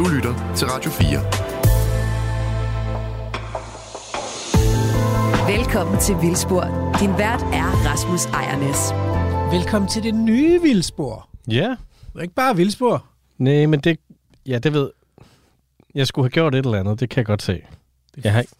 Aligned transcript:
Du 0.00 0.08
lytter 0.08 0.54
til 0.56 0.66
Radio 0.66 0.90
4. 0.90 1.08
Velkommen 5.58 6.00
til 6.00 6.14
Vildspor. 6.22 6.62
Din 7.00 7.10
vært 7.18 7.40
er 7.42 7.68
Rasmus 7.88 8.24
Ejernes. 8.26 8.92
Velkommen 9.54 9.90
til 9.90 10.02
det 10.02 10.14
nye 10.14 10.62
Vildspor. 10.62 11.28
Ja. 11.48 11.68
Det 12.12 12.16
er 12.18 12.20
ikke 12.20 12.34
bare 12.34 12.56
Vildspor. 12.56 13.04
Nej, 13.38 13.66
men 13.66 13.80
det... 13.80 13.98
Ja, 14.46 14.58
det 14.58 14.72
ved... 14.72 14.90
Jeg 15.94 16.06
skulle 16.06 16.24
have 16.24 16.30
gjort 16.30 16.54
et 16.54 16.64
eller 16.64 16.80
andet, 16.80 17.00
det 17.00 17.08
kan 17.10 17.16
jeg 17.16 17.26
godt 17.26 17.42
se. 17.42 17.62
Jeg 18.24 18.32
har, 18.32 18.40
ikke- 18.40 18.52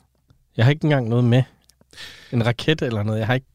jeg 0.57 0.65
har 0.65 0.71
ikke 0.71 0.85
engang 0.85 1.09
noget 1.09 1.25
med. 1.25 1.43
En 2.33 2.47
raket 2.47 2.83
eller 2.83 3.03
noget. 3.03 3.19
Jeg 3.19 3.27
har 3.27 3.35
ikke... 3.35 3.47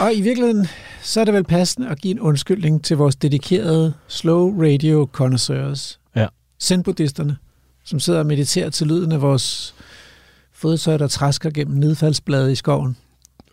Og 0.00 0.14
i 0.14 0.20
virkeligheden, 0.20 0.66
så 1.02 1.20
er 1.20 1.24
det 1.24 1.34
vel 1.34 1.44
passende 1.44 1.88
at 1.88 1.98
give 2.00 2.10
en 2.12 2.20
undskyldning 2.20 2.84
til 2.84 2.96
vores 2.96 3.16
dedikerede 3.16 3.94
slow 4.08 4.62
radio 4.62 5.08
connoisseurs. 5.12 6.00
Ja. 6.16 6.26
Zen-buddhisterne, 6.64 7.36
som 7.84 8.00
sidder 8.00 8.18
og 8.18 8.26
mediterer 8.26 8.70
til 8.70 8.86
lyden 8.86 9.12
af 9.12 9.22
vores 9.22 9.74
fodtøj, 10.52 10.96
der 10.96 11.08
træsker 11.08 11.50
gennem 11.50 11.76
nedfaldsblade 11.76 12.52
i 12.52 12.54
skoven. 12.54 12.96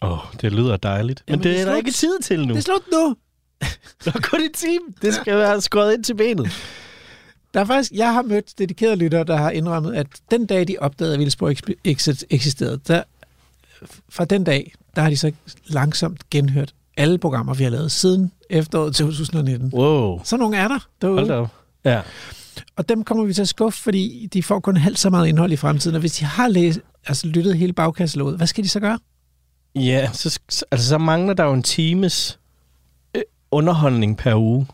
Åh, 0.01 0.11
oh, 0.11 0.20
det 0.41 0.51
lyder 0.51 0.77
dejligt. 0.77 1.23
Men 1.27 1.31
Jamen, 1.34 1.43
det 1.43 1.51
det 1.51 1.61
er 1.61 1.65
er 1.65 1.70
der 1.70 1.77
ikke 1.77 1.91
tid 1.91 2.20
til 2.23 2.47
nu. 2.47 2.53
Det 2.53 2.57
er 2.57 2.61
slut 2.61 2.84
nu! 2.91 3.15
Det 4.05 4.15
er 4.15 4.20
kun 4.21 4.41
et 4.41 4.53
time. 4.53 4.85
Det 5.01 5.13
skal 5.13 5.37
være 5.37 5.61
skåret 5.61 5.93
ind 5.93 6.03
til 6.03 6.13
benet. 6.13 6.49
Der 7.53 7.59
er 7.59 7.65
faktisk, 7.65 7.91
jeg 7.91 8.13
har 8.13 8.21
mødt 8.21 8.57
dedikerede 8.57 8.95
lyttere, 8.95 9.23
der 9.23 9.35
har 9.37 9.51
indrømmet, 9.51 9.93
at 9.93 10.07
den 10.31 10.45
dag, 10.45 10.67
de 10.67 10.77
opdagede, 10.79 11.13
at 11.13 11.71
exist- 11.87 12.23
eksisterede, 12.29 12.79
der, 12.87 13.03
fra 14.09 14.25
den 14.25 14.43
dag, 14.43 14.73
der 14.95 15.01
har 15.01 15.09
de 15.09 15.17
så 15.17 15.31
langsomt 15.67 16.29
genhørt 16.29 16.73
alle 16.98 17.17
programmer, 17.17 17.53
vi 17.53 17.63
har 17.63 17.71
lavet 17.71 17.91
siden 17.91 18.31
efteråret 18.49 18.95
2019. 18.95 19.70
Wow. 19.73 20.21
Så 20.23 20.37
nogle 20.37 20.57
er 20.57 20.67
der 20.67 20.87
derude. 21.01 21.17
Hold 21.17 21.27
da 21.27 21.35
op. 21.35 21.49
Ja. 21.85 22.01
Og 22.76 22.90
dem 22.90 23.04
kommer 23.04 23.23
vi 23.26 23.34
til 23.34 23.41
at 23.41 23.48
skuffe, 23.50 23.82
fordi 23.82 24.30
de 24.34 24.44
får 24.44 24.60
kun 24.60 24.78
halvt 24.78 24.99
så 24.99 25.10
meget 25.10 25.27
indhold 25.27 25.52
i 25.52 25.55
fremtiden. 25.55 25.96
Og 25.96 25.99
hvis 25.99 26.13
de 26.13 26.26
har 26.26 26.48
læst, 26.48 26.80
altså 27.08 27.27
lyttet 27.27 27.58
hele 27.58 27.74
bagkataloget, 27.74 28.38
hvad 28.38 28.48
skal 28.48 28.63
de 28.63 28.70
så 28.70 28.80
gøre? 28.80 28.99
Ja, 29.76 30.10
så, 30.13 30.40
så- 30.49 30.66
altså, 30.71 30.88
så 30.88 30.98
mangler 30.98 31.34
der 31.34 31.43
jo 31.43 31.54
en 31.54 31.63
times 31.63 32.40
øh, 33.16 33.21
underholdning 33.52 34.18
per 34.18 34.35
uge. 34.35 34.68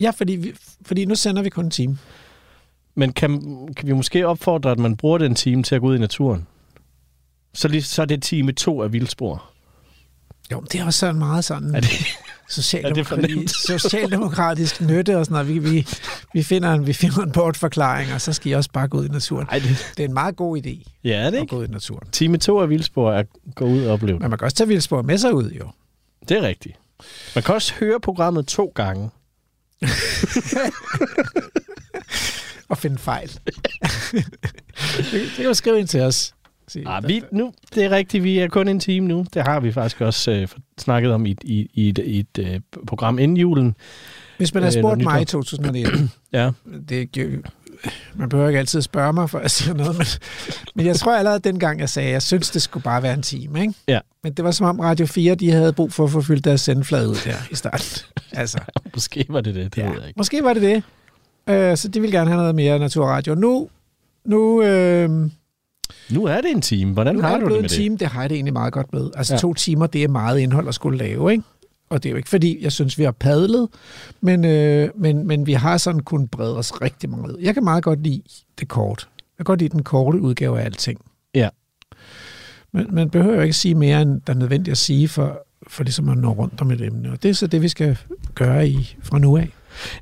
Ja, 0.00 0.10
fordi, 0.10 0.32
vi, 0.32 0.52
fordi 0.82 1.04
nu 1.04 1.14
sender 1.14 1.42
vi 1.42 1.48
kun 1.50 1.64
en 1.64 1.70
time. 1.70 1.98
Men 2.94 3.12
kan, 3.12 3.40
kan 3.76 3.86
vi 3.88 3.92
måske 3.92 4.26
opfordre, 4.26 4.70
at 4.70 4.78
man 4.78 4.96
bruger 4.96 5.18
den 5.18 5.34
time 5.34 5.62
til 5.62 5.74
at 5.74 5.80
gå 5.80 5.86
ud 5.86 5.96
i 5.96 5.98
naturen? 5.98 6.46
Så, 7.54 7.68
lige, 7.68 7.82
så 7.82 8.02
er 8.02 8.06
det 8.06 8.22
time 8.22 8.52
to 8.52 8.82
af 8.82 8.92
vildspor. 8.92 9.50
Jo, 10.52 10.60
det 10.72 10.80
er 10.80 10.84
også 10.84 10.98
sådan 10.98 11.18
meget 11.18 11.44
sådan 11.44 11.74
Er 11.74 11.80
det, 11.80 11.90
socialdemokrati, 12.48 13.34
nemt? 13.34 13.50
socialdemokratisk 13.80 14.80
nytte 14.80 15.18
og 15.18 15.24
sådan 15.26 15.46
noget. 15.46 15.48
Vi, 15.64 15.70
vi, 15.70 15.86
vi, 16.34 16.42
finder 16.42 16.72
en, 16.72 16.86
vi 16.86 16.92
finder 16.92 17.22
en 17.22 17.32
bortforklaring, 17.32 18.12
og 18.12 18.20
så 18.20 18.32
skal 18.32 18.52
I 18.52 18.54
også 18.54 18.70
bare 18.72 18.88
gå 18.88 18.98
ud 18.98 19.04
i 19.04 19.08
naturen. 19.08 19.46
ej, 19.50 19.58
det, 19.58 19.92
Det 19.96 20.02
er 20.04 20.08
en 20.08 20.14
meget 20.14 20.36
god 20.36 20.58
idé 20.58 20.90
ja, 21.04 21.16
er 21.16 21.30
det 21.30 21.36
at 21.36 21.42
ikke? 21.42 21.50
gå 21.50 21.60
ud 21.60 21.66
i 21.68 21.70
naturen. 21.70 22.08
Time 22.12 22.36
to 22.38 22.60
af 22.60 22.68
vildspor 22.70 23.12
er 23.12 23.18
at 23.18 23.26
gå 23.54 23.64
ud 23.64 23.84
og 23.84 23.92
opleve. 23.92 24.18
Men 24.18 24.30
man 24.30 24.38
kan 24.38 24.44
også 24.44 24.56
tage 24.56 24.68
vildspor 24.68 25.02
med 25.02 25.18
sig 25.18 25.34
ud, 25.34 25.50
jo. 25.50 25.68
Det 26.28 26.36
er 26.36 26.42
rigtigt. 26.42 26.76
Man 27.34 27.44
kan 27.44 27.54
også 27.54 27.74
høre 27.80 28.00
programmet 28.00 28.46
to 28.46 28.72
gange. 28.74 29.10
Og 32.68 32.78
finde 32.78 32.98
fejl. 32.98 33.28
det, 34.12 34.26
det 35.12 35.30
kan 35.36 35.44
du 35.44 35.54
skrive 35.54 35.78
ind 35.78 35.88
til 35.88 36.00
os. 36.00 36.34
Sige, 36.68 36.88
Ah, 36.88 37.08
vi, 37.08 37.22
nu, 37.32 37.52
det 37.74 37.84
er 37.84 37.90
rigtigt, 37.90 38.24
vi 38.24 38.38
er 38.38 38.48
kun 38.48 38.68
en 38.68 38.80
time 38.80 39.08
nu. 39.08 39.26
Det 39.34 39.42
har 39.42 39.60
vi 39.60 39.72
faktisk 39.72 40.00
også 40.00 40.30
øh, 40.30 40.48
snakket 40.78 41.12
om 41.12 41.26
i, 41.26 41.36
i, 41.42 41.70
i 41.74 41.88
et, 41.88 41.98
i 41.98 42.18
et 42.18 42.38
øh, 42.38 42.60
program 42.86 43.18
inden 43.18 43.36
julen. 43.36 43.76
Hvis 44.36 44.54
man 44.54 44.62
har 44.62 44.70
øh, 44.70 44.72
spurgt 44.72 44.82
noget 44.82 45.04
mig 45.04 45.18
i 45.18 45.20
nyt 45.20 45.28
2019, 45.28 46.10
Ja, 46.32 46.50
det 46.88 47.18
er 47.18 47.40
man 48.14 48.28
behøver 48.28 48.48
ikke 48.48 48.58
altid 48.58 48.82
spørge 48.82 49.12
mig, 49.12 49.30
for 49.30 49.38
at 49.38 49.50
sige 49.50 49.76
noget, 49.76 49.98
men, 49.98 50.06
men 50.74 50.86
jeg 50.86 50.96
tror 50.96 51.16
allerede 51.16 51.38
dengang, 51.38 51.80
jeg 51.80 51.88
sagde, 51.88 52.08
at 52.08 52.12
jeg 52.12 52.22
synes, 52.22 52.50
det 52.50 52.62
skulle 52.62 52.84
bare 52.84 53.02
være 53.02 53.14
en 53.14 53.22
time. 53.22 53.60
Ikke? 53.60 53.74
Ja. 53.88 53.98
Men 54.22 54.32
det 54.32 54.44
var 54.44 54.50
som 54.50 54.66
om 54.66 54.80
Radio 54.80 55.06
4, 55.06 55.34
de 55.34 55.50
havde 55.50 55.72
brug 55.72 55.92
for 55.92 56.04
at 56.04 56.10
få 56.10 56.22
fyldt 56.22 56.44
deres 56.44 56.60
sendeflade 56.60 57.08
ud 57.08 57.16
der 57.24 57.34
i 57.50 57.54
starten. 57.54 57.86
altså, 58.32 58.58
måske 58.94 59.26
var 59.28 59.40
det 59.40 59.54
det, 59.54 59.74
det 59.74 59.82
ja. 59.82 59.88
ved 59.88 59.98
jeg 59.98 60.08
ikke. 60.08 60.18
Måske 60.18 60.44
var 60.44 60.52
det 60.52 60.62
det. 60.62 60.82
Øh, 61.48 61.76
så 61.76 61.88
de 61.88 62.00
vil 62.00 62.12
gerne 62.12 62.30
have 62.30 62.38
noget 62.38 62.54
mere 62.54 62.78
naturradio. 62.78 63.34
Nu, 63.34 63.68
nu, 64.24 64.62
øh, 64.62 65.30
nu 66.10 66.20
Nu 66.20 66.26
er 66.26 66.40
det 66.40 66.50
en 66.50 66.60
time. 66.60 66.92
Hvordan 66.92 67.16
er 67.18 67.22
har 67.22 67.32
det 67.34 67.40
du 67.40 67.46
det 67.46 67.54
med 67.54 67.62
en 67.62 67.68
time, 67.68 67.96
det 67.96 68.08
har 68.08 68.20
jeg 68.20 68.30
det 68.30 68.36
egentlig 68.36 68.52
meget 68.52 68.72
godt 68.72 68.92
med. 68.92 69.10
Altså 69.16 69.34
Ja. 69.34 69.38
to 69.38 69.54
timer, 69.54 69.86
det 69.86 70.04
er 70.04 70.08
meget 70.08 70.38
indhold 70.38 70.68
at 70.68 70.74
skulle 70.74 70.98
lave, 70.98 71.32
ikke? 71.32 71.44
Og 71.90 72.02
det 72.02 72.08
er 72.08 72.10
jo 72.10 72.16
ikke 72.16 72.28
fordi, 72.28 72.58
jeg 72.62 72.72
synes, 72.72 72.98
vi 72.98 73.04
har 73.04 73.10
padlet, 73.10 73.68
men, 74.20 74.44
øh, 74.44 74.88
men, 74.96 75.26
men 75.26 75.46
vi 75.46 75.52
har 75.52 75.76
sådan 75.76 76.00
kunnet 76.00 76.30
brede 76.30 76.56
os 76.58 76.82
rigtig 76.82 77.10
meget. 77.10 77.36
Jeg 77.40 77.54
kan 77.54 77.64
meget 77.64 77.84
godt 77.84 78.02
lide 78.02 78.22
det 78.60 78.68
kort. 78.68 79.08
Jeg 79.18 79.46
kan 79.46 79.52
godt 79.52 79.60
lide 79.60 79.68
den 79.72 79.82
korte 79.82 80.20
udgave 80.20 80.60
af 80.60 80.64
alting. 80.64 81.00
Ja. 81.34 81.48
Men 82.72 82.86
man 82.90 83.10
behøver 83.10 83.34
jo 83.36 83.40
ikke 83.42 83.52
sige 83.56 83.74
mere, 83.74 84.02
end 84.02 84.20
der 84.26 84.32
er 84.32 84.36
nødvendigt 84.36 84.72
at 84.72 84.78
sige, 84.78 85.08
for, 85.08 85.46
for 85.68 85.84
ligesom 85.84 86.08
at 86.08 86.18
nå 86.18 86.28
rundt 86.32 86.60
om 86.60 86.70
et 86.70 86.80
emne. 86.80 87.12
Og 87.12 87.22
det 87.22 87.28
er 87.28 87.34
så 87.34 87.46
det, 87.46 87.62
vi 87.62 87.68
skal 87.68 87.98
gøre 88.34 88.68
i, 88.68 88.96
fra 89.02 89.18
nu 89.18 89.36
af. 89.36 89.48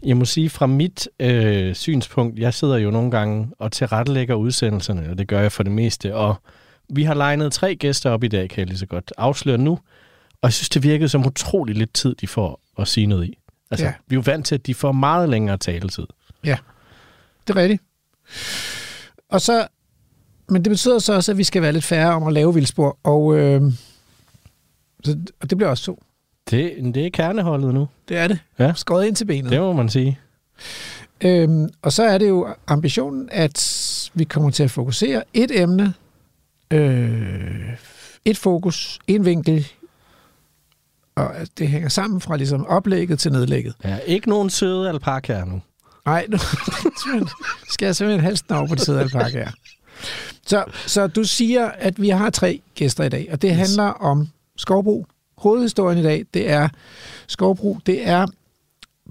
Jeg 0.03 0.16
må 0.16 0.25
sige, 0.25 0.50
fra 0.50 0.66
mit 0.66 1.09
øh, 1.21 1.75
synspunkt, 1.75 2.38
jeg 2.38 2.55
sidder 2.55 2.77
jo 2.77 2.91
nogle 2.91 3.10
gange 3.10 3.49
og 3.59 3.72
tilrettelægger 3.72 4.34
udsendelserne, 4.34 5.10
og 5.10 5.19
det 5.19 5.28
gør 5.28 5.41
jeg 5.41 5.53
for 5.53 5.62
det 5.62 5.72
meste. 5.72 6.15
Og 6.15 6.37
vi 6.88 7.03
har 7.03 7.15
legnet 7.15 7.53
tre 7.53 7.77
gæster 7.77 8.11
op 8.11 8.25
i 8.25 8.28
dag, 8.28 8.50
kan 8.50 8.59
jeg 8.59 8.66
lige 8.66 8.78
så 8.78 8.87
godt 8.87 9.12
afsløre 9.19 9.59
nu. 9.59 9.72
Og 10.32 10.47
jeg 10.47 10.53
synes, 10.53 10.69
det 10.69 10.82
virkede 10.82 11.09
som 11.09 11.27
utrolig 11.27 11.75
lidt 11.77 11.94
tid, 11.94 12.15
de 12.15 12.27
får 12.27 12.61
at 12.78 12.88
sige 12.88 13.06
noget 13.06 13.25
i. 13.25 13.38
Altså, 13.71 13.87
ja. 13.87 13.91
Ja. 13.91 13.97
vi 14.06 14.15
er 14.15 14.19
jo 14.19 14.22
vant 14.27 14.47
til, 14.47 14.55
at 14.55 14.66
de 14.66 14.75
får 14.75 14.93
meget 14.93 15.28
længere 15.28 15.56
taletid. 15.56 16.06
Det 17.47 17.56
er 17.56 17.61
rigtigt. 17.61 17.82
Og 19.28 19.41
så, 19.41 19.66
men 20.49 20.65
det 20.65 20.71
betyder 20.71 20.99
så 20.99 21.15
også, 21.15 21.32
at 21.32 21.38
vi 21.38 21.44
skal 21.44 21.62
være 21.62 21.72
lidt 21.72 21.84
færre 21.84 22.15
om 22.15 22.27
at 22.27 22.32
lave 22.32 22.55
vildspor, 22.55 22.99
og, 23.03 23.38
øh, 23.38 23.62
så, 25.05 25.19
og 25.41 25.50
det 25.50 25.59
bliver 25.59 25.71
også 25.71 25.84
to. 25.84 26.03
Det, 26.51 26.95
det 26.95 27.07
er 27.07 27.11
kerneholdet 27.11 27.75
nu. 27.75 27.89
Det 28.09 28.17
er 28.17 28.29
det. 28.29 28.39
Ja. 28.59 28.73
Skåret 28.77 29.07
ind 29.07 29.17
til 29.17 29.25
benet. 29.25 29.51
Det 29.51 29.61
må 29.61 29.73
man 29.73 29.89
sige. 29.89 30.19
Øhm, 31.21 31.69
og 31.83 31.93
så 31.93 32.03
er 32.03 32.19
det 32.19 32.29
jo 32.29 32.49
ambitionen, 32.67 33.29
at 33.33 34.11
vi 34.15 34.25
kommer 34.25 34.51
til 34.51 34.63
at 34.63 34.71
fokusere 34.71 35.23
et 35.35 35.61
emne, 35.61 35.95
øh, 36.71 37.71
et 38.25 38.39
fokus, 38.39 38.99
en 39.07 39.25
vinkel, 39.25 39.69
og 41.15 41.37
at 41.37 41.49
det 41.59 41.69
hænger 41.69 41.89
sammen 41.89 42.21
fra 42.21 42.37
ligesom 42.37 42.67
oplægget 42.67 43.19
til 43.19 43.33
nedlægget. 43.33 43.75
Ja, 43.85 43.99
ikke 43.99 44.29
nogen 44.29 44.51
søde 44.51 44.89
alpakaer 44.89 45.45
nu. 45.45 45.63
Nej, 46.07 46.27
nu 46.29 46.39
skal 47.73 47.87
jeg 47.87 47.97
simpelthen 47.97 48.25
halsen 48.25 48.53
over 48.53 48.67
på 48.67 48.75
det 48.75 48.83
sæde 48.83 49.01
alpakke 49.01 49.39
her. 49.39 49.51
Så, 50.47 50.65
så 50.87 51.07
du 51.07 51.25
siger, 51.25 51.69
at 51.69 52.03
vi 52.03 52.09
har 52.09 52.31
tre 52.31 52.61
gæster 52.75 53.05
i 53.05 53.09
dag, 53.09 53.29
og 53.33 53.43
det 53.43 53.51
yes. 53.51 53.59
handler 53.59 53.85
om 53.85 54.29
skovbrug. 54.57 55.07
Hovedhistorien 55.43 55.99
i 55.99 56.03
dag, 56.03 56.25
det 56.35 56.51
er 56.51 56.69
skovbrug. 57.27 57.81
Det 57.87 58.09
er 58.09 58.27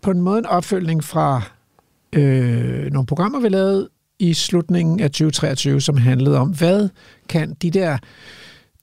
på 0.01 0.11
en 0.11 0.21
måde 0.21 0.39
en 0.39 0.45
opfølgning 0.45 1.03
fra 1.03 1.41
øh, 2.13 2.91
nogle 2.91 3.05
programmer, 3.05 3.39
vi 3.39 3.49
lavede 3.49 3.89
i 4.19 4.33
slutningen 4.33 4.99
af 4.99 5.09
2023, 5.11 5.81
som 5.81 5.97
handlede 5.97 6.37
om, 6.37 6.49
hvad 6.49 6.89
kan 7.29 7.53
de 7.61 7.71
der, 7.71 7.97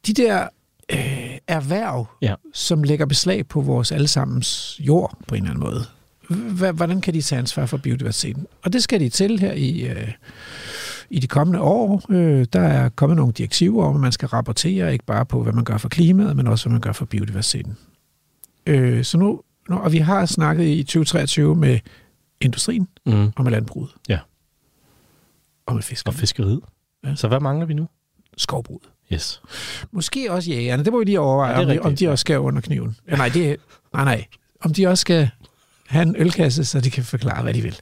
de 0.07 0.13
der 0.13 0.49
øh, 0.93 1.39
erhverv, 1.49 2.07
Ja. 2.23 2.35
som 2.55 2.83
lægger 2.83 3.07
beslag 3.07 3.47
på 3.49 3.61
vores 3.61 3.93
allesammens 3.93 4.81
jord 4.81 5.19
på 5.29 5.35
en 5.35 5.43
eller 5.43 5.51
anden 5.55 5.65
måde, 5.65 6.73
hvordan 6.73 7.01
kan 7.01 7.15
de 7.15 7.23
tage 7.23 7.39
ansvar 7.39 7.67
for 7.67 7.77
biodiversiteten? 7.77 8.47
Og 8.63 8.73
det 8.73 8.83
skal 8.83 9.01
de 9.01 9.09
til 9.09 9.39
her 9.39 9.53
i, 9.53 9.81
øh, 9.89 10.09
i 11.11 11.19
de 11.21 11.27
kommende 11.27 11.61
år. 11.61 12.03
Øh, 12.11 12.47
der 12.53 12.61
er 12.61 12.89
kommet 12.89 13.17
nogle 13.17 13.33
direktiver 13.33 13.85
om, 13.85 13.95
at 13.95 14.01
man 14.01 14.13
skal 14.13 14.29
rapportere 14.29 14.93
ikke 14.93 15.05
bare 15.05 15.27
på, 15.27 15.43
hvad 15.43 15.53
man 15.53 15.65
gør 15.65 15.77
for 15.77 15.89
klimaet, 15.89 16.37
men 16.37 16.47
også, 16.47 16.65
hvad 16.65 16.73
man 16.73 16.81
gør 16.81 16.93
for 16.93 17.05
biodiversiteten. 17.05 17.77
Øh, 18.67 19.05
så 19.05 19.19
nu, 19.19 19.43
nu, 19.69 19.77
og 19.79 19.93
vi 19.93 19.99
har 19.99 20.27
snakket 20.27 20.65
i 20.67 20.83
2023 20.83 21.57
med 21.57 21.79
industrien 22.41 22.89
Mm. 23.07 23.31
og 23.37 23.45
med 23.45 23.51
landbruget. 23.53 23.91
Ja. 24.09 24.19
Og 25.67 25.75
med 25.75 25.83
fiskerne. 25.83 26.15
Og 26.15 26.19
fiskeriet. 26.19 26.61
Ja. 27.05 27.15
Så 27.15 27.29
hvad 27.29 27.41
mangler 27.41 27.67
vi 27.67 27.75
nu? 27.75 27.89
Skovbruget. 28.37 28.83
Yes. 29.13 29.43
Måske 29.93 30.33
også 30.33 30.51
jægerne. 30.51 30.85
Det 30.85 30.93
må 30.93 30.99
vi 30.99 31.05
lige 31.05 31.21
overveje, 31.21 31.53
Ja, 31.53 31.61
om, 31.61 31.67
de, 31.69 31.81
om 31.81 31.97
de 31.97 32.09
også 32.09 32.21
skal 32.21 32.39
under 32.39 32.61
kniven. 32.61 32.97
Ja, 33.11 33.17
nej, 33.17 33.29
det, 33.29 33.57
nej, 33.95 34.05
nej. 34.05 34.25
Om 34.61 34.73
de 34.75 34.87
også 34.87 35.01
skal 35.01 35.31
have 35.89 36.03
en 36.03 36.17
ølkasse, 36.19 36.65
så 36.65 36.81
de 36.81 36.91
kan 36.91 37.05
forklare, 37.05 37.43
hvad 37.43 37.55
de 37.55 37.63
vil. 37.63 37.79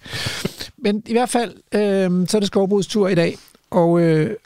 Men 0.79 1.03
i 1.06 1.12
hvert 1.12 1.29
fald, 1.29 1.55
øh, 1.75 2.29
så 2.29 2.37
er 2.37 2.41
det 2.41 2.47
skovbrugets 2.47 2.88
tur 2.88 3.08
i 3.08 3.14
dag. 3.14 3.37
Og, 3.70 4.00
øh, 4.00 4.37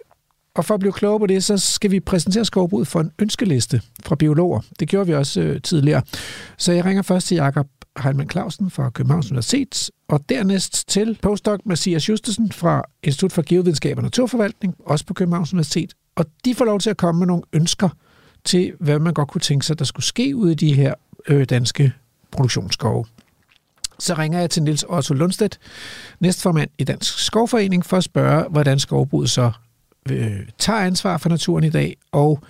og 0.55 0.65
for 0.65 0.75
at 0.75 0.81
blive 0.81 0.93
klogere 0.93 1.19
på 1.19 1.27
det, 1.27 1.45
så 1.45 1.59
skal 1.59 1.91
vi 1.91 2.01
præsentere 2.01 2.45
skovbruget 2.45 2.87
for 2.87 3.01
en 3.01 3.11
ønskeliste 3.19 3.83
fra 4.05 4.15
biologer. 4.15 4.61
Det 4.81 4.89
gjorde 4.89 5.07
vi 5.07 5.15
også 5.15 5.41
øh, 5.41 5.63
tidligere. 5.63 6.03
Så 6.57 6.73
jeg 6.73 6.85
ringer 6.85 7.03
først 7.03 7.27
til 7.27 7.35
Jakob 7.35 7.67
Heilmann 8.03 8.31
Clausen 8.31 8.71
fra 8.71 8.91
Københavns 8.91 9.31
Universitet, 9.31 9.91
og 10.09 10.21
dernæst 10.29 10.89
til 10.89 11.19
postdoc 11.23 11.61
Mathias 11.65 12.09
Justesen 12.09 12.53
fra 12.53 12.83
Institut 13.03 13.33
for 13.33 13.43
Geovidenskab 13.47 13.97
og 13.97 14.03
Naturforvaltning, 14.03 14.75
også 14.87 15.07
på 15.07 15.15
Københavns 15.15 15.53
Universitet. 15.53 15.95
Og 16.17 16.27
de 16.45 16.55
får 16.55 16.65
lov 16.65 16.81
til 16.81 16.91
at 16.91 16.97
komme 16.97 17.19
med 17.19 17.27
nogle 17.27 17.43
ønsker 17.53 17.89
til, 18.45 18.73
hvad 18.81 18.99
man 18.99 19.15
godt 19.15 19.29
kunne 19.29 19.41
tænke 19.41 19.67
sig, 19.67 19.79
der 19.79 19.85
skulle 19.85 20.07
ske 20.07 20.37
ude 20.37 20.53
i 20.53 20.55
de 20.55 20.75
her 20.75 20.95
øh, 21.29 21.45
danske 21.45 21.93
produktionsskove 22.31 23.05
så 24.01 24.15
ringer 24.15 24.41
jeg 24.41 24.51
til 24.51 24.63
Nils 24.63 24.85
Otto 24.89 25.15
Lundstedt, 25.15 25.59
næstformand 26.21 26.71
i 26.79 26.85
Dansk 26.85 27.19
Skovforening, 27.19 27.87
for 27.87 27.97
at 27.97 28.05
spørge, 28.05 28.45
hvordan 28.51 28.79
skovbruget 28.79 29.31
så 29.31 29.53
øh, 30.11 30.41
tager 30.59 30.79
ansvar 30.79 31.19
for 31.19 31.29
naturen 31.29 31.65
i 31.65 31.71
dag, 31.71 31.97
og 32.13 32.43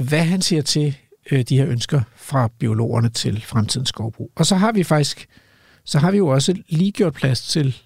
hvad 0.00 0.24
han 0.24 0.42
siger 0.42 0.62
til 0.62 0.96
øh, 1.30 1.44
de 1.48 1.56
her 1.58 1.66
ønsker 1.68 2.00
fra 2.16 2.48
biologerne 2.58 3.08
til 3.08 3.42
fremtidens 3.46 3.88
skovbrug. 3.88 4.30
Og 4.36 4.46
så 4.46 4.56
har 4.56 4.72
vi 4.72 4.84
faktisk, 4.84 5.26
så 5.84 5.98
har 5.98 6.10
vi 6.10 6.16
jo 6.16 6.28
også 6.28 6.54
lige 6.68 6.92
gjort 6.92 7.14
plads 7.14 7.42
til 7.48 7.76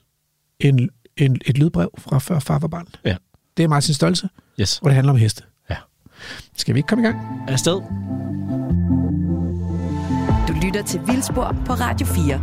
en, 0.60 0.90
en, 1.16 1.38
et 1.46 1.58
lydbrev 1.58 1.90
fra 1.98 2.18
før 2.18 2.38
far 2.38 2.58
var 2.58 2.68
barn. 2.68 2.86
Ja. 3.04 3.16
Det 3.56 3.62
er 3.64 3.68
Martin 3.68 3.94
Stolze, 3.94 4.28
Yes. 4.60 4.78
og 4.78 4.84
det 4.86 4.94
handler 4.94 5.12
om 5.12 5.18
heste. 5.18 5.42
Ja. 5.70 5.76
Skal 6.56 6.74
vi 6.74 6.78
ikke 6.78 6.86
komme 6.86 7.04
i 7.04 7.06
gang? 7.06 7.18
Afsted. 7.48 7.80
Lytter 10.62 10.82
til 10.82 11.00
Vildspor 11.06 11.56
på 11.66 11.72
Radio 11.72 12.06
4. 12.06 12.40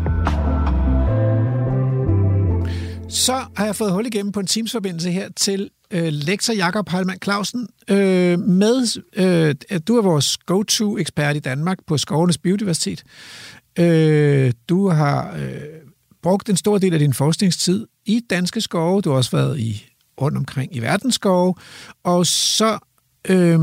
Så 3.10 3.46
har 3.56 3.66
jeg 3.66 3.76
fået 3.76 3.92
hul 3.92 4.06
igennem 4.06 4.32
på 4.32 4.40
en 4.40 4.48
Teams-forbindelse 4.48 5.12
her 5.12 5.30
til 5.36 5.70
øh, 5.92 6.08
lektor 6.12 6.54
Jakob 6.54 6.90
Heilmann 6.90 7.20
Clausen. 7.24 7.68
Øh, 7.90 8.40
med, 8.40 9.02
øh, 9.16 9.56
du 9.88 9.98
er 9.98 10.02
vores 10.02 10.38
go-to-ekspert 10.38 11.36
i 11.36 11.40
Danmark 11.40 11.78
på 11.88 11.98
skovenes 11.98 12.38
biodiversitet. 12.38 13.04
Øh, 13.80 14.54
du 14.70 14.90
har 14.90 15.36
øh, 15.38 15.62
brugt 16.24 16.50
en 16.50 16.58
stor 16.58 16.78
del 16.78 16.94
af 16.94 17.00
din 17.00 17.14
forskningstid 17.14 17.88
i 18.06 18.22
danske 18.30 18.62
skove. 18.62 19.02
Du 19.02 19.10
har 19.10 19.18
også 19.18 19.38
været 19.38 19.60
i 19.60 19.86
rundt 20.22 20.38
omkring 20.38 20.76
i 20.76 20.80
verdensskove. 20.80 21.56
Og 22.04 22.26
så, 22.26 22.78
øh, 23.30 23.60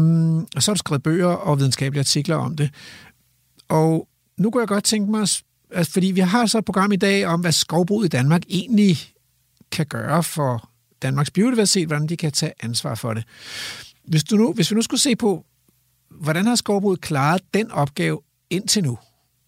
så 0.59 0.71
har 0.71 0.75
du 0.75 0.79
skrevet 0.79 1.03
bøger 1.03 1.27
og 1.27 1.59
videnskabelige 1.59 2.01
artikler 2.01 2.37
om 2.37 2.57
det. 2.57 2.71
Og 3.69 4.09
nu 4.39 4.51
kunne 4.51 4.61
jeg 4.61 4.69
godt 4.69 4.85
tænke 4.85 5.11
mig, 5.11 5.23
at 5.23 5.43
altså, 5.71 5.93
fordi 5.93 6.07
vi 6.07 6.21
har 6.21 6.47
så 6.47 6.59
et 6.59 6.65
program 6.65 6.93
i 6.93 6.97
dag 6.97 7.27
om, 7.27 7.41
hvad 7.41 7.53
skovbruget 7.53 8.05
i 8.05 8.09
Danmark 8.09 8.43
egentlig 8.49 8.97
kan 9.73 9.87
gøre 9.87 10.23
for 10.23 10.71
Danmarks 11.03 11.31
biodiversitet, 11.31 11.87
hvordan 11.87 12.07
de 12.07 12.17
kan 12.17 12.33
tage 12.33 12.53
ansvar 12.61 12.95
for 12.95 13.15
det. 13.15 13.25
Hvis, 14.05 14.25
du 14.25 14.37
nu, 14.37 14.53
hvis 14.53 14.71
vi 14.71 14.75
nu 14.75 14.83
skulle 14.83 15.01
se 15.01 15.17
på, 15.17 15.45
hvordan 16.11 16.47
har 16.47 16.55
skovbruget 16.55 17.01
klaret 17.01 17.43
den 17.55 17.71
opgave 17.71 18.21
indtil 18.51 18.85
nu? 18.85 18.99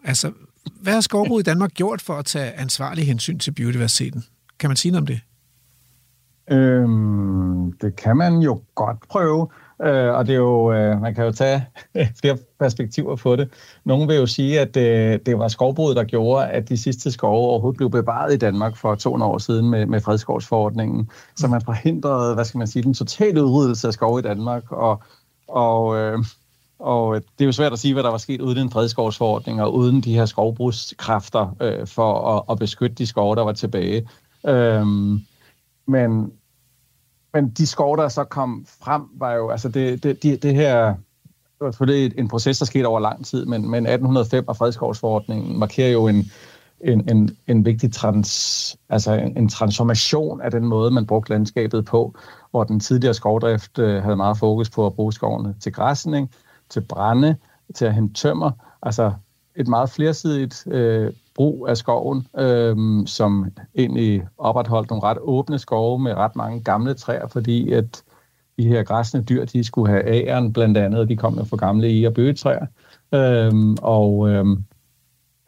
Altså, 0.04 0.32
hvad 0.80 0.92
har 0.92 1.00
skovbruget 1.00 1.42
i 1.42 1.48
Danmark 1.50 1.74
gjort 1.74 2.02
for 2.02 2.14
at 2.14 2.24
tage 2.24 2.52
ansvarlig 2.52 3.06
hensyn 3.06 3.38
til 3.38 3.50
biodiversiteten? 3.50 4.24
Kan 4.58 4.70
man 4.70 4.76
sige 4.76 4.92
noget 4.92 5.02
om 5.02 5.06
det? 5.06 5.20
Øhm, 6.50 7.72
det 7.72 7.96
kan 7.96 8.16
man 8.16 8.38
jo 8.38 8.62
godt 8.74 9.08
prøve, 9.08 9.48
øh, 9.82 10.14
og 10.14 10.26
det 10.26 10.32
er 10.32 10.38
jo, 10.38 10.72
øh, 10.72 11.00
man 11.00 11.14
kan 11.14 11.24
jo 11.24 11.32
tage 11.32 11.66
flere 12.20 12.38
perspektiver 12.60 13.16
på 13.16 13.36
det. 13.36 13.48
Nogle 13.84 14.06
vil 14.06 14.16
jo 14.16 14.26
sige, 14.26 14.60
at 14.60 14.76
øh, 14.76 15.18
det 15.26 15.38
var 15.38 15.48
skovbruget, 15.48 15.96
der 15.96 16.04
gjorde, 16.04 16.46
at 16.46 16.68
de 16.68 16.76
sidste 16.76 17.10
skove 17.10 17.48
overhovedet 17.48 17.76
blev 17.76 17.90
bevaret 17.90 18.34
i 18.34 18.36
Danmark 18.36 18.76
for 18.76 18.94
200 18.94 19.32
år 19.32 19.38
siden 19.38 19.70
med, 19.70 19.86
med 19.86 20.00
fredskovsforordningen, 20.00 21.10
så 21.36 21.48
man 21.48 21.62
forhindrede, 21.62 22.34
hvad 22.34 22.44
skal 22.44 22.58
man 22.58 22.66
sige, 22.66 22.82
den 22.82 22.94
totale 22.94 23.44
udryddelse 23.44 23.86
af 23.86 23.92
skove 23.92 24.18
i 24.18 24.22
Danmark, 24.22 24.72
og, 24.72 25.02
og 25.48 25.96
øh, 25.96 26.18
og 26.78 27.14
det 27.14 27.44
er 27.44 27.46
jo 27.46 27.52
svært 27.52 27.72
at 27.72 27.78
sige, 27.78 27.94
hvad 27.94 28.02
der 28.02 28.10
var 28.10 28.18
sket 28.18 28.40
uden 28.40 28.58
en 28.58 28.70
fredskovsforordning 28.70 29.62
og 29.62 29.74
uden 29.74 30.00
de 30.00 30.14
her 30.14 30.26
skovbrugskræfter 30.26 31.56
øh, 31.60 31.86
for 31.86 32.36
at, 32.36 32.42
at 32.50 32.58
beskytte 32.58 32.94
de 32.94 33.06
skove, 33.06 33.36
der 33.36 33.42
var 33.42 33.52
tilbage. 33.52 34.08
Øh, 34.46 34.86
men, 35.86 36.32
men 37.34 37.50
de 37.50 37.66
skove, 37.66 37.96
der 37.96 38.08
så 38.08 38.24
kom 38.24 38.66
frem, 38.80 39.02
var 39.14 39.32
jo, 39.32 39.50
altså 39.50 39.68
det, 39.68 40.02
det, 40.02 40.22
det, 40.22 40.42
det 40.42 40.54
her, 40.54 40.86
det 41.24 41.60
var 41.60 41.70
selvfølgelig 41.70 42.18
en 42.18 42.28
proces, 42.28 42.58
der 42.58 42.64
skete 42.64 42.86
over 42.86 43.00
lang 43.00 43.26
tid, 43.26 43.46
men, 43.46 43.70
men 43.70 43.86
1805 43.86 44.48
og 44.48 44.56
fredskovsforordningen 44.56 45.58
markerer 45.58 45.92
jo 45.92 46.08
en, 46.08 46.24
en, 46.80 47.08
en, 47.10 47.36
en 47.46 47.64
vigtig 47.64 47.92
trans, 47.92 48.76
altså 48.88 49.12
en, 49.12 49.36
en 49.36 49.48
transformation 49.48 50.40
af 50.40 50.50
den 50.50 50.64
måde, 50.64 50.90
man 50.90 51.06
brugte 51.06 51.32
landskabet 51.32 51.84
på, 51.84 52.14
hvor 52.50 52.64
den 52.64 52.80
tidligere 52.80 53.14
skovdrift 53.14 53.78
øh, 53.78 54.02
havde 54.02 54.16
meget 54.16 54.38
fokus 54.38 54.70
på 54.70 54.86
at 54.86 54.94
bruge 54.94 55.12
skovene 55.12 55.54
til 55.60 55.72
græsning, 55.72 56.30
til 56.68 56.80
brænde, 56.80 57.36
til 57.74 57.84
at 57.84 57.94
hente 57.94 58.14
tømmer, 58.14 58.50
altså 58.82 59.12
et 59.56 59.68
meget 59.68 59.90
flersidigt 59.90 60.66
øh, 60.66 61.12
brug 61.34 61.68
af 61.68 61.76
skoven, 61.76 62.26
øh, 62.38 62.76
som 63.06 63.46
egentlig 63.74 64.26
opretholdt 64.38 64.90
nogle 64.90 65.02
ret 65.02 65.18
åbne 65.20 65.58
skove 65.58 65.98
med 65.98 66.14
ret 66.14 66.36
mange 66.36 66.60
gamle 66.60 66.94
træer, 66.94 67.26
fordi 67.26 67.72
at 67.72 68.02
de 68.58 68.68
her 68.68 68.82
græsne 68.82 69.22
dyr, 69.22 69.44
de 69.44 69.64
skulle 69.64 69.92
have 69.92 70.06
æren 70.06 70.52
blandt 70.52 70.78
andet, 70.78 71.00
og 71.00 71.08
de 71.08 71.16
kom 71.16 71.38
jo 71.38 71.44
fra 71.44 71.56
gamle 71.56 71.92
i- 71.92 72.04
og 72.04 72.14
bøgetræer. 72.14 72.66
Øh, 73.14 73.76
og 73.82 74.28
øh, 74.28 74.46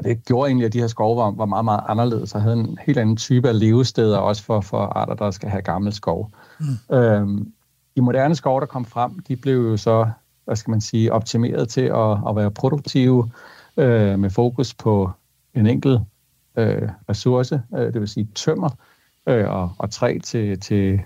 det 0.04 0.24
gjorde 0.24 0.48
egentlig, 0.48 0.66
at 0.66 0.72
de 0.72 0.80
her 0.80 0.86
skove 0.86 1.16
var, 1.16 1.30
var 1.30 1.46
meget, 1.46 1.64
meget 1.64 1.80
anderledes, 1.88 2.34
og 2.34 2.42
havde 2.42 2.56
en 2.56 2.78
helt 2.86 2.98
anden 2.98 3.16
type 3.16 3.48
af 3.48 3.60
levesteder, 3.60 4.18
også 4.18 4.42
for, 4.42 4.60
for 4.60 4.78
arter, 4.78 5.14
der 5.14 5.30
skal 5.30 5.48
have 5.48 5.62
gammel 5.62 5.92
skov. 5.92 6.30
Mm. 6.60 6.96
Øh, 6.96 7.28
de 7.96 8.02
moderne 8.02 8.34
skove, 8.34 8.60
der 8.60 8.66
kom 8.66 8.84
frem, 8.84 9.18
de 9.28 9.36
blev 9.36 9.70
jo 9.70 9.76
så, 9.76 10.08
hvad 10.44 10.56
skal 10.56 10.70
man 10.70 10.80
sige, 10.80 11.12
optimeret 11.12 11.68
til 11.68 11.80
at, 11.80 12.18
at 12.28 12.36
være 12.36 12.50
produktive, 12.50 13.30
øh, 13.76 14.18
med 14.18 14.30
fokus 14.30 14.74
på 14.74 15.10
en 15.56 15.66
enkelt 15.66 16.00
øh, 16.56 16.88
ressource, 17.08 17.62
øh, 17.76 17.92
det 17.92 18.00
vil 18.00 18.08
sige 18.08 18.28
tømmer 18.34 18.70
øh, 19.26 19.48
og, 19.48 19.72
og 19.78 19.90
træ 19.90 20.18
til, 20.24 20.60
til 20.60 21.00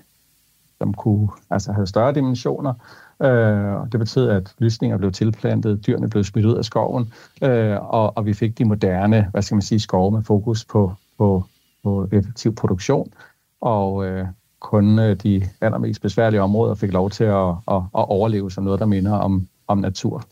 som 0.79 0.94
kunne 0.94 1.29
altså 1.50 1.73
have 1.73 1.87
større 1.87 2.14
dimensioner. 2.14 2.75
Øh, 3.23 3.75
og 3.81 3.93
det 3.93 4.00
betød, 4.00 4.29
at 4.29 4.55
lysninger 4.58 4.99
blev 4.99 5.12
tilplantet, 5.12 5.87
dyrene 5.87 6.11
blev 6.11 6.25
smidt 6.25 6.47
ud 6.47 6.55
af 6.55 6.64
skoven, 6.64 7.12
øh, 7.43 7.76
og, 7.81 8.17
og 8.17 8.26
vi 8.26 8.35
fik 8.35 8.58
de 8.58 8.64
moderne, 8.64 9.29
hvad 9.31 9.43
skal 9.43 9.55
man 9.55 9.62
sige, 9.62 9.81
skove 9.81 10.12
med 10.12 10.23
fokus 10.23 10.64
på, 10.64 10.93
på, 11.19 11.44
på 11.85 12.08
effektiv 12.12 12.55
produktion. 12.55 13.12
Og 13.61 14.06
øh, 14.06 14.26
kun 14.61 14.99
øh, 14.99 15.17
de 15.17 15.49
allermest 15.61 16.03
besværlige 16.03 16.43
områder 16.43 16.75
fik 16.75 16.93
lov 16.93 17.11
til 17.11 17.25
at, 17.25 17.49
at, 17.49 17.76
at 17.76 18.08
overleve 18.08 18.50
som 18.50 18.64
noget, 18.64 18.81
der 18.81 18.87
minder 18.87 19.12
om, 19.12 19.46
om 19.67 19.79
natur. 19.79 20.25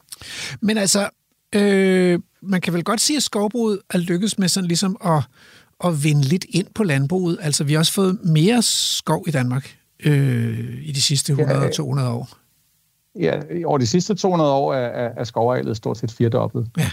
Men 0.61 0.79
altså, 0.79 1.09
øh, 1.55 2.19
man 2.43 2.61
kan 2.61 2.73
vel 2.73 2.85
godt 2.85 3.00
sige, 3.00 3.17
at 3.17 3.23
skovbruget 3.23 3.81
er 3.91 3.99
lykkedes 3.99 4.39
med 4.39 4.49
sådan 4.49 4.69
ligesom 4.69 4.97
at, 5.05 5.23
at 5.85 6.05
vinde 6.05 6.23
lidt 6.23 6.47
ind 6.49 6.67
på 6.75 6.83
landbruget. 6.85 7.39
Altså, 7.43 7.65
vi 7.65 7.73
har 7.73 7.79
også 7.79 7.93
fået 7.93 8.19
mere 8.25 8.62
skov 8.62 9.25
i 9.29 9.31
Danmark 9.31 9.77
øh, 10.05 10.79
i 10.83 10.93
de 10.93 11.03
sidste 11.03 11.33
100-200 11.33 12.03
år. 12.03 12.29
Ja, 13.19 13.41
over 13.67 13.79
de 13.79 13.87
sidste 13.87 14.15
200 14.15 14.53
år 14.53 14.75
er, 14.75 14.87
er, 14.87 15.12
er 15.17 15.25
skovarealet 15.25 15.77
stort 15.77 15.99
set 15.99 16.12
firedoblet. 16.12 16.69
Ja. 16.79 16.91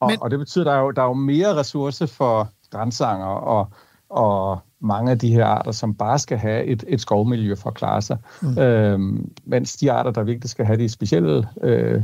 Og, 0.00 0.10
Men- 0.10 0.22
og 0.22 0.30
det 0.30 0.38
betyder, 0.38 0.64
at 0.64 0.66
der 0.66 0.72
er 0.72 0.80
jo, 0.80 0.90
der 0.90 1.02
er 1.02 1.06
jo 1.06 1.12
mere 1.12 1.56
ressource 1.56 2.06
for 2.06 2.52
grænsanger 2.70 3.26
og, 3.26 3.68
og 4.08 4.58
mange 4.80 5.10
af 5.10 5.18
de 5.18 5.32
her 5.32 5.44
arter, 5.44 5.72
som 5.72 5.94
bare 5.94 6.18
skal 6.18 6.38
have 6.38 6.64
et, 6.64 6.84
et 6.88 7.00
skovmiljø 7.00 7.54
for 7.54 7.70
at 7.70 7.74
klare 7.76 8.02
sig. 8.02 8.16
Mm. 8.42 8.58
Øhm, 8.58 9.30
mens 9.44 9.76
de 9.76 9.92
arter, 9.92 10.10
der 10.10 10.22
virkelig 10.22 10.50
skal 10.50 10.64
have 10.66 10.78
de 10.78 10.88
specielle 10.88 11.48
øh, 11.62 12.02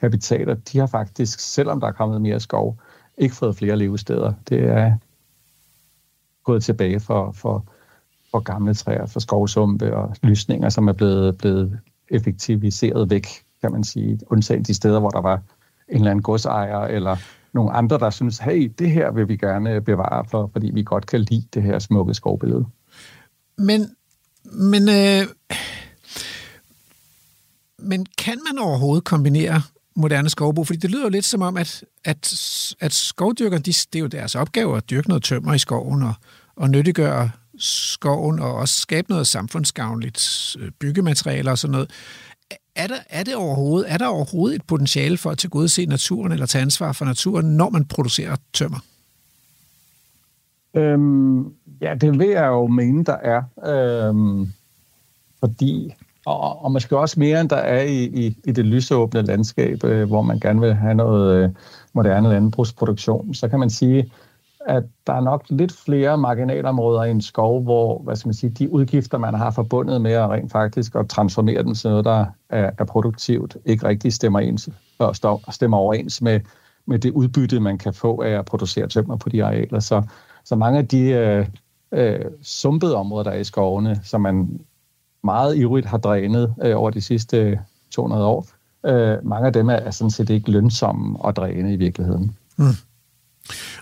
habitater, 0.00 0.54
de 0.54 0.78
har 0.78 0.86
faktisk, 0.86 1.40
selvom 1.40 1.80
der 1.80 1.86
er 1.86 1.92
kommet 1.92 2.20
mere 2.20 2.40
skov, 2.40 2.78
ikke 3.18 3.34
fået 3.34 3.56
flere 3.56 3.76
levesteder. 3.76 4.32
Det 4.48 4.64
er 4.64 4.92
gået 6.44 6.64
tilbage 6.64 7.00
for, 7.00 7.32
for, 7.32 7.64
for 8.30 8.40
gamle 8.40 8.74
træer, 8.74 9.06
for 9.06 9.20
skovsumpe 9.20 9.96
og 9.96 10.16
lysninger, 10.22 10.68
som 10.68 10.88
er 10.88 10.92
blevet, 10.92 11.38
blevet 11.38 11.80
effektiviseret 12.08 13.10
væk, 13.10 13.26
kan 13.60 13.72
man 13.72 13.84
sige. 13.84 14.20
Undtagen 14.26 14.62
de 14.62 14.74
steder, 14.74 15.00
hvor 15.00 15.10
der 15.10 15.20
var 15.20 15.42
en 15.88 15.96
eller 15.96 16.10
anden 16.10 16.22
godsejer 16.22 16.80
eller 16.80 17.16
nogle 17.52 17.72
andre, 17.72 17.98
der 17.98 18.10
synes, 18.10 18.38
hey, 18.38 18.72
det 18.78 18.90
her 18.90 19.10
vil 19.10 19.28
vi 19.28 19.36
gerne 19.36 19.80
bevare, 19.80 20.24
for, 20.24 20.50
fordi 20.52 20.70
vi 20.70 20.82
godt 20.82 21.06
kan 21.06 21.20
lide 21.20 21.46
det 21.54 21.62
her 21.62 21.78
smukke 21.78 22.14
skovbillede. 22.14 22.66
Men, 23.58 23.96
men, 24.44 24.88
øh, 24.88 25.26
men 27.78 28.06
kan 28.18 28.38
man 28.50 28.58
overhovedet 28.58 29.04
kombinere 29.04 29.62
moderne 29.96 30.30
skovbrug? 30.30 30.66
Fordi 30.66 30.78
det 30.78 30.90
lyder 30.90 31.02
jo 31.02 31.08
lidt 31.08 31.24
som 31.24 31.42
om, 31.42 31.56
at, 31.56 31.84
at, 32.04 32.34
at 32.80 32.92
skovdyrkerne, 32.92 33.62
de, 33.62 33.72
det 33.72 33.94
er 33.94 34.00
jo 34.00 34.06
deres 34.06 34.34
opgave 34.34 34.76
at 34.76 34.90
dyrke 34.90 35.08
noget 35.08 35.22
tømmer 35.22 35.54
i 35.54 35.58
skoven 35.58 36.02
og, 36.02 36.14
og 36.56 36.70
nyttiggøre 36.70 37.30
skoven 37.58 38.38
og 38.38 38.54
også 38.54 38.80
skabe 38.80 39.10
noget 39.10 39.26
samfundsgavnligt 39.26 40.56
øh, 40.60 40.70
byggematerialer 40.70 41.50
og 41.50 41.58
sådan 41.58 41.72
noget. 41.72 41.90
Er 42.74 42.86
der, 42.86 42.96
er, 43.10 43.22
det 43.22 43.34
overhovedet, 43.34 43.92
er 43.92 43.98
der 43.98 44.06
overhovedet 44.06 44.56
et 44.56 44.66
potentiale 44.66 45.16
for 45.16 45.30
at 45.30 45.38
tilgodese 45.38 45.86
naturen 45.86 46.32
eller 46.32 46.46
tage 46.46 46.62
ansvar 46.62 46.92
for 46.92 47.04
naturen, 47.04 47.56
når 47.56 47.70
man 47.70 47.84
producerer 47.84 48.36
tømmer? 48.52 48.78
Øhm, 50.74 51.52
ja, 51.80 51.94
det 51.94 52.18
vil 52.18 52.28
jeg 52.28 52.46
jo 52.46 52.66
mene, 52.66 53.04
der 53.04 53.16
er. 53.16 53.42
Øhm, 54.08 54.52
fordi, 55.40 55.94
og, 56.26 56.64
og 56.64 56.72
måske 56.72 56.98
også 56.98 57.20
mere, 57.20 57.40
end 57.40 57.48
der 57.48 57.56
er 57.56 57.82
i, 57.82 58.04
i, 58.04 58.36
i 58.44 58.52
det 58.52 58.66
lysåbne 58.66 59.22
landskab, 59.22 59.84
øh, 59.84 60.08
hvor 60.08 60.22
man 60.22 60.40
gerne 60.40 60.60
vil 60.60 60.74
have 60.74 60.94
noget 60.94 61.36
øh, 61.36 61.50
moderne 61.92 62.28
landbrugsproduktion, 62.28 63.34
så 63.34 63.48
kan 63.48 63.58
man 63.58 63.70
sige, 63.70 64.12
at 64.66 64.84
der 65.06 65.12
er 65.12 65.20
nok 65.20 65.44
lidt 65.48 65.72
flere 65.72 66.18
marginalområder 66.18 67.04
i 67.04 67.10
en 67.10 67.20
skov, 67.20 67.62
hvor 67.62 67.98
hvad 67.98 68.16
skal 68.16 68.28
man 68.28 68.34
sige, 68.34 68.50
de 68.50 68.72
udgifter, 68.72 69.18
man 69.18 69.34
har 69.34 69.50
forbundet 69.50 70.00
med 70.00 70.12
at 70.12 70.30
rent 70.30 70.52
faktisk 70.52 70.94
at 70.94 71.08
transformere 71.08 71.62
den 71.62 71.74
til 71.74 71.90
noget, 71.90 72.04
der 72.04 72.24
er, 72.50 72.70
er 72.78 72.84
produktivt, 72.84 73.56
ikke 73.64 73.88
rigtig 73.88 74.12
stemmer, 74.12 74.40
ens, 74.40 74.68
og 74.98 75.16
står- 75.16 75.52
stemmer 75.52 75.76
overens 75.76 76.22
med, 76.22 76.40
med 76.86 76.98
det 76.98 77.10
udbytte, 77.10 77.60
man 77.60 77.78
kan 77.78 77.94
få 77.94 78.22
af 78.22 78.30
at 78.30 78.44
producere 78.44 78.86
tømmer 78.88 79.16
på 79.16 79.28
de 79.28 79.44
arealer. 79.44 79.80
Så, 79.80 80.02
så 80.44 80.56
mange 80.56 80.78
af 80.78 80.88
de 80.88 81.08
øh, 81.08 81.46
øh, 81.92 82.24
sumpede 82.42 82.96
områder, 82.96 83.24
der 83.24 83.30
er 83.30 83.40
i 83.40 83.44
skovene, 83.44 84.00
som 84.04 84.20
man 84.20 84.60
meget 85.26 85.56
ivrigt 85.56 85.86
har 85.86 85.98
drænet 85.98 86.54
øh, 86.62 86.76
over 86.76 86.90
de 86.90 87.00
sidste 87.00 87.36
øh, 87.36 87.56
200 87.90 88.24
år, 88.24 88.46
øh, 88.86 89.26
mange 89.26 89.46
af 89.46 89.52
dem 89.52 89.68
er, 89.68 89.74
er 89.74 89.90
sådan 89.90 90.10
set 90.10 90.30
ikke 90.30 90.50
lønsomme 90.50 91.18
at 91.28 91.36
dræne 91.36 91.72
i 91.72 91.76
virkeligheden. 91.76 92.36
Mm. 92.56 92.74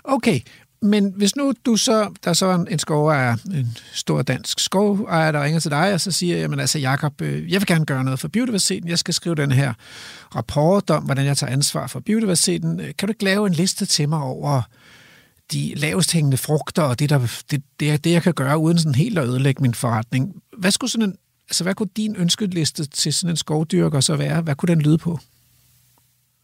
Okay, 0.03 0.39
men 0.81 1.13
hvis 1.17 1.35
nu 1.35 1.53
du 1.65 1.75
så, 1.75 2.09
der 2.23 2.29
er 2.29 2.33
så 2.33 2.51
en, 2.51 2.67
en 2.71 2.79
skovejer, 2.79 3.37
en 3.53 3.77
stor 3.93 4.21
dansk 4.21 4.59
skovejer, 4.59 5.31
der 5.31 5.43
ringer 5.43 5.59
til 5.59 5.71
dig, 5.71 5.93
og 5.93 6.01
så 6.01 6.11
siger, 6.11 6.37
jamen 6.37 6.59
altså 6.59 6.79
Jakob, 6.79 7.21
øh, 7.21 7.51
jeg 7.51 7.61
vil 7.61 7.67
gerne 7.67 7.85
gøre 7.85 8.03
noget 8.03 8.19
for 8.19 8.27
biodiversiteten, 8.27 8.89
jeg 8.89 8.99
skal 8.99 9.13
skrive 9.13 9.35
den 9.35 9.51
her 9.51 9.73
rapport 10.35 10.89
om, 10.89 11.03
hvordan 11.03 11.25
jeg 11.25 11.37
tager 11.37 11.53
ansvar 11.53 11.87
for 11.87 11.99
biodiversiteten. 11.99 12.77
Kan 12.77 13.07
du 13.07 13.11
ikke 13.11 13.23
lave 13.23 13.47
en 13.47 13.53
liste 13.53 13.85
til 13.85 14.09
mig 14.09 14.21
over 14.21 14.61
de 15.51 15.73
lavest 15.75 16.13
hængende 16.13 16.37
frugter, 16.37 16.83
og 16.83 16.99
det, 16.99 17.09
der, 17.09 17.19
det, 17.51 17.63
det 17.79 18.03
det, 18.03 18.11
jeg 18.11 18.23
kan 18.23 18.33
gøre, 18.33 18.57
uden 18.57 18.77
sådan 18.77 18.95
helt 18.95 19.17
at 19.17 19.27
ødelægge 19.27 19.61
min 19.61 19.73
forretning. 19.73 20.35
Hvad 20.57 20.71
skulle 20.71 20.91
sådan 20.91 21.09
en, 21.09 21.15
altså 21.49 21.63
hvad 21.63 21.73
kunne 21.73 21.89
din 21.97 22.15
ønskeliste 22.15 22.85
til 22.85 23.13
sådan 23.13 23.29
en 23.29 23.37
skovdyrker 23.37 23.99
så 23.99 24.15
være? 24.15 24.41
Hvad 24.41 24.55
kunne 24.55 24.75
den 24.75 24.81
lyde 24.81 24.97
på? 24.97 25.19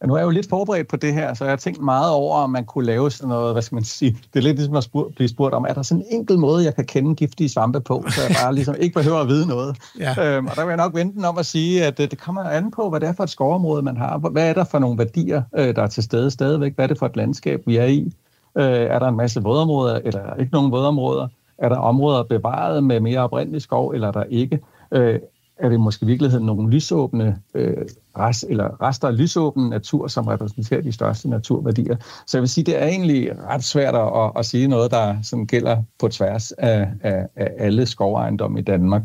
Ja, 0.02 0.06
nu 0.06 0.14
er 0.14 0.18
jeg 0.18 0.24
jo 0.24 0.30
lidt 0.30 0.48
forberedt 0.48 0.88
på 0.88 0.96
det 0.96 1.14
her, 1.14 1.34
så 1.34 1.44
jeg 1.44 1.52
har 1.52 1.56
tænkt 1.56 1.82
meget 1.82 2.12
over, 2.12 2.36
om 2.38 2.50
man 2.50 2.64
kunne 2.64 2.86
lave 2.86 3.10
sådan 3.10 3.28
noget, 3.28 3.54
hvad 3.54 3.62
skal 3.62 3.74
man 3.74 3.84
sige, 3.84 4.10
det 4.10 4.38
er 4.38 4.42
lidt 4.42 4.56
ligesom 4.56 4.76
at 4.76 4.84
spurg, 4.84 5.12
blive 5.14 5.28
spurgt 5.28 5.54
om, 5.54 5.66
er 5.68 5.74
der 5.74 5.82
sådan 5.82 6.04
en 6.10 6.18
enkel 6.18 6.38
måde, 6.38 6.64
jeg 6.64 6.74
kan 6.74 6.84
kende 6.84 7.14
giftige 7.14 7.48
svampe 7.48 7.80
på, 7.80 8.04
så 8.08 8.22
jeg 8.22 8.36
bare 8.42 8.54
ligesom 8.54 8.74
ikke 8.78 8.94
behøver 8.94 9.18
at 9.18 9.28
vide 9.28 9.46
noget. 9.46 9.76
Ja. 9.98 10.36
Øhm, 10.36 10.46
og 10.46 10.56
der 10.56 10.62
vil 10.62 10.70
jeg 10.70 10.76
nok 10.76 10.94
vente 10.94 11.24
om 11.24 11.38
at 11.38 11.46
sige, 11.46 11.84
at 11.84 11.98
det, 11.98 12.10
det 12.10 12.20
kommer 12.20 12.44
an 12.44 12.70
på, 12.70 12.90
hvad 12.90 13.00
det 13.00 13.08
er 13.08 13.12
for 13.12 13.24
et 13.24 13.30
skovområde, 13.30 13.82
man 13.82 13.96
har. 13.96 14.18
Hvad 14.18 14.48
er 14.48 14.52
der 14.52 14.64
for 14.64 14.78
nogle 14.78 14.98
værdier, 14.98 15.42
øh, 15.56 15.76
der 15.76 15.82
er 15.82 15.86
til 15.86 16.02
stede 16.02 16.30
stadigvæk? 16.30 16.74
Hvad 16.74 16.84
er 16.84 16.86
det 16.86 16.98
for 16.98 17.06
et 17.06 17.16
landskab, 17.16 17.62
vi 17.66 17.76
er 17.76 17.86
i? 17.86 18.12
Øh, 18.58 18.64
er 18.64 18.98
der 18.98 19.08
en 19.08 19.16
masse 19.16 19.42
vådområder, 19.42 20.00
eller 20.04 20.34
ikke 20.34 20.52
nogen 20.52 20.72
vådområder? 20.72 21.28
Er 21.58 21.68
der 21.68 21.76
områder 21.76 22.22
bevaret 22.22 22.84
med 22.84 23.00
mere 23.00 23.20
oprindelig 23.20 23.62
skov, 23.62 23.90
eller 23.90 24.08
er 24.08 24.12
der 24.12 24.24
ikke? 24.24 24.60
Øh, 24.92 25.20
er 25.62 25.68
det 25.68 25.80
måske 25.80 26.04
i 26.04 26.06
virkeligheden 26.06 26.46
nogle 26.46 26.70
lysåbne 26.70 27.38
øh, 27.54 27.86
rest, 28.18 28.44
eller 28.48 28.82
rester 28.82 29.08
af 29.08 29.18
lysåben 29.18 29.68
natur, 29.68 30.06
som 30.06 30.26
repræsenterer 30.26 30.80
de 30.80 30.92
største 30.92 31.30
naturværdier. 31.30 31.96
Så 32.26 32.36
jeg 32.36 32.42
vil 32.42 32.48
sige, 32.48 32.64
det 32.64 32.82
er 32.82 32.86
egentlig 32.86 33.30
ret 33.48 33.64
svært 33.64 33.94
at, 33.94 34.32
at 34.36 34.46
sige 34.46 34.68
noget, 34.68 34.90
der 34.90 35.22
som 35.22 35.46
gælder 35.46 35.82
på 35.98 36.08
tværs 36.08 36.52
af, 36.52 36.88
af, 37.00 37.26
af 37.36 37.54
alle 37.58 37.86
skovejendomme 37.86 38.58
i 38.58 38.62
Danmark. 38.62 39.02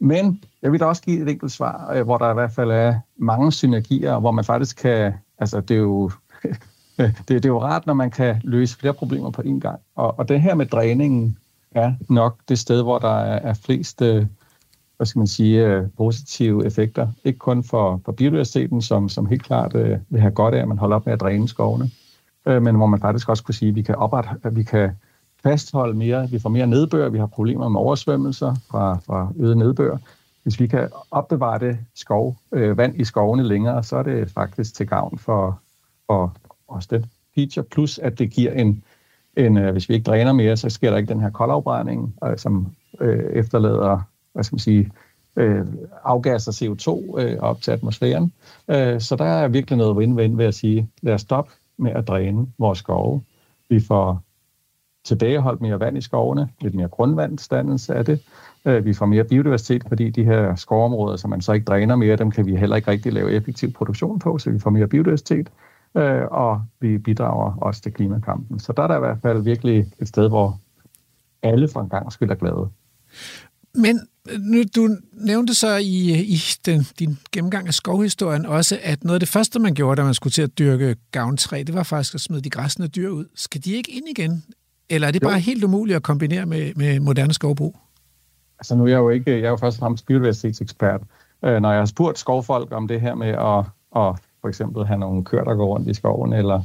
Men 0.00 0.42
jeg 0.62 0.72
vil 0.72 0.80
da 0.80 0.84
også 0.84 1.02
give 1.02 1.22
et 1.22 1.28
enkelt 1.28 1.52
svar, 1.52 1.92
øh, 1.94 2.04
hvor 2.04 2.18
der 2.18 2.30
i 2.30 2.34
hvert 2.34 2.52
fald 2.52 2.70
er 2.70 2.94
mange 3.16 3.52
synergier, 3.52 4.18
hvor 4.18 4.30
man 4.30 4.44
faktisk 4.44 4.76
kan, 4.76 5.12
altså 5.38 5.60
det 5.60 5.74
er 5.74 5.78
jo, 5.78 6.10
det, 6.98 7.28
det 7.28 7.44
er 7.44 7.48
jo 7.48 7.62
rart, 7.62 7.86
når 7.86 7.94
man 7.94 8.10
kan 8.10 8.40
løse 8.44 8.78
flere 8.78 8.94
problemer 8.94 9.30
på 9.30 9.42
én 9.42 9.58
gang. 9.58 9.80
Og, 9.96 10.18
og 10.18 10.28
det 10.28 10.42
her 10.42 10.54
med 10.54 10.66
dræningen 10.66 11.38
er 11.70 11.92
nok 12.08 12.38
det 12.48 12.58
sted, 12.58 12.82
hvor 12.82 12.98
der 12.98 13.18
er, 13.18 13.50
er 13.50 13.54
flest 13.54 14.02
øh, 14.02 14.26
hvad 14.96 15.06
skal 15.06 15.18
man 15.18 15.26
sige, 15.26 15.66
øh, 15.66 15.84
positive 15.96 16.66
effekter. 16.66 17.08
Ikke 17.24 17.38
kun 17.38 17.64
for, 17.64 18.00
for 18.04 18.12
biodiversiteten, 18.12 18.82
som, 18.82 19.08
som 19.08 19.26
helt 19.26 19.42
klart 19.42 19.74
øh, 19.74 19.98
vil 20.08 20.20
have 20.20 20.32
godt 20.32 20.54
af, 20.54 20.58
at 20.62 20.68
man 20.68 20.78
holder 20.78 20.96
op 20.96 21.06
med 21.06 21.12
at 21.12 21.20
dræne 21.20 21.48
skovene, 21.48 21.90
øh, 22.46 22.62
men 22.62 22.76
hvor 22.76 22.86
man 22.86 23.00
faktisk 23.00 23.28
også 23.28 23.44
kunne 23.44 23.54
sige, 23.54 23.68
at 23.68 23.74
vi 23.74 23.82
kan, 23.82 23.94
opret, 23.94 24.26
at 24.42 24.56
vi 24.56 24.62
kan 24.62 24.90
fastholde 25.42 25.94
mere, 25.94 26.30
vi 26.30 26.38
får 26.38 26.48
mere 26.48 26.66
nedbør, 26.66 27.08
vi 27.08 27.18
har 27.18 27.26
problemer 27.26 27.68
med 27.68 27.80
oversvømmelser 27.80 28.54
fra, 28.70 28.98
fra 29.06 29.32
øget 29.36 29.56
nedbør. 29.56 29.96
Hvis 30.42 30.60
vi 30.60 30.66
kan 30.66 30.88
opbevare 31.10 31.58
det 31.58 31.78
skov, 31.94 32.36
øh, 32.52 32.76
vand 32.76 33.00
i 33.00 33.04
skovene 33.04 33.42
længere, 33.42 33.84
så 33.84 33.96
er 33.96 34.02
det 34.02 34.30
faktisk 34.30 34.74
til 34.74 34.86
gavn 34.86 35.18
for, 35.18 35.60
for 36.06 36.36
os 36.68 36.86
den 36.86 37.06
feature, 37.34 37.64
plus 37.64 37.98
at 37.98 38.18
det 38.18 38.30
giver 38.30 38.52
en, 38.52 38.82
en 39.36 39.58
øh, 39.58 39.72
hvis 39.72 39.88
vi 39.88 39.94
ikke 39.94 40.04
dræner 40.04 40.32
mere, 40.32 40.56
så 40.56 40.70
sker 40.70 40.90
der 40.90 40.96
ikke 40.96 41.08
den 41.08 41.20
her 41.20 41.30
koldafbrænding, 41.30 42.14
øh, 42.24 42.38
som 42.38 42.66
øh, 43.00 43.32
efterlader 43.32 44.00
hvad 44.36 44.44
skal 44.44 44.54
man 44.54 44.60
sige, 44.60 44.90
øh, 45.36 45.66
afgasser 46.04 46.52
CO2 46.52 47.20
øh, 47.20 47.38
op 47.38 47.62
til 47.62 47.70
atmosfæren. 47.70 48.32
Øh, 48.68 49.00
så 49.00 49.16
der 49.16 49.24
er 49.24 49.48
virkelig 49.48 49.78
noget 49.78 49.96
win-win 49.96 50.36
ved 50.36 50.44
at 50.44 50.54
sige, 50.54 50.90
lad 51.02 51.14
os 51.14 51.20
stoppe 51.20 51.52
med 51.76 51.90
at 51.90 52.08
dræne 52.08 52.46
vores 52.58 52.78
skove. 52.78 53.22
Vi 53.68 53.80
får 53.80 54.22
tilbageholdt 55.04 55.60
mere 55.60 55.80
vand 55.80 55.98
i 55.98 56.00
skovene, 56.00 56.48
lidt 56.60 56.74
mere 56.74 56.88
grundvandsdannelse 56.88 57.94
af 57.94 58.04
det. 58.04 58.22
Øh, 58.64 58.84
vi 58.84 58.94
får 58.94 59.06
mere 59.06 59.24
biodiversitet, 59.24 59.84
fordi 59.88 60.10
de 60.10 60.24
her 60.24 60.54
skovområder, 60.54 61.16
som 61.16 61.30
man 61.30 61.40
så 61.40 61.52
ikke 61.52 61.64
dræner 61.64 61.96
mere, 61.96 62.16
dem 62.16 62.30
kan 62.30 62.46
vi 62.46 62.56
heller 62.56 62.76
ikke 62.76 62.90
rigtig 62.90 63.12
lave 63.12 63.32
effektiv 63.32 63.72
produktion 63.72 64.18
på, 64.18 64.38
så 64.38 64.50
vi 64.50 64.58
får 64.58 64.70
mere 64.70 64.86
biodiversitet, 64.86 65.48
øh, 65.96 66.22
og 66.30 66.62
vi 66.80 66.98
bidrager 66.98 67.56
også 67.60 67.82
til 67.82 67.92
klimakampen. 67.92 68.58
Så 68.58 68.72
der 68.72 68.82
er 68.82 68.86
der 68.86 68.96
i 68.96 69.00
hvert 69.00 69.18
fald 69.22 69.42
virkelig 69.42 69.92
et 69.98 70.08
sted, 70.08 70.28
hvor 70.28 70.60
alle 71.42 71.68
for 71.68 71.80
en 71.80 71.88
gang 71.88 72.12
skyld 72.12 72.30
er 72.30 72.34
glade. 72.34 72.68
Men 73.74 74.00
nu, 74.38 74.62
du 74.76 74.96
nævnte 75.12 75.54
så 75.54 75.76
i, 75.76 76.20
i 76.22 76.38
den, 76.66 76.86
din 76.98 77.18
gennemgang 77.32 77.66
af 77.68 77.74
skovhistorien 77.74 78.46
også, 78.46 78.78
at 78.82 79.04
noget 79.04 79.14
af 79.14 79.20
det 79.20 79.28
første, 79.28 79.58
man 79.58 79.74
gjorde, 79.74 80.00
da 80.00 80.04
man 80.04 80.14
skulle 80.14 80.32
til 80.32 80.42
at 80.42 80.58
dyrke 80.58 80.96
gavntræ, 81.12 81.62
det 81.66 81.74
var 81.74 81.82
faktisk 81.82 82.14
at 82.14 82.20
smide 82.20 82.40
de 82.40 82.50
græsne 82.50 82.86
dyr 82.86 83.08
ud. 83.08 83.24
Skal 83.34 83.64
de 83.64 83.72
ikke 83.72 83.92
ind 83.92 84.08
igen? 84.18 84.44
Eller 84.90 85.08
er 85.08 85.12
det 85.12 85.22
jo. 85.22 85.28
bare 85.28 85.40
helt 85.40 85.64
umuligt 85.64 85.96
at 85.96 86.02
kombinere 86.02 86.46
med, 86.46 86.72
med 86.76 87.00
moderne 87.00 87.34
skovbrug? 87.34 87.78
Altså 88.58 88.74
nu 88.74 88.84
er 88.84 88.88
jeg 88.88 88.96
jo 88.96 89.10
ikke, 89.10 89.30
jeg 89.30 89.40
er 89.40 89.50
jo 89.50 89.56
først 89.56 89.76
og 89.76 89.78
fremmest 89.78 90.06
biodiversitetsekspert. 90.06 91.00
Øh, 91.44 91.60
når 91.60 91.70
jeg 91.70 91.80
har 91.80 91.86
spurgt 91.86 92.18
skovfolk 92.18 92.72
om 92.72 92.88
det 92.88 93.00
her 93.00 93.14
med 93.14 93.28
at, 93.28 93.58
at 93.96 94.20
for 94.40 94.48
eksempel 94.48 94.86
have 94.86 94.98
nogle 94.98 95.24
køer, 95.24 95.44
der 95.44 95.54
går 95.54 95.66
rundt 95.66 95.88
i 95.88 95.94
skoven, 95.94 96.32
eller 96.32 96.62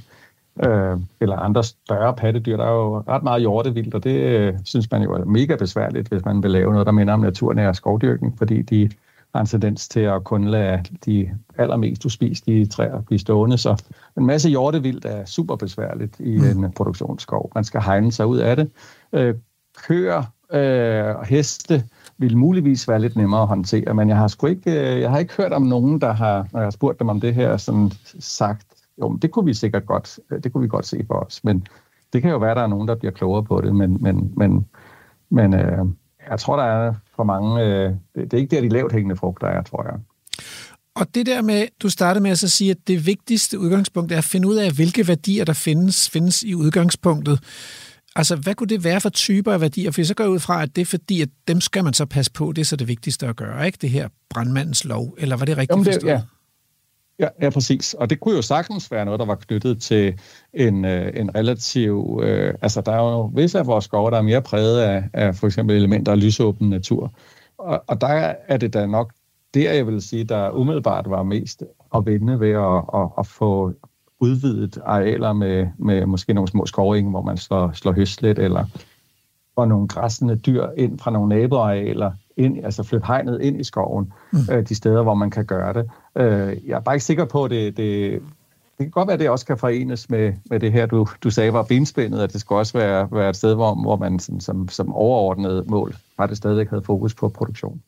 øh, 0.64 1.00
eller 1.22 1.36
andre 1.36 1.64
større 1.64 2.16
pattedyr. 2.16 2.58
Der 2.58 2.66
er 2.66 2.72
jo 2.72 3.04
ret 3.08 3.24
meget 3.24 3.42
hjortevildt, 3.42 3.96
og 3.96 4.04
det 4.04 4.16
øh, 4.16 4.54
synes 4.66 4.92
man 4.92 5.04
jo 5.04 5.14
er 5.14 5.26
mega 5.26 5.56
besværligt, 5.56 6.08
hvis 6.08 6.26
man 6.26 6.44
vil 6.44 6.52
lave 6.52 6.72
noget, 6.72 6.86
der 6.86 6.92
minder 6.92 7.14
om 7.14 7.20
naturnær 7.20 7.72
skovdyrkning, 7.72 8.38
fordi 8.38 8.62
de 8.62 8.90
har 9.36 9.42
en 9.42 9.48
tendens 9.48 9.88
til 9.88 10.00
at 10.00 10.24
kun 10.24 10.48
lade 10.48 10.84
de 11.06 11.30
allermest 11.58 12.06
uspiselige 12.06 12.66
træer 12.66 13.02
blive 13.02 13.20
stående. 13.20 13.58
Så 13.58 13.84
en 14.18 14.26
masse 14.26 14.50
hjortevildt 14.50 15.06
er 15.06 15.26
super 15.26 15.56
besværligt 15.56 16.20
i 16.20 16.38
mm. 16.38 16.64
en 16.64 16.72
produktionsskov. 16.72 17.52
Man 17.56 17.64
skal 17.64 17.82
hegne 17.82 18.12
sig 18.12 18.26
ud 18.26 18.38
af 18.38 18.56
det. 18.56 18.72
Øh, 19.14 19.36
køer 19.88 20.24
øh, 20.54 21.16
og 21.16 21.26
heste 21.26 21.84
vil 22.18 22.38
muligvis 22.38 22.88
være 22.88 23.00
lidt 23.00 23.16
nemmere 23.16 23.42
at 23.42 23.48
håndtere, 23.48 23.94
men 23.94 24.10
jeg 24.10 24.18
har 24.18 24.28
sgu 24.28 24.48
ikke, 24.48 24.72
øh, 24.72 25.02
jeg 25.02 25.10
har 25.10 25.20
ikke 25.20 25.34
hørt 25.38 25.54
om 25.54 25.62
nogen, 25.62 26.02
der 26.02 26.14
har, 26.14 26.48
når 26.52 26.60
jeg 26.60 26.66
har 26.66 26.72
spurgt 26.72 27.00
dem 27.00 27.10
om 27.10 27.22
det 27.22 27.34
her, 27.34 27.58
sådan 27.58 27.92
sagt, 28.20 28.68
jo, 28.98 29.16
det 29.16 29.32
kunne 29.32 29.46
vi 29.46 29.54
sikkert 29.54 29.86
godt, 29.86 30.20
øh, 30.32 30.44
det 30.44 30.54
kunne 30.54 30.62
vi 30.62 30.68
godt 30.68 30.86
se 30.86 31.04
for 31.08 31.14
os, 31.14 31.44
men 31.44 31.68
det 32.14 32.22
kan 32.22 32.32
jo 32.32 32.38
være, 32.38 32.52
at 32.52 32.58
der 32.58 32.64
er 32.64 32.68
nogen, 32.68 32.88
der 32.88 32.96
bliver 32.96 33.12
klogere 33.12 33.44
på 33.44 33.62
det, 33.62 33.76
men, 33.76 33.98
men, 34.04 34.34
men, 34.38 34.66
men 35.30 35.54
øh, 35.54 35.86
jeg 36.30 36.40
tror, 36.40 36.56
der 36.56 36.64
er 36.64 36.94
for 37.16 37.24
mange, 37.24 37.64
øh, 37.64 37.92
det, 38.16 38.32
det 38.32 38.34
er 38.34 38.38
ikke 38.38 38.56
der, 38.56 38.62
de 38.62 38.70
lavt 38.70 38.92
hængende 38.92 39.16
frugter 39.16 39.48
er, 39.48 39.62
tror 39.62 39.84
jeg. 39.84 40.00
Og 40.96 41.16
det 41.16 41.26
der 41.26 41.42
med, 41.42 41.68
du 41.80 41.90
startede 41.90 42.24
med 42.24 42.32
at 42.32 42.40
så 42.40 42.50
sige, 42.50 42.72
at 42.72 42.88
det 42.88 43.06
vigtigste 43.06 43.60
udgangspunkt 43.60 44.12
er 44.12 44.18
at 44.18 44.24
finde 44.24 44.48
ud 44.48 44.56
af, 44.56 44.72
hvilke 44.72 45.08
værdier, 45.08 45.46
der 45.46 45.54
findes, 45.54 46.10
findes 46.10 46.44
i 46.44 46.56
udgangspunktet. 46.56 47.40
Altså, 48.16 48.36
hvad 48.36 48.56
kunne 48.56 48.68
det 48.68 48.84
være 48.84 49.02
for 49.02 49.10
typer 49.10 49.54
af 49.54 49.62
værdier? 49.62 49.92
For 49.92 50.04
så 50.04 50.14
går 50.14 50.24
jeg 50.24 50.32
ud 50.32 50.40
fra, 50.40 50.62
at 50.62 50.76
det 50.76 50.82
er 50.82 50.86
fordi, 50.86 51.22
at 51.22 51.30
dem 51.48 51.62
skal 51.62 51.84
man 51.84 51.94
så 51.94 52.06
passe 52.06 52.32
på. 52.32 52.52
Det 52.56 52.62
er 52.62 52.66
så 52.66 52.76
det 52.76 52.88
vigtigste 52.88 53.28
at 53.28 53.36
gøre, 53.36 53.66
ikke? 53.66 53.78
Det 53.82 53.90
her 53.90 54.08
brandmandens 54.30 54.86
lov. 54.86 55.16
Eller 55.18 55.36
var 55.36 55.46
det 55.46 55.58
rigtigt 55.58 55.72
Jamen 55.72 55.86
det, 55.86 55.94
forstået? 55.94 56.12
Ja, 56.12 56.22
Ja, 57.22 57.28
ja, 57.42 57.50
præcis. 57.50 57.94
Og 57.94 58.10
det 58.10 58.20
kunne 58.20 58.36
jo 58.36 58.42
sagtens 58.42 58.92
være 58.92 59.06
noget, 59.06 59.20
der 59.20 59.26
var 59.26 59.36
knyttet 59.36 59.82
til 59.82 60.20
en, 60.54 60.86
øh, 60.86 61.12
en 61.16 61.36
relativ... 61.36 62.22
Øh, 62.24 62.54
altså, 62.62 62.82
der 62.82 62.92
er 62.92 63.02
jo 63.02 63.22
visse 63.22 63.60
af 63.60 63.68
vores 63.68 63.86
skove, 63.86 64.12
der 64.12 64.18
er 64.18 64.22
mere 64.22 64.42
præget 64.42 64.80
af, 64.80 65.04
af 65.14 65.36
for 65.36 65.48
eksempel 65.48 65.76
elementer 65.76 66.12
af 66.12 66.24
lysåben 66.24 66.70
natur. 66.70 67.14
Og, 67.58 67.84
og 67.88 68.02
der 68.02 68.34
er 68.48 68.58
det 68.58 68.74
da 68.74 68.86
nok 68.86 69.14
der, 69.54 69.74
jeg 69.74 69.88
vil 69.88 70.02
sige, 70.02 70.24
der 70.24 70.50
umiddelbart 70.50 71.10
var 71.10 71.24
mest 71.24 71.64
at 71.96 72.06
vinde 72.06 72.40
ved 72.40 72.52
at, 72.52 73.02
at, 73.02 73.10
at 73.18 73.28
få 73.28 73.74
udvidet 74.20 74.78
arealer 74.86 75.34
med, 75.34 75.68
med 75.78 76.06
måske 76.06 76.34
nogle 76.34 76.48
små 76.48 76.66
skovringe, 76.66 77.10
hvor 77.10 77.22
man 77.22 77.38
slår, 77.38 77.72
slår 77.74 77.92
høstlet, 77.92 78.40
eller 78.40 78.66
får 79.56 79.66
nogle 79.66 79.88
græssende 79.88 80.36
dyr 80.36 80.68
ind 80.78 81.00
fra 81.00 81.12
nogle 81.12 81.42
naboarealer, 81.42 82.12
ind, 82.38 82.66
altså 82.66 82.84
flytte 82.84 83.08
hegnet 83.08 83.42
ind 83.42 83.60
i 83.60 83.64
skoven, 83.64 84.14
mm. 84.32 84.40
øh, 84.52 84.70
de 84.70 84.76
steder, 84.76 85.04
hvor 85.04 85.14
man 85.14 85.30
kan 85.30 85.46
gøre 85.46 85.74
det. 85.74 85.90
Øh, 86.18 86.58
jeg 86.68 86.76
er 86.76 86.80
bare 86.80 86.96
ikke 86.96 87.06
sikker 87.06 87.26
på, 87.26 87.44
at 87.44 87.52
det, 87.52 87.78
det, 87.78 88.22
det 88.78 88.86
kan 88.86 88.90
godt 88.90 89.08
være, 89.08 89.14
at 89.14 89.20
det 89.20 89.30
også 89.30 89.46
kan 89.46 89.58
forenes 89.58 90.10
med, 90.10 90.34
med 90.46 90.60
det 90.60 90.72
her, 90.72 90.86
du, 90.86 91.08
du 91.24 91.30
sagde 91.30 91.54
var 91.54 91.64
benspændet, 91.64 92.20
at 92.20 92.34
det 92.34 92.42
skal 92.42 92.54
også 92.54 92.78
være, 92.78 93.08
være 93.12 93.30
et 93.30 93.36
sted, 93.36 93.56
hvor, 93.56 93.82
hvor 93.82 93.96
man 93.96 94.20
som, 94.20 94.40
som, 94.40 94.70
som 94.70 94.94
overordnet 94.94 95.70
mål 95.70 95.96
det 96.30 96.38
stadigvæk 96.38 96.70
havde 96.70 96.84
fokus 96.84 97.14
på 97.14 97.30
produktion. 97.30 97.82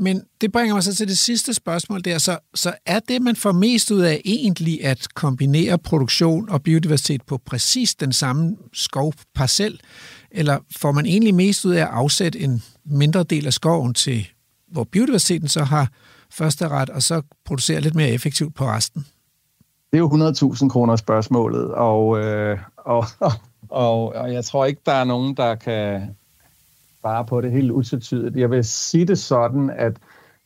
Men 0.00 0.22
det 0.40 0.52
bringer 0.52 0.74
mig 0.74 0.82
så 0.82 0.94
til 0.94 1.08
det 1.08 1.18
sidste 1.18 1.54
spørgsmål 1.54 2.04
der. 2.04 2.18
Så, 2.18 2.38
så 2.54 2.74
er 2.86 3.00
det, 3.00 3.22
man 3.22 3.36
får 3.36 3.52
mest 3.52 3.90
ud 3.90 4.00
af 4.00 4.20
egentlig 4.24 4.84
at 4.84 5.14
kombinere 5.14 5.78
produktion 5.78 6.48
og 6.48 6.62
biodiversitet 6.62 7.22
på 7.22 7.38
præcis 7.38 7.94
den 7.94 8.12
samme 8.12 8.56
skovparcel? 8.72 9.80
Eller 10.30 10.58
får 10.76 10.92
man 10.92 11.06
egentlig 11.06 11.34
mest 11.34 11.64
ud 11.64 11.72
af 11.72 11.82
at 11.82 11.88
afsætte 11.88 12.40
en 12.40 12.62
mindre 12.84 13.22
del 13.22 13.46
af 13.46 13.52
skoven 13.52 13.94
til, 13.94 14.28
hvor 14.68 14.84
biodiversiteten 14.84 15.48
så 15.48 15.64
har 15.64 15.88
første 16.30 16.68
ret, 16.68 16.90
og 16.90 17.02
så 17.02 17.22
producere 17.44 17.80
lidt 17.80 17.94
mere 17.94 18.10
effektivt 18.10 18.54
på 18.54 18.64
resten? 18.64 19.06
det 19.92 19.98
er 19.98 19.98
jo 19.98 20.08
100.000 20.54 20.68
kroner 20.68 20.96
spørgsmålet, 20.96 21.74
og, 21.74 22.18
øh, 22.18 22.58
og, 22.76 23.04
og, 23.68 24.14
og 24.14 24.32
jeg 24.32 24.44
tror 24.44 24.64
ikke, 24.64 24.80
der 24.86 24.92
er 24.92 25.04
nogen, 25.04 25.36
der 25.36 25.54
kan 25.54 26.16
svare 27.00 27.24
på 27.24 27.40
det 27.40 27.52
helt 27.52 27.70
utvetydigt. 27.70 28.36
Jeg 28.36 28.50
vil 28.50 28.64
sige 28.64 29.04
det 29.04 29.18
sådan, 29.18 29.70
at 29.70 29.96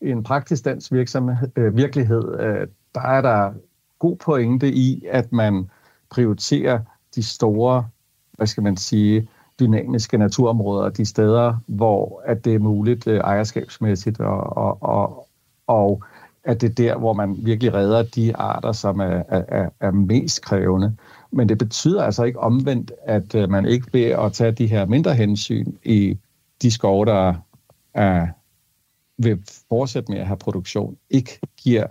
i 0.00 0.10
en 0.10 0.22
praktisk 0.22 0.64
dansk 0.64 0.92
virksomhed, 0.92 1.48
øh, 1.56 1.76
virkelighed, 1.76 2.40
øh, 2.40 2.66
der 2.94 3.00
er 3.00 3.20
der 3.20 3.52
god 3.98 4.16
pointe 4.16 4.72
i, 4.72 5.04
at 5.10 5.32
man 5.32 5.70
prioriterer 6.10 6.80
de 7.14 7.22
store, 7.22 7.86
hvad 8.32 8.46
skal 8.46 8.62
man 8.62 8.76
sige, 8.76 9.28
dynamiske 9.62 10.18
naturområder, 10.18 10.90
de 10.90 11.04
steder, 11.04 11.56
hvor 11.66 12.22
at 12.24 12.44
det 12.44 12.54
er 12.54 12.58
muligt 12.58 13.06
øh, 13.06 13.18
ejerskabsmæssigt, 13.18 14.20
og, 14.20 14.56
og, 14.56 14.82
og, 14.82 15.28
og 15.66 16.02
at 16.44 16.60
det 16.60 16.70
er 16.70 16.74
der, 16.74 16.98
hvor 16.98 17.12
man 17.12 17.36
virkelig 17.42 17.74
redder 17.74 18.02
de 18.02 18.36
arter, 18.36 18.72
som 18.72 19.00
er, 19.00 19.22
er, 19.28 19.68
er 19.80 19.90
mest 19.90 20.42
krævende. 20.42 20.96
Men 21.30 21.48
det 21.48 21.58
betyder 21.58 22.02
altså 22.02 22.24
ikke 22.24 22.40
omvendt, 22.40 22.92
at 23.04 23.34
øh, 23.34 23.50
man 23.50 23.66
ikke 23.66 23.86
ved 23.92 24.04
at 24.04 24.32
tage 24.32 24.52
de 24.52 24.66
her 24.66 24.86
mindre 24.86 25.14
hensyn 25.14 25.72
i 25.84 26.18
de 26.62 26.70
skove, 26.70 27.06
der 27.06 27.34
er, 27.94 28.26
vil 29.18 29.38
fortsætte 29.68 30.12
med 30.12 30.20
at 30.20 30.26
have 30.26 30.36
produktion, 30.36 30.96
ikke 31.10 31.38
giver 31.56 31.86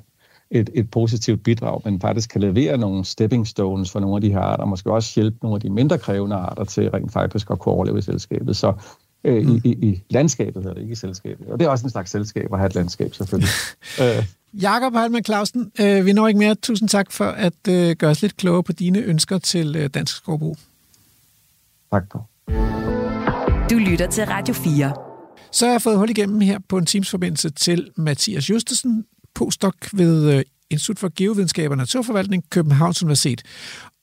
et, 0.51 0.69
et 0.73 0.91
positivt 0.91 1.43
bidrag, 1.43 1.81
men 1.85 2.01
faktisk 2.01 2.29
kan 2.29 2.41
levere 2.41 2.77
nogle 2.77 3.05
stepping 3.05 3.47
stones 3.47 3.91
for 3.91 3.99
nogle 3.99 4.15
af 4.15 4.21
de 4.21 4.31
her 4.31 4.39
arter, 4.39 4.63
og 4.63 4.69
måske 4.69 4.91
også 4.91 5.11
hjælpe 5.15 5.37
nogle 5.41 5.55
af 5.55 5.61
de 5.61 5.69
mindre 5.69 5.97
krævende 5.97 6.35
arter 6.35 6.63
til 6.63 6.89
rent 6.89 7.11
faktisk 7.11 7.49
at 7.51 7.59
kunne 7.59 7.73
overleve 7.73 7.99
i 7.99 8.01
selskabet. 8.01 8.57
Så 8.57 8.73
øh, 9.23 9.47
mm. 9.47 9.55
i, 9.55 9.61
i, 9.63 9.71
i 9.71 10.03
landskabet 10.09 10.63
hedder 10.63 10.73
det, 10.73 10.81
ikke 10.81 10.91
i 10.91 10.95
selskabet. 10.95 11.47
Og 11.47 11.59
det 11.59 11.65
er 11.65 11.69
også 11.69 11.85
en 11.85 11.89
slags 11.89 12.11
selskab 12.11 12.53
at 12.53 12.59
have 12.59 12.67
et 12.67 12.75
landskab, 12.75 13.13
selvfølgelig. 13.13 13.49
øh. 14.01 14.25
Jakob 14.53 14.93
Halman 14.93 15.23
Clausen, 15.23 15.71
øh, 15.79 16.05
vi 16.05 16.13
når 16.13 16.27
ikke 16.27 16.37
mere. 16.37 16.55
Tusind 16.55 16.89
tak 16.89 17.11
for 17.11 17.25
at 17.25 17.67
øh, 17.69 17.95
gøre 17.95 18.11
os 18.11 18.21
lidt 18.21 18.37
klogere 18.37 18.63
på 18.63 18.71
dine 18.71 18.99
ønsker 18.99 19.37
til 19.37 19.75
øh, 19.75 19.89
Dansk 19.93 20.15
Skovbrug. 20.15 20.57
Tak. 21.91 22.03
Du 23.69 23.75
lytter 23.75 24.07
til 24.11 24.25
Radio 24.25 24.53
4. 24.53 24.93
Så 25.51 25.65
har 25.65 25.71
jeg 25.71 25.81
fået 25.81 25.97
hul 25.97 26.09
igennem 26.09 26.41
her 26.41 26.59
på 26.69 26.77
en 26.77 26.85
Teams-forbindelse 26.85 27.49
til 27.49 27.91
Mathias 27.95 28.49
Justesen, 28.49 29.05
postdoc 29.35 29.75
ved 29.93 30.33
øh, 30.33 30.43
Institut 30.69 30.99
for 30.99 31.11
Geovidenskab 31.15 31.71
og 31.71 31.77
Naturforvaltning, 31.77 32.43
Københavns 32.49 33.03
Universitet. 33.03 33.43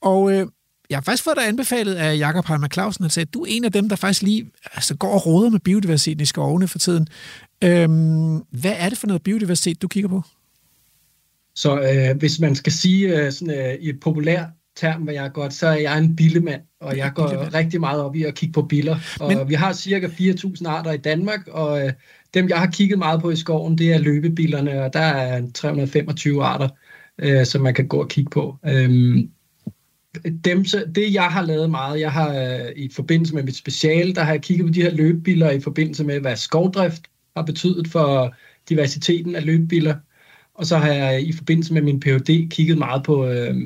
Og 0.02 0.32
øh, 0.32 0.47
jeg 0.90 0.97
har 0.97 1.02
faktisk 1.02 1.25
fået 1.25 1.37
dig 1.37 1.49
anbefalet 1.49 1.94
af 1.94 2.18
Jakob 2.18 2.47
Heimer 2.47 2.68
Clausen, 2.68 3.04
han 3.04 3.11
sagde, 3.11 3.26
at 3.26 3.35
du 3.35 3.42
er 3.42 3.47
en 3.49 3.64
af 3.64 3.73
dem, 3.73 3.88
der 3.88 3.97
faktisk 3.97 4.23
lige 4.23 4.50
altså, 4.75 4.97
går 4.97 5.08
og 5.08 5.26
råder 5.26 5.50
med 5.50 5.61
biodiversiteten 5.61 6.23
i 6.23 6.26
skovene 6.26 6.68
for 6.68 6.78
tiden. 6.78 7.08
Øhm, 7.64 8.37
hvad 8.37 8.75
er 8.76 8.88
det 8.88 8.99
for 8.99 9.06
noget 9.06 9.23
biodiversitet, 9.23 9.82
du 9.82 9.88
kigger 9.88 10.08
på? 10.08 10.23
Så 11.54 11.80
øh, 11.80 12.18
hvis 12.18 12.40
man 12.40 12.54
skal 12.54 12.73
sige 12.73 13.16
øh, 13.16 13.32
sådan, 13.32 13.54
øh, 13.58 13.75
i 13.80 13.88
et 13.88 14.00
populært 14.00 14.49
term, 14.80 15.02
hvad 15.02 15.14
jeg 15.14 15.30
godt, 15.32 15.52
så 15.52 15.66
er 15.66 15.76
jeg 15.76 15.99
en 15.99 16.16
billemand, 16.16 16.61
og 16.80 16.97
jeg 16.97 17.12
går 17.14 17.28
billemand. 17.28 17.54
rigtig 17.54 17.80
meget 17.80 18.02
op 18.02 18.16
i 18.16 18.25
at 18.25 18.35
kigge 18.35 18.52
på 18.52 18.62
biller. 18.62 18.97
Og 19.20 19.28
Men... 19.28 19.49
vi 19.49 19.54
har 19.54 19.73
cirka 19.73 20.06
4.000 20.06 20.68
arter 20.68 20.92
i 20.92 20.97
Danmark, 20.97 21.49
og 21.49 21.87
øh, 21.87 21.92
dem, 22.35 22.49
jeg 22.49 22.58
har 22.58 22.66
kigget 22.66 22.99
meget 22.99 23.20
på 23.20 23.30
i 23.30 23.37
skoven, 23.37 23.78
det 23.78 23.92
er 23.92 23.99
løbebillerne, 23.99 24.82
og 24.82 24.92
der 24.92 25.00
er 25.00 25.42
325 25.54 26.44
arter, 26.44 26.68
øh, 27.18 27.47
som 27.47 27.62
man 27.62 27.75
kan 27.75 27.88
gå 27.88 28.00
og 28.00 28.08
kigge 28.08 28.30
på. 28.30 28.56
Øhm, 28.66 29.30
dem, 30.44 30.64
det 30.94 31.14
jeg 31.14 31.25
har 31.25 31.42
lavet 31.42 31.70
meget, 31.70 32.00
jeg 32.00 32.12
har 32.12 32.35
øh, 32.35 32.73
i 32.76 32.90
forbindelse 32.92 33.35
med 33.35 33.42
mit 33.42 33.56
speciale, 33.56 34.14
der 34.14 34.23
har 34.23 34.32
jeg 34.32 34.42
kigget 34.42 34.66
på 34.66 34.73
de 34.73 34.82
her 34.82 34.94
løbebiller 34.94 35.50
i 35.50 35.61
forbindelse 35.61 36.04
med, 36.04 36.20
hvad 36.20 36.37
skovdrift 36.37 37.02
har 37.37 37.42
betydet 37.42 37.88
for 37.88 38.35
diversiteten 38.68 39.37
af 39.37 39.47
løbebiller. 39.47 39.94
Og 40.54 40.66
så 40.66 40.76
har 40.76 40.92
jeg 40.92 41.23
i 41.23 41.32
forbindelse 41.32 41.75
med 41.75 41.82
min 41.82 42.00
Ph.D. 42.00 42.49
kigget 42.50 42.78
meget 42.78 43.02
på, 43.02 43.26
øh, 43.26 43.56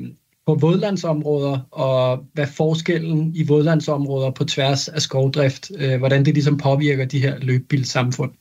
på 0.47 0.55
vådlandsområder, 0.55 1.59
og 1.71 2.25
hvad 2.33 2.47
forskellen 2.47 3.35
i 3.35 3.47
vådlandsområder 3.47 4.31
på 4.31 4.43
tværs 4.43 4.87
af 4.87 5.01
skovdrift, 5.01 5.71
øh, 5.77 5.97
hvordan 5.97 6.25
det 6.25 6.33
ligesom 6.33 6.57
påvirker 6.57 7.05
de 7.05 7.19
her 7.19 7.39
løbebilsamfund. 7.39 8.31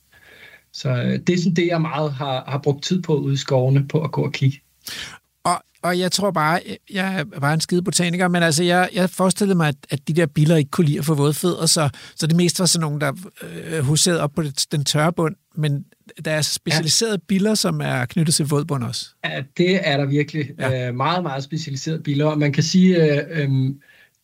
Så 0.72 0.88
øh, 0.88 1.18
det 1.26 1.30
er 1.30 1.38
sådan 1.38 1.54
det, 1.54 1.66
jeg 1.66 1.80
meget 1.80 2.12
har, 2.12 2.44
har 2.48 2.58
brugt 2.58 2.84
tid 2.84 3.02
på 3.02 3.16
ude 3.16 3.34
i 3.34 3.36
skovene, 3.36 3.88
på 3.88 4.00
at 4.02 4.12
gå 4.12 4.24
og 4.24 4.32
kigge. 4.32 4.60
Og, 5.44 5.62
og 5.82 5.98
jeg 5.98 6.12
tror 6.12 6.30
bare, 6.30 6.60
jeg 6.90 7.20
er 7.20 7.40
bare 7.40 7.54
en 7.54 7.60
skide 7.60 7.82
botaniker, 7.82 8.28
men 8.28 8.42
altså, 8.42 8.64
jeg, 8.64 8.88
jeg 8.94 9.10
forestillede 9.10 9.56
mig, 9.56 9.68
at, 9.68 9.76
at 9.90 10.08
de 10.08 10.12
der 10.12 10.26
biler 10.26 10.56
ikke 10.56 10.70
kunne 10.70 10.86
lide 10.86 10.98
at 10.98 11.04
få 11.04 11.14
våde 11.14 11.34
fødder, 11.34 11.66
så, 11.66 11.88
så 12.16 12.26
det 12.26 12.36
mest 12.36 12.60
var 12.60 12.66
sådan 12.66 12.80
nogen, 12.80 13.00
der 13.00 13.12
øh, 13.42 13.84
huserede 13.84 14.20
op 14.20 14.30
på 14.36 14.42
det, 14.42 14.66
den 14.72 14.84
tørre 14.84 15.12
bund, 15.12 15.34
men 15.54 15.84
der 16.24 16.30
er 16.30 16.42
specialiserede 16.42 17.14
ja. 17.14 17.26
biler, 17.28 17.54
som 17.54 17.80
er 17.80 18.04
knyttet 18.04 18.34
til 18.34 18.46
vådbund 18.46 18.84
også. 18.84 19.06
Ja, 19.24 19.42
det 19.56 19.88
er 19.88 19.96
der 19.96 20.06
virkelig. 20.06 20.50
Ja. 20.58 20.88
Øh, 20.88 20.94
meget, 20.94 21.22
meget 21.22 21.44
specialiserede 21.44 22.02
biler, 22.02 22.26
og 22.26 22.38
man 22.38 22.52
kan 22.52 22.62
sige, 22.62 22.96
øh, 22.96 23.42
øh, 23.42 23.50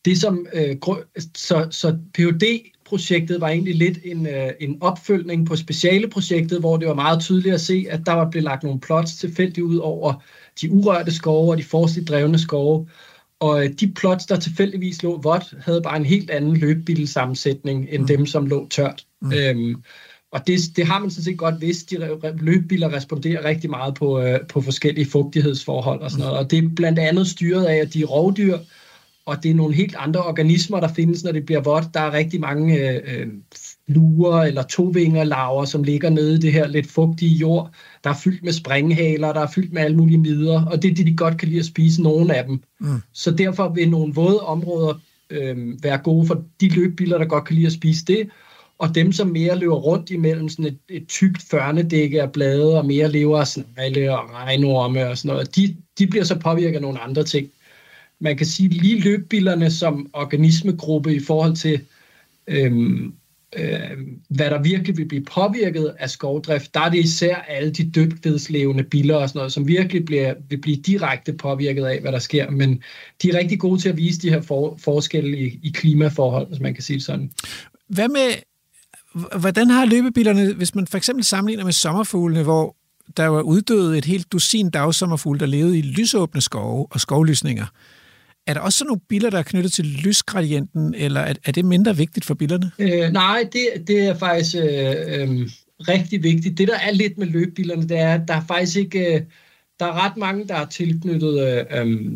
det 0.05 0.21
som, 0.21 0.45
øh, 0.53 0.75
så, 1.35 1.67
så 1.71 1.97
PhD 2.13 2.43
projektet 2.85 3.41
var 3.41 3.47
egentlig 3.47 3.75
lidt 3.75 3.99
en, 4.03 4.27
øh, 4.27 4.51
en 4.59 4.77
opfølgning 4.81 5.47
på 5.47 5.55
specialeprojektet, 5.55 6.59
hvor 6.59 6.77
det 6.77 6.87
var 6.87 6.93
meget 6.93 7.21
tydeligt 7.21 7.55
at 7.55 7.61
se, 7.61 7.85
at 7.89 8.01
der 8.05 8.13
var 8.13 8.29
blevet 8.29 8.43
lagt 8.43 8.63
nogle 8.63 8.79
plots 8.79 9.15
tilfældigt 9.15 9.63
ud 9.63 9.77
over 9.77 10.13
de 10.61 10.71
urørte 10.71 11.11
skove 11.11 11.51
og 11.51 11.57
de 11.57 11.63
forstigt 11.63 12.07
drevne 12.07 12.39
skove. 12.39 12.87
Og 13.39 13.63
øh, 13.63 13.69
de 13.79 13.91
plots, 13.91 14.25
der 14.25 14.39
tilfældigvis 14.39 15.03
lå 15.03 15.21
vådt, 15.21 15.53
havde 15.65 15.81
bare 15.81 15.97
en 15.97 16.05
helt 16.05 16.29
anden 16.29 16.57
løbbilsammensætning 16.57 17.87
end 17.89 18.01
mm. 18.01 18.07
dem, 18.07 18.25
som 18.25 18.45
lå 18.45 18.67
tørt. 18.67 19.05
Mm. 19.21 19.33
Øhm, 19.33 19.83
og 20.31 20.47
det, 20.47 20.59
det 20.75 20.85
har 20.85 20.99
man 20.99 21.09
sådan 21.09 21.23
set 21.23 21.37
godt 21.37 21.61
vidst. 21.61 21.89
De 21.89 22.19
løbbiler 22.39 22.93
responderer 22.93 23.45
rigtig 23.45 23.69
meget 23.69 23.95
på, 23.95 24.19
øh, 24.19 24.39
på 24.49 24.61
forskellige 24.61 25.05
fugtighedsforhold 25.05 26.01
og 26.01 26.11
sådan 26.11 26.25
noget. 26.25 26.39
Og 26.39 26.51
det 26.51 26.63
er 26.63 26.69
blandt 26.75 26.99
andet 26.99 27.27
styret 27.27 27.65
af, 27.65 27.75
at 27.75 27.93
de 27.93 28.01
er 28.01 28.05
rovdyr, 28.05 28.57
og 29.25 29.43
det 29.43 29.51
er 29.51 29.55
nogle 29.55 29.75
helt 29.75 29.95
andre 29.97 30.23
organismer, 30.23 30.79
der 30.79 30.87
findes, 30.87 31.23
når 31.23 31.31
det 31.31 31.45
bliver 31.45 31.61
vådt. 31.61 31.93
Der 31.93 31.99
er 31.99 32.13
rigtig 32.13 32.39
mange 32.39 32.79
øh, 32.79 33.27
fluer 33.87 34.43
eller 34.43 34.63
tovingerlaver, 34.63 35.65
som 35.65 35.83
ligger 35.83 36.09
nede 36.09 36.35
i 36.35 36.37
det 36.37 36.53
her 36.53 36.67
lidt 36.67 36.87
fugtige 36.87 37.35
jord. 37.35 37.71
Der 38.03 38.09
er 38.09 38.15
fyldt 38.23 38.43
med 38.43 38.53
springhaler, 38.53 39.33
der 39.33 39.41
er 39.41 39.51
fyldt 39.55 39.73
med 39.73 39.81
alle 39.81 39.97
mulige 39.97 40.17
midler, 40.17 40.65
og 40.65 40.81
det 40.81 40.91
er 40.91 40.95
det, 40.95 41.07
de 41.07 41.15
godt 41.15 41.37
kan 41.37 41.47
lide 41.47 41.59
at 41.59 41.65
spise, 41.65 42.01
nogle 42.01 42.35
af 42.35 42.45
dem. 42.45 42.61
Mm. 42.79 43.01
Så 43.13 43.31
derfor 43.31 43.69
vil 43.69 43.89
nogle 43.89 44.13
våde 44.13 44.39
områder 44.39 45.01
øh, 45.29 45.83
være 45.83 45.97
gode 45.97 46.27
for 46.27 46.43
de 46.61 46.69
løbbiler, 46.69 47.17
der 47.17 47.25
godt 47.25 47.45
kan 47.45 47.55
lide 47.55 47.67
at 47.67 47.73
spise 47.73 48.05
det, 48.05 48.29
og 48.79 48.95
dem, 48.95 49.11
som 49.11 49.27
mere 49.27 49.59
løber 49.59 49.75
rundt 49.75 50.09
imellem 50.09 50.49
sådan 50.49 50.65
et, 50.65 50.77
et 50.89 51.07
tykt 51.07 51.41
førnedække 51.41 52.21
af 52.21 52.31
blade, 52.31 52.77
og 52.77 52.85
mere 52.85 53.11
lever 53.11 53.39
af 53.39 53.47
snegle 53.47 54.19
og 54.19 54.29
regnorme 54.33 55.07
og 55.07 55.17
sådan 55.17 55.29
noget, 55.35 55.55
de, 55.55 55.75
de 55.99 56.07
bliver 56.07 56.23
så 56.25 56.39
påvirket 56.39 56.75
af 56.75 56.81
nogle 56.81 56.99
andre 56.99 57.23
ting 57.23 57.51
man 58.19 58.37
kan 58.37 58.45
sige 58.45 58.69
lige 58.69 58.99
løbbillerne 58.99 59.71
som 59.71 60.09
organismegruppe 60.13 61.15
i 61.15 61.19
forhold 61.19 61.55
til, 61.55 61.81
øhm, 62.47 63.13
øh, 63.55 63.97
hvad 64.29 64.49
der 64.49 64.61
virkelig 64.61 64.97
vil 64.97 65.05
blive 65.07 65.23
påvirket 65.23 65.95
af 65.99 66.09
skovdrift, 66.09 66.73
der 66.73 66.79
er 66.79 66.89
det 66.89 66.99
især 66.99 67.35
alle 67.35 67.71
de 67.71 67.91
dybvedslevende 67.95 68.83
biller 68.83 69.15
og 69.15 69.29
sådan 69.29 69.39
noget, 69.39 69.53
som 69.53 69.67
virkelig 69.67 70.05
bliver, 70.05 70.33
vil 70.49 70.61
blive 70.61 70.77
direkte 70.77 71.33
påvirket 71.33 71.85
af, 71.85 72.01
hvad 72.01 72.11
der 72.11 72.19
sker. 72.19 72.49
Men 72.49 72.83
de 73.21 73.29
er 73.29 73.37
rigtig 73.37 73.59
gode 73.59 73.81
til 73.81 73.89
at 73.89 73.97
vise 73.97 74.21
de 74.21 74.29
her 74.29 74.41
for, 74.41 74.77
forskelle 74.83 75.37
i, 75.37 75.59
i 75.63 75.69
klimaforhold, 75.69 76.47
hvis 76.47 76.59
man 76.59 76.73
kan 76.73 76.83
sige 76.83 76.97
det 76.97 77.05
sådan. 77.05 77.31
Hvad 77.87 78.07
med, 78.07 78.48
hvordan 79.39 79.69
har 79.69 79.85
løbebillerne, 79.85 80.53
hvis 80.53 80.75
man 80.75 80.87
for 80.87 80.97
eksempel 80.97 81.23
sammenligner 81.23 81.63
med 81.63 81.73
sommerfuglene, 81.73 82.43
hvor 82.43 82.75
der 83.17 83.27
var 83.27 83.41
uddødet 83.41 83.97
et 83.97 84.05
helt 84.05 84.31
dusin 84.31 84.69
dagsommerfugle, 84.69 85.39
der 85.39 85.45
levede 85.45 85.79
i 85.79 85.81
lysåbne 85.81 86.41
skove 86.41 86.87
og 86.91 86.99
skovlysninger. 86.99 87.65
Er 88.47 88.53
der 88.53 88.61
også 88.61 88.77
sådan 88.77 88.87
nogle 88.87 89.01
biller, 89.09 89.29
der 89.29 89.37
er 89.37 89.43
knyttet 89.43 89.73
til 89.73 89.85
lysgradienten, 89.85 90.95
eller 90.97 91.21
er, 91.21 91.33
er 91.45 91.51
det 91.51 91.65
mindre 91.65 91.97
vigtigt 91.97 92.25
for 92.25 92.33
billerne? 92.33 92.71
Øh, 92.79 93.11
nej, 93.11 93.49
det, 93.53 93.87
det 93.87 93.99
er 93.99 94.17
faktisk 94.17 94.55
øh, 94.55 94.63
øh, 95.07 95.49
rigtig 95.79 96.23
vigtigt. 96.23 96.57
Det, 96.57 96.67
der 96.67 96.77
er 96.77 96.91
lidt 96.91 97.17
med 97.17 97.27
løbebillerne, 97.27 97.89
det 97.89 97.97
er, 97.97 98.13
at 98.13 98.21
der 98.27 98.33
er 98.33 98.45
faktisk 98.47 98.77
ikke... 98.77 99.15
Øh, 99.15 99.21
der 99.79 99.85
er 99.85 100.05
ret 100.05 100.17
mange, 100.17 100.47
der 100.47 100.55
er 100.55 100.65
tilknyttet 100.65 101.47
øh, 101.47 101.65
øh, 101.81 102.11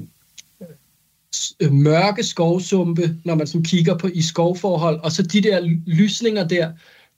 Øh, 1.60 1.72
mørke 1.72 2.24
skovsumpe, 2.24 3.16
når 3.26 3.36
man 3.36 3.48
sådan 3.48 3.64
kigger 3.64 3.98
på 3.98 4.10
i 4.14 4.22
skovforhold, 4.22 5.00
og 5.04 5.12
så 5.12 5.24
de 5.24 5.42
der 5.42 5.60
lysninger 5.86 6.48
der, 6.48 6.72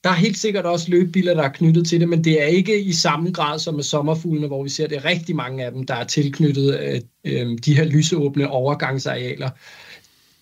der 0.04 0.10
er 0.10 0.16
helt 0.16 0.38
sikkert 0.38 0.66
også 0.66 0.92
løbbiler, 0.92 1.34
der 1.34 1.44
er 1.44 1.52
knyttet 1.52 1.88
til 1.88 2.00
det, 2.00 2.10
men 2.10 2.24
det 2.24 2.42
er 2.42 2.46
ikke 2.46 2.82
i 2.82 2.94
samme 2.94 3.32
grad 3.32 3.60
som 3.60 3.76
med 3.76 3.84
sommerfuglene, 3.84 4.48
hvor 4.48 4.64
vi 4.64 4.70
ser, 4.70 4.88
det 4.88 4.98
er 4.98 5.06
rigtig 5.06 5.36
mange 5.36 5.66
af 5.66 5.72
dem, 5.72 5.86
der 5.86 5.96
er 5.96 6.04
tilknyttet 6.04 6.80
øh, 6.80 7.02
øh 7.26 7.58
de 7.66 7.76
her 7.76 7.84
lysåbne 7.84 8.50
overgangsarealer. 8.50 9.50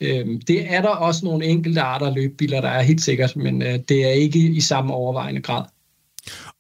Øh, 0.02 0.42
det 0.48 0.74
er 0.74 0.82
der 0.82 0.90
også 0.90 1.26
nogle 1.26 1.46
enkelte 1.46 1.82
arter 1.82 2.06
af 2.06 2.16
løbbiler, 2.16 2.62
der 2.62 2.70
er 2.70 2.82
helt 2.82 3.02
sikkert, 3.02 3.36
men 3.36 3.62
øh, 3.62 3.80
det 3.90 4.06
er 4.06 4.12
ikke 4.12 4.40
i 4.40 4.62
samme 4.62 4.94
overvejende 4.94 5.42
grad. 5.42 5.64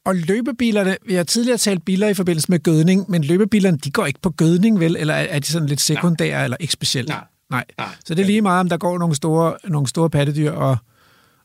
Og 0.06 0.16
løbebilerne, 0.16 0.98
vi 1.06 1.14
har 1.14 1.24
tidligere 1.24 1.58
talt 1.58 1.86
biler 1.86 2.08
i 2.08 2.14
forbindelse 2.14 2.52
med 2.52 2.60
gødning, 2.60 3.12
men 3.12 3.24
løbebilerne, 3.24 3.78
de 3.78 3.92
går 3.92 4.06
ikke 4.06 4.20
på 4.22 4.30
gødning, 4.30 4.80
vel? 4.80 4.96
Eller 5.00 5.14
er 5.14 5.40
de 5.40 5.48
sådan 5.48 5.68
lidt 5.68 5.82
sekundære 5.82 6.32
Nej. 6.32 6.44
eller 6.44 6.58
ikke 6.60 6.74
specielt? 6.74 7.10
Nej. 7.10 7.24
Nej. 7.50 7.66
Nej. 7.78 7.88
Så 8.06 8.16
det 8.16 8.22
er 8.22 8.26
lige 8.26 8.42
meget, 8.42 8.60
om 8.60 8.70
der 8.70 8.78
går 8.78 8.98
nogle 8.98 9.16
store, 9.16 9.58
nogle 9.64 9.88
store 9.88 10.10
pattedyr 10.10 10.52
og 10.52 10.78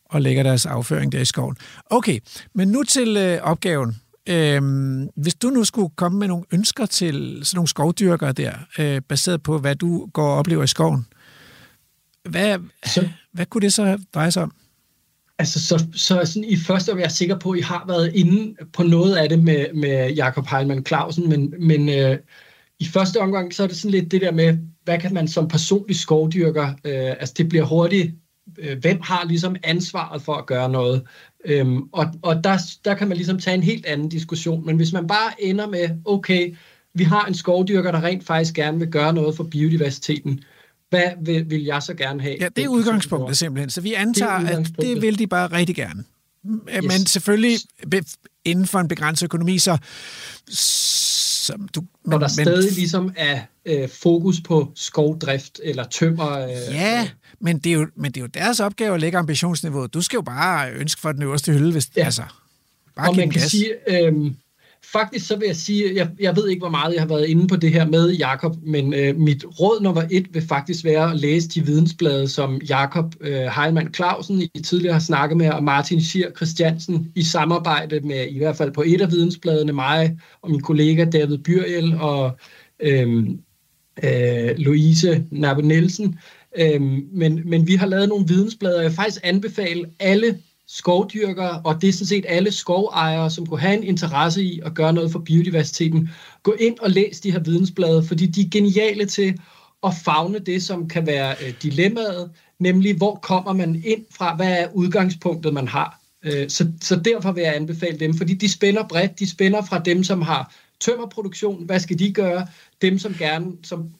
og 0.09 0.23
lægger 0.23 0.42
deres 0.42 0.66
afføring 0.66 1.12
der 1.12 1.21
i 1.21 1.25
skoven. 1.25 1.57
Okay, 1.90 2.18
men 2.55 2.68
nu 2.68 2.83
til 2.83 3.16
øh, 3.16 3.38
opgaven. 3.42 4.01
Øhm, 4.27 5.09
hvis 5.16 5.35
du 5.35 5.49
nu 5.51 5.64
skulle 5.64 5.90
komme 5.97 6.18
med 6.18 6.29
nogle 6.29 6.44
ønsker 6.53 6.87
til 6.87 7.40
sådan 7.42 7.57
nogle 7.57 7.68
skovdyrkere 7.68 8.33
der, 8.33 8.53
øh, 8.79 9.01
baseret 9.09 9.42
på, 9.42 9.59
hvad 9.59 9.77
du 9.77 10.07
går 10.07 10.29
og 10.29 10.38
oplever 10.38 10.62
i 10.62 10.66
skoven, 10.66 11.07
hvad, 12.25 12.59
så, 12.85 13.09
hvad 13.33 13.47
kunne 13.47 13.61
det 13.61 13.73
så 13.73 13.99
dreje 14.14 14.31
sig 14.31 14.42
om? 14.42 14.53
Altså, 15.38 15.66
så, 15.66 15.87
så 15.94 16.22
sådan 16.24 16.44
i 16.44 16.57
første 16.57 16.92
år 16.92 16.96
er 16.96 17.01
jeg 17.01 17.11
sikker 17.11 17.38
på, 17.38 17.51
at 17.51 17.59
I 17.59 17.62
har 17.62 17.85
været 17.87 18.14
inde 18.14 18.57
på 18.72 18.83
noget 18.83 19.16
af 19.16 19.29
det 19.29 19.44
med, 19.44 19.66
med 19.74 20.12
Jakob 20.12 20.46
Heilmann 20.46 20.87
Clausen, 20.87 21.29
men, 21.29 21.55
men 21.59 21.88
øh, 21.88 22.18
i 22.81 22.85
første 22.85 23.20
omgang, 23.20 23.55
så 23.55 23.62
er 23.62 23.66
det 23.66 23.77
sådan 23.77 23.90
lidt 23.90 24.11
det 24.12 24.20
der 24.20 24.33
med, 24.33 24.59
hvad 24.85 24.98
kan 24.98 25.14
man 25.14 25.29
som 25.29 25.48
personlig 25.48 25.96
skovdyrker, 25.96 26.66
øh, 26.85 27.11
altså 27.11 27.35
det 27.38 27.48
bliver 27.48 27.64
hurtigt, 27.64 28.14
øh, 28.59 28.79
hvem 28.79 29.01
har 29.03 29.24
ligesom 29.24 29.57
ansvaret 29.64 30.22
for 30.22 30.35
at 30.35 30.46
gøre 30.46 30.68
noget? 30.68 31.07
Øhm, 31.44 31.83
og 31.92 32.07
og 32.22 32.44
der, 32.44 32.59
der 32.85 32.94
kan 32.94 33.09
man 33.09 33.16
ligesom 33.16 33.38
tage 33.38 33.55
en 33.55 33.62
helt 33.62 33.87
anden 33.87 34.09
diskussion, 34.09 34.66
men 34.66 34.77
hvis 34.77 34.92
man 34.92 35.07
bare 35.07 35.42
ender 35.42 35.68
med, 35.68 35.88
okay, 36.05 36.57
vi 36.94 37.05
har 37.05 37.27
en 37.27 37.35
skovdyrker, 37.35 37.92
der 37.92 38.05
rent 38.05 38.24
faktisk 38.24 38.55
gerne 38.55 38.79
vil 38.79 38.90
gøre 38.90 39.12
noget 39.12 39.37
for 39.37 39.44
biodiversiteten, 39.44 40.44
hvad 40.90 41.11
vil, 41.24 41.51
vil 41.51 41.64
jeg 41.64 41.83
så 41.83 41.94
gerne 41.94 42.22
have? 42.22 42.37
Ja, 42.40 42.48
det 42.57 42.64
er 42.64 42.68
udgangspunktet 42.68 43.38
simpelthen. 43.38 43.70
Så 43.70 43.81
vi 43.81 43.94
antager, 43.94 44.38
det 44.38 44.48
at 44.48 44.70
det 44.81 45.03
vil 45.03 45.18
de 45.18 45.27
bare 45.27 45.53
rigtig 45.53 45.77
gerne. 45.77 46.05
Yes. 46.46 46.83
Men 46.83 47.07
selvfølgelig 47.07 47.59
inden 48.44 48.66
for 48.66 48.79
en 48.79 48.88
begrænset 48.88 49.24
økonomi, 49.24 49.59
så... 49.59 49.79
Som 50.48 51.68
du, 51.68 51.83
men, 52.05 52.12
og 52.12 52.20
der 52.20 52.29
men, 52.37 52.44
stadig 52.44 52.72
ligesom 52.72 53.12
er 53.16 53.40
øh, 53.66 53.88
fokus 53.88 54.40
på 54.40 54.72
skovdrift 54.74 55.61
eller 55.64 55.85
tømmer... 55.85 56.38
Øh, 56.38 56.51
ja, 56.51 57.01
øh, 57.03 57.09
men 57.40 57.59
det, 57.59 57.72
er 57.72 57.74
jo, 57.74 57.87
men 57.96 58.12
det 58.12 58.16
er 58.16 58.20
jo 58.20 58.27
deres 58.27 58.61
opgave 58.61 58.94
at 58.94 59.01
lægge 59.01 59.18
ambitionsniveauet. 59.18 59.94
Du 59.94 60.03
skal 60.03 60.16
jo 60.16 60.22
bare 60.22 60.72
ønske 60.72 61.01
for 61.01 61.12
den 61.12 61.22
øverste 61.22 61.53
hylde, 61.53 61.72
hvis... 61.72 61.88
Ja. 61.96 62.05
Altså, 62.05 62.22
bare 62.96 63.09
og 63.09 63.16
man 63.16 63.31
kan 63.31 63.40
gas. 63.40 63.51
sige... 63.51 63.74
Øh, 63.88 64.33
faktisk 64.85 65.27
så 65.27 65.37
vil 65.37 65.47
jeg 65.47 65.57
sige, 65.57 65.95
jeg, 65.95 66.09
jeg 66.21 66.37
ved 66.37 66.49
ikke, 66.49 66.61
hvor 66.61 66.71
meget 66.71 66.95
jeg 66.95 67.03
har 67.03 67.09
været 67.09 67.27
inde 67.27 67.47
på 67.47 67.57
det 67.57 67.73
her 67.73 67.87
med 67.87 68.12
Jakob, 68.12 68.57
men 68.62 68.95
øh, 68.95 69.17
mit 69.17 69.45
råd 69.61 69.83
nummer 69.83 70.03
et 70.11 70.27
vil 70.35 70.43
faktisk 70.49 70.85
være 70.85 71.11
at 71.11 71.21
læse 71.21 71.49
de 71.49 71.67
vidensblade, 71.67 72.29
som 72.29 72.61
Jakob 72.69 73.14
øh, 73.21 73.47
Heilmann 73.47 73.95
Clausen 73.95 74.43
i 74.43 74.61
tidligere 74.64 74.93
har 74.93 75.01
snakket 75.01 75.37
med, 75.37 75.51
og 75.51 75.64
Martin 75.64 76.01
Schier 76.01 76.31
Christiansen 76.37 77.12
i 77.14 77.23
samarbejde 77.23 78.01
med, 78.01 78.27
i 78.29 78.38
hvert 78.38 78.57
fald 78.57 78.73
på 78.73 78.83
et 78.87 79.01
af 79.01 79.11
vidensbladene, 79.11 79.73
mig 79.73 80.19
og 80.43 80.51
min 80.51 80.61
kollega 80.61 81.05
David 81.05 81.38
Byriel 81.38 81.95
og 82.01 82.38
øh, 82.81 83.29
øh, 84.05 84.51
Louise 84.57 85.25
Nabo 85.31 85.61
Nielsen. 85.61 86.19
Øh, 86.59 86.83
men, 87.12 87.43
men 87.45 87.67
vi 87.67 87.75
har 87.75 87.87
lavet 87.87 88.09
nogle 88.09 88.29
vidensblade, 88.29 88.77
og 88.77 88.83
jeg 88.83 88.91
vil 88.91 88.97
faktisk 88.97 89.21
anbefale 89.23 89.85
alle 90.01 90.38
skovdyrkere, 90.68 91.61
og 91.64 91.81
det 91.81 91.88
er 91.88 91.92
sådan 91.92 92.07
set 92.07 92.24
alle 92.28 92.52
skovejere, 92.52 93.31
som 93.31 93.46
kunne 93.46 93.61
have 93.61 93.74
en 93.74 93.85
interesse 93.85 94.44
i 94.44 94.61
at 94.64 94.74
gøre 94.74 94.92
noget 94.92 95.12
for 95.12 95.18
biodiversiteten. 95.18 96.11
Gå 96.42 96.52
ind 96.61 96.78
og 96.78 96.90
læs 96.90 97.20
de 97.20 97.33
her 97.33 97.40
vidensblade, 97.40 98.04
fordi 98.04 98.26
de 98.26 98.40
er 98.40 98.48
geniale 98.50 99.07
til 99.07 99.40
at 99.83 99.94
fagne 100.04 100.38
det, 100.38 100.62
som 100.62 100.88
kan 100.88 101.07
være 101.07 101.35
øh, 101.46 101.54
dilemmaet, 101.62 102.31
nemlig 102.59 102.96
hvor 102.96 103.14
kommer 103.14 103.52
man 103.52 103.83
ind 103.85 104.04
fra, 104.11 104.37
hvad 104.37 104.59
er 104.59 104.68
udgangspunktet, 104.74 105.54
man 105.54 105.68
har. 105.68 106.00
Øh, 106.22 106.48
så, 106.50 106.72
så 106.83 106.96
derfor 106.96 107.33
vil 107.33 107.42
jeg 107.42 107.57
anbefale 107.57 107.98
dem, 107.98 108.14
fordi 108.14 108.35
de 108.35 108.52
spænder 108.52 108.88
bredt. 108.88 109.18
De 109.18 109.31
spænder 109.31 109.62
fra 109.62 109.78
dem, 109.78 110.04
som 110.04 110.22
har 110.22 110.54
tømmerproduktion, 110.81 111.64
hvad 111.64 111.81
skal 111.81 111.98
de 111.98 112.12
gøre? 112.12 112.46
Dem, 112.83 112.98
som 112.98 113.14
gerne, 113.14 113.52
som 113.62 113.90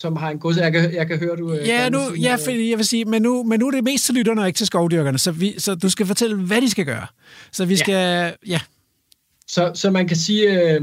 som 0.00 0.16
har 0.16 0.30
en 0.30 0.38
gods. 0.38 0.56
Jeg 0.56 0.72
kan, 0.72 0.94
jeg 0.94 1.06
kan 1.06 1.18
høre, 1.18 1.36
du... 1.36 1.52
Øh, 1.52 1.68
ja, 1.68 1.88
nu, 1.88 1.98
ja 2.20 2.36
fordi 2.44 2.70
jeg 2.70 2.78
vil 2.78 2.86
sige, 2.86 3.04
men 3.04 3.22
nu, 3.22 3.42
men 3.42 3.60
nu 3.60 3.66
er 3.66 3.70
det 3.70 3.84
mest 3.84 4.04
til 4.04 4.14
lytterne 4.14 4.40
og 4.40 4.46
ikke 4.46 4.56
til 4.56 4.66
skovdyrkerne, 4.66 5.18
så, 5.18 5.30
vi, 5.32 5.54
så 5.58 5.74
du 5.74 5.90
skal 5.90 6.06
fortælle, 6.06 6.36
hvad 6.36 6.60
de 6.60 6.70
skal 6.70 6.84
gøre. 6.84 7.06
Så 7.52 7.64
vi 7.64 7.76
skal... 7.76 8.34
Ja. 8.46 8.60
Så, 9.48 9.70
så 9.74 9.90
man 9.90 10.08
kan 10.08 10.16
sige, 10.16 10.72
øh, 10.72 10.80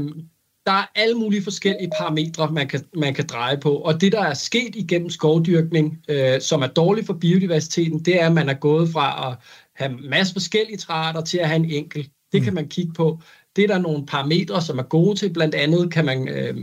der 0.66 0.72
er 0.72 0.86
alle 0.94 1.14
mulige 1.14 1.42
forskellige 1.42 1.90
parametre, 1.98 2.52
man 2.52 2.68
kan, 2.68 2.84
man 2.96 3.14
kan 3.14 3.26
dreje 3.26 3.58
på. 3.58 3.76
Og 3.76 4.00
det, 4.00 4.12
der 4.12 4.22
er 4.22 4.34
sket 4.34 4.76
igennem 4.76 5.10
skovdyrkning, 5.10 5.98
øh, 6.08 6.40
som 6.40 6.62
er 6.62 6.66
dårligt 6.66 7.06
for 7.06 7.14
biodiversiteten, 7.14 8.04
det 8.04 8.20
er, 8.22 8.26
at 8.26 8.32
man 8.32 8.48
er 8.48 8.54
gået 8.54 8.88
fra 8.88 9.30
at 9.30 9.38
have 9.74 9.98
masse 10.10 10.32
forskellige 10.32 10.78
træer 10.78 11.20
til 11.20 11.38
at 11.38 11.48
have 11.48 11.56
en 11.56 11.70
enkelt. 11.70 12.10
Det 12.32 12.40
mm. 12.40 12.44
kan 12.44 12.54
man 12.54 12.68
kigge 12.68 12.92
på. 12.92 13.20
Det 13.56 13.64
er 13.64 13.68
der 13.68 13.78
nogle 13.78 14.06
parametre, 14.06 14.62
som 14.62 14.78
er 14.78 14.82
gode 14.82 15.18
til. 15.18 15.32
Blandt 15.32 15.54
andet 15.54 15.92
kan 15.92 16.04
man... 16.04 16.28
Øh, 16.28 16.56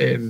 Øh, 0.00 0.20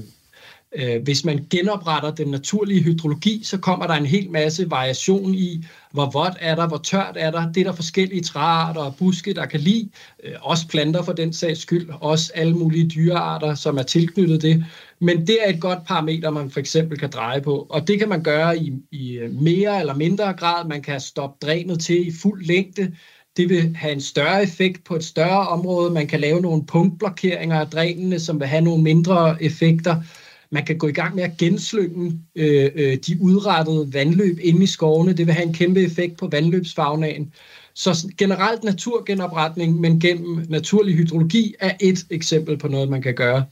Øh, 0.79 1.03
hvis 1.03 1.25
man 1.25 1.47
genopretter 1.51 2.11
den 2.11 2.29
naturlige 2.29 2.83
hydrologi, 2.83 3.41
så 3.45 3.59
kommer 3.59 3.87
der 3.87 3.95
en 3.95 4.07
hel 4.07 4.31
masse 4.31 4.71
variation 4.71 5.35
i, 5.35 5.65
hvor 5.93 6.11
vådt 6.11 6.37
er 6.41 6.55
der, 6.55 6.69
hvor 6.69 6.77
tørt 6.77 7.17
er 7.17 7.31
der. 7.31 7.53
Det 7.53 7.61
er 7.61 7.65
der 7.65 7.73
forskellige 7.73 8.23
træarter 8.23 8.81
og 8.81 8.97
buske, 8.97 9.35
der 9.35 9.47
kan 9.47 9.61
lide. 9.61 9.91
Øh, 10.25 10.33
også 10.41 10.69
planter 10.69 11.03
for 11.03 11.13
den 11.13 11.33
sags 11.33 11.61
skyld. 11.61 11.89
Også 12.01 12.33
alle 12.35 12.55
mulige 12.55 12.89
dyrearter, 12.89 13.55
som 13.55 13.79
er 13.79 13.83
tilknyttet 13.83 14.43
det. 14.43 14.65
Men 15.01 15.27
det 15.27 15.39
er 15.47 15.53
et 15.55 15.61
godt 15.61 15.85
parameter, 15.87 16.31
man 16.31 16.51
for 16.51 16.61
eksempel 16.61 16.99
kan 16.99 17.11
dreje 17.11 17.41
på. 17.41 17.67
Og 17.71 17.89
det 17.89 17.99
kan 17.99 18.09
man 18.09 18.23
gøre 18.23 18.59
i, 18.59 18.73
i 18.93 19.13
øh, 19.13 19.35
mere 19.35 19.81
eller 19.81 19.95
mindre 19.95 20.33
grad. 20.33 20.69
Man 20.69 20.83
kan 20.83 21.01
stoppe 21.01 21.47
drænet 21.47 21.81
til 21.81 22.09
i 22.09 22.13
fuld 22.23 22.45
længde. 22.45 22.93
Det 23.37 23.49
vil 23.49 23.77
have 23.77 23.93
en 23.93 24.01
større 24.01 24.43
effekt 24.43 24.85
på 24.85 24.97
et 24.97 25.05
større 25.05 25.49
område. 25.49 25.91
Man 25.91 26.07
kan 26.07 26.21
lave 26.21 26.41
nogle 26.41 26.67
punktblokeringer 26.67 27.61
af 27.61 27.67
drænene, 27.67 28.21
som 28.21 28.41
vil 28.41 28.49
have 28.49 28.65
nogle 28.65 28.83
mindre 28.83 29.43
effekter. 29.43 30.03
Man 30.51 30.65
kan 30.65 30.79
gå 30.79 30.89
i 30.89 30.93
gang 30.93 31.15
med 31.15 31.23
at 31.23 31.37
genslynge 31.39 32.21
øh, 32.35 32.71
øh, 32.75 32.97
de 33.07 33.17
udrettede 33.21 33.95
vandløb 33.95 34.39
inde 34.43 34.63
i 34.63 34.67
skovene. 34.67 35.13
Det 35.13 35.27
vil 35.27 35.35
have 35.35 35.47
en 35.47 35.55
kæmpe 35.55 35.83
effekt 35.83 36.17
på 36.17 36.29
vandløbsfagnaen. 36.33 37.33
Så 37.75 38.13
generelt 38.19 38.65
naturgenopretning, 38.65 39.81
men 39.81 40.01
gennem 40.01 40.47
naturlig 40.49 40.97
hydrologi, 40.97 41.55
er 41.61 41.73
et 41.81 42.07
eksempel 42.11 42.59
på 42.59 42.69
noget, 42.69 42.89
man 42.89 43.03
kan 43.03 43.15
gøre. 43.15 43.45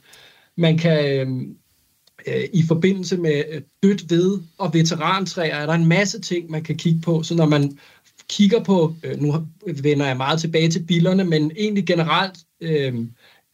Man 0.56 0.78
kan 0.78 1.04
øh, 1.10 1.28
øh 2.26 2.44
i 2.52 2.62
forbindelse 2.68 3.16
med 3.16 3.44
øh, 3.50 3.62
dødt 3.82 4.10
ved 4.10 4.38
og 4.58 4.74
veterantræer, 4.74 5.56
er 5.56 5.66
der 5.66 5.72
en 5.72 5.88
masse 5.88 6.20
ting, 6.20 6.50
man 6.50 6.62
kan 6.62 6.76
kigge 6.76 7.00
på. 7.00 7.22
Så 7.22 7.34
når 7.34 7.46
man 7.46 7.78
kigger 8.28 8.64
på, 8.64 8.94
øh, 9.02 9.20
nu 9.20 9.46
vender 9.82 10.06
jeg 10.06 10.16
meget 10.16 10.40
tilbage 10.40 10.70
til 10.70 10.82
billerne, 10.82 11.24
men 11.24 11.50
egentlig 11.56 11.86
generelt 11.86 12.38
øh, 12.60 12.94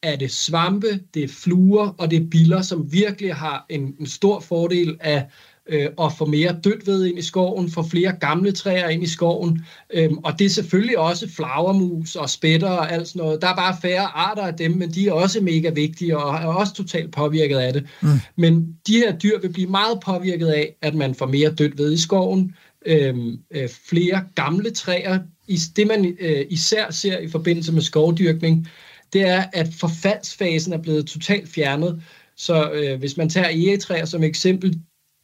er 0.02 0.16
det 0.16 0.32
svampe, 0.32 1.00
det 1.14 1.24
er 1.24 1.28
fluer 1.28 1.94
og 1.98 2.10
det 2.10 2.22
er 2.22 2.26
biller, 2.30 2.62
som 2.62 2.92
virkelig 2.92 3.34
har 3.34 3.66
en, 3.68 3.94
en 4.00 4.06
stor 4.06 4.40
fordel 4.40 4.96
af 5.00 5.26
øh, 5.68 5.88
at 6.00 6.12
få 6.18 6.26
mere 6.26 6.56
dødt 6.64 6.86
ved 6.86 7.06
ind 7.06 7.18
i 7.18 7.22
skoven, 7.22 7.70
få 7.70 7.82
flere 7.82 8.12
gamle 8.20 8.52
træer 8.52 8.88
ind 8.88 9.02
i 9.02 9.06
skoven, 9.06 9.64
øhm, 9.94 10.18
og 10.18 10.38
det 10.38 10.44
er 10.44 10.48
selvfølgelig 10.48 10.98
også 10.98 11.28
flagermus 11.28 12.16
og 12.16 12.30
spætter 12.30 12.68
og 12.68 12.92
alt 12.92 13.08
sådan 13.08 13.22
noget. 13.22 13.42
Der 13.42 13.48
er 13.48 13.56
bare 13.56 13.76
færre 13.82 14.06
arter 14.16 14.42
af 14.42 14.54
dem, 14.54 14.70
men 14.70 14.90
de 14.90 15.08
er 15.08 15.12
også 15.12 15.40
mega 15.40 15.70
vigtige 15.70 16.18
og 16.18 16.34
er 16.34 16.46
også 16.46 16.74
totalt 16.74 17.12
påvirket 17.12 17.56
af 17.56 17.72
det. 17.72 17.86
Mm. 18.02 18.08
Men 18.36 18.76
de 18.86 18.96
her 18.96 19.18
dyr 19.18 19.40
vil 19.40 19.52
blive 19.52 19.70
meget 19.70 20.00
påvirket 20.04 20.46
af, 20.46 20.76
at 20.82 20.94
man 20.94 21.14
får 21.14 21.26
mere 21.26 21.50
dødt 21.50 21.78
ved 21.78 21.92
i 21.92 21.98
skoven, 21.98 22.54
øhm, 22.86 23.38
øh, 23.50 23.68
flere 23.88 24.24
gamle 24.34 24.70
træer. 24.70 25.18
Det 25.76 25.86
man 25.86 26.16
øh, 26.20 26.46
især 26.50 26.90
ser 26.90 27.18
i 27.18 27.28
forbindelse 27.28 27.72
med 27.72 27.82
skovdyrkning, 27.82 28.68
det 29.12 29.22
er, 29.22 29.44
at 29.52 29.68
forfaldsfasen 29.80 30.72
er 30.72 30.82
blevet 30.82 31.06
totalt 31.06 31.48
fjernet. 31.48 32.02
Så 32.36 32.70
øh, 32.72 32.98
hvis 32.98 33.16
man 33.16 33.28
tager 33.28 33.48
egetræer 33.48 34.04
som 34.04 34.22
eksempel, 34.22 34.80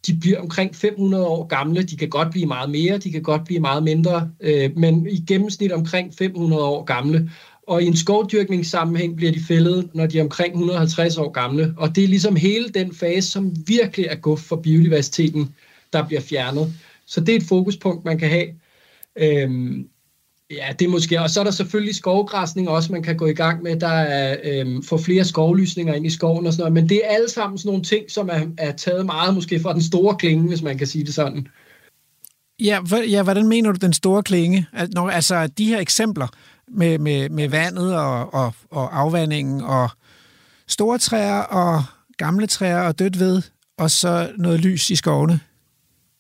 de 0.07 0.17
bliver 0.21 0.41
omkring 0.41 0.77
500 0.77 1.27
år 1.27 1.47
gamle. 1.47 1.83
De 1.83 1.97
kan 1.97 2.09
godt 2.09 2.31
blive 2.31 2.47
meget 2.47 2.71
mere, 2.71 2.99
de 2.99 3.13
kan 3.13 3.23
godt 3.23 3.45
blive 3.45 3.61
meget 3.61 3.83
mindre, 3.83 4.31
øh, 4.41 4.71
men 4.77 5.07
i 5.11 5.25
gennemsnit 5.29 5.73
omkring 5.73 6.15
500 6.15 6.63
år 6.63 6.85
gamle. 6.85 7.31
Og 7.67 7.83
i 7.83 7.87
en 7.87 7.97
skovdyrkningssammenhæng 7.97 9.17
bliver 9.17 9.33
de 9.33 9.41
fældet, 9.49 9.91
når 9.95 10.07
de 10.07 10.19
er 10.19 10.23
omkring 10.23 10.53
150 10.53 11.19
år 11.19 11.31
gamle. 11.31 11.75
Og 11.77 11.97
det 11.97 12.05
er 12.05 12.09
ligesom 12.09 12.37
hele 12.37 12.69
den 12.69 12.95
fase, 12.95 13.31
som 13.31 13.57
virkelig 13.67 14.07
er 14.07 14.15
guf 14.17 14.41
for 14.41 14.57
biodiversiteten, 14.57 15.55
der 15.93 16.07
bliver 16.07 16.21
fjernet. 16.21 16.73
Så 17.07 17.21
det 17.21 17.33
er 17.33 17.37
et 17.37 17.49
fokuspunkt, 17.49 18.05
man 18.05 18.19
kan 18.19 18.29
have. 18.29 18.47
Øhm, 19.17 19.89
Ja, 20.51 20.73
det 20.79 20.85
er 20.85 20.89
måske. 20.89 21.21
Og 21.21 21.31
så 21.31 21.41
er 21.41 21.45
der 21.45 21.51
selvfølgelig 21.51 21.95
skovgræsning 21.95 22.69
også, 22.69 22.93
man 22.93 23.03
kan 23.03 23.17
gå 23.17 23.27
i 23.27 23.33
gang 23.35 23.63
med. 23.63 23.81
Der 23.81 23.89
er 23.89 24.37
øhm, 24.45 24.83
få 24.83 24.99
flere 24.99 25.25
skovlysninger 25.25 25.95
ind 25.95 26.07
i 26.07 26.11
skoven 26.11 26.47
og 26.47 26.53
sådan 26.53 26.63
noget. 26.63 26.73
Men 26.73 26.89
det 26.89 27.01
er 27.05 27.15
alle 27.15 27.31
sammen 27.31 27.59
sådan 27.59 27.69
nogle 27.69 27.85
ting, 27.85 28.11
som 28.11 28.29
er, 28.33 28.41
er 28.59 28.73
taget 28.73 29.07
meget 29.07 29.35
måske 29.35 29.61
fra 29.61 29.73
den 29.73 29.83
store 29.83 30.17
klinge, 30.17 30.49
hvis 30.49 30.63
man 30.63 30.79
kan 30.79 30.87
sige 30.87 31.05
det 31.05 31.15
sådan. 31.15 31.49
Ja, 32.61 32.79
for, 32.87 32.97
ja 32.97 33.23
hvordan 33.23 33.49
mener 33.49 33.73
du 33.73 33.79
den 33.81 33.93
store 33.93 34.23
klinge? 34.23 34.67
Når, 34.95 35.11
altså 35.11 35.47
de 35.47 35.67
her 35.67 35.79
eksempler 35.79 36.27
med, 36.69 36.99
med, 36.99 37.29
med 37.29 37.49
vandet 37.49 37.97
og, 37.97 38.35
og, 38.35 38.55
og 38.71 39.01
afvandingen 39.01 39.61
og 39.61 39.91
store 40.69 40.99
træer 40.99 41.41
og 41.41 41.83
gamle 42.17 42.47
træer 42.47 42.81
og 42.81 42.99
dødt 42.99 43.19
ved, 43.19 43.43
og 43.79 43.91
så 43.91 44.31
noget 44.39 44.61
lys 44.61 44.91
i 44.91 44.97
skovene 44.97 45.41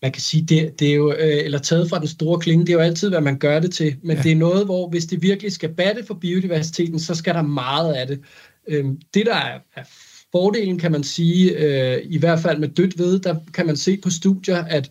man 0.02 0.12
kan 0.12 0.22
sige, 0.22 0.44
det, 0.44 0.80
det 0.80 0.88
er 0.88 0.94
jo, 0.94 1.12
øh, 1.12 1.44
eller 1.44 1.58
taget 1.58 1.90
fra 1.90 1.98
den 1.98 2.08
store 2.08 2.40
klinge, 2.40 2.66
det 2.66 2.72
er 2.72 2.76
jo 2.76 2.80
altid, 2.80 3.08
hvad 3.08 3.20
man 3.20 3.38
gør 3.38 3.60
det 3.60 3.72
til, 3.72 3.96
men 4.02 4.16
ja. 4.16 4.22
det 4.22 4.32
er 4.32 4.36
noget, 4.36 4.64
hvor 4.64 4.88
hvis 4.88 5.06
det 5.06 5.22
virkelig 5.22 5.52
skal 5.52 5.74
batte 5.74 6.04
for 6.04 6.14
biodiversiteten, 6.14 6.98
så 6.98 7.14
skal 7.14 7.34
der 7.34 7.42
meget 7.42 7.94
af 7.94 8.06
det. 8.06 8.20
Øhm, 8.68 9.00
det, 9.14 9.26
der 9.26 9.34
er, 9.34 9.58
er 9.76 9.84
fordelen, 10.32 10.78
kan 10.78 10.92
man 10.92 11.04
sige, 11.04 11.56
øh, 11.56 12.02
i 12.04 12.18
hvert 12.18 12.40
fald 12.40 12.58
med 12.58 12.68
dødt 12.68 12.98
ved, 12.98 13.18
der 13.18 13.36
kan 13.54 13.66
man 13.66 13.76
se 13.76 13.96
på 14.02 14.10
studier, 14.10 14.64
at 14.64 14.90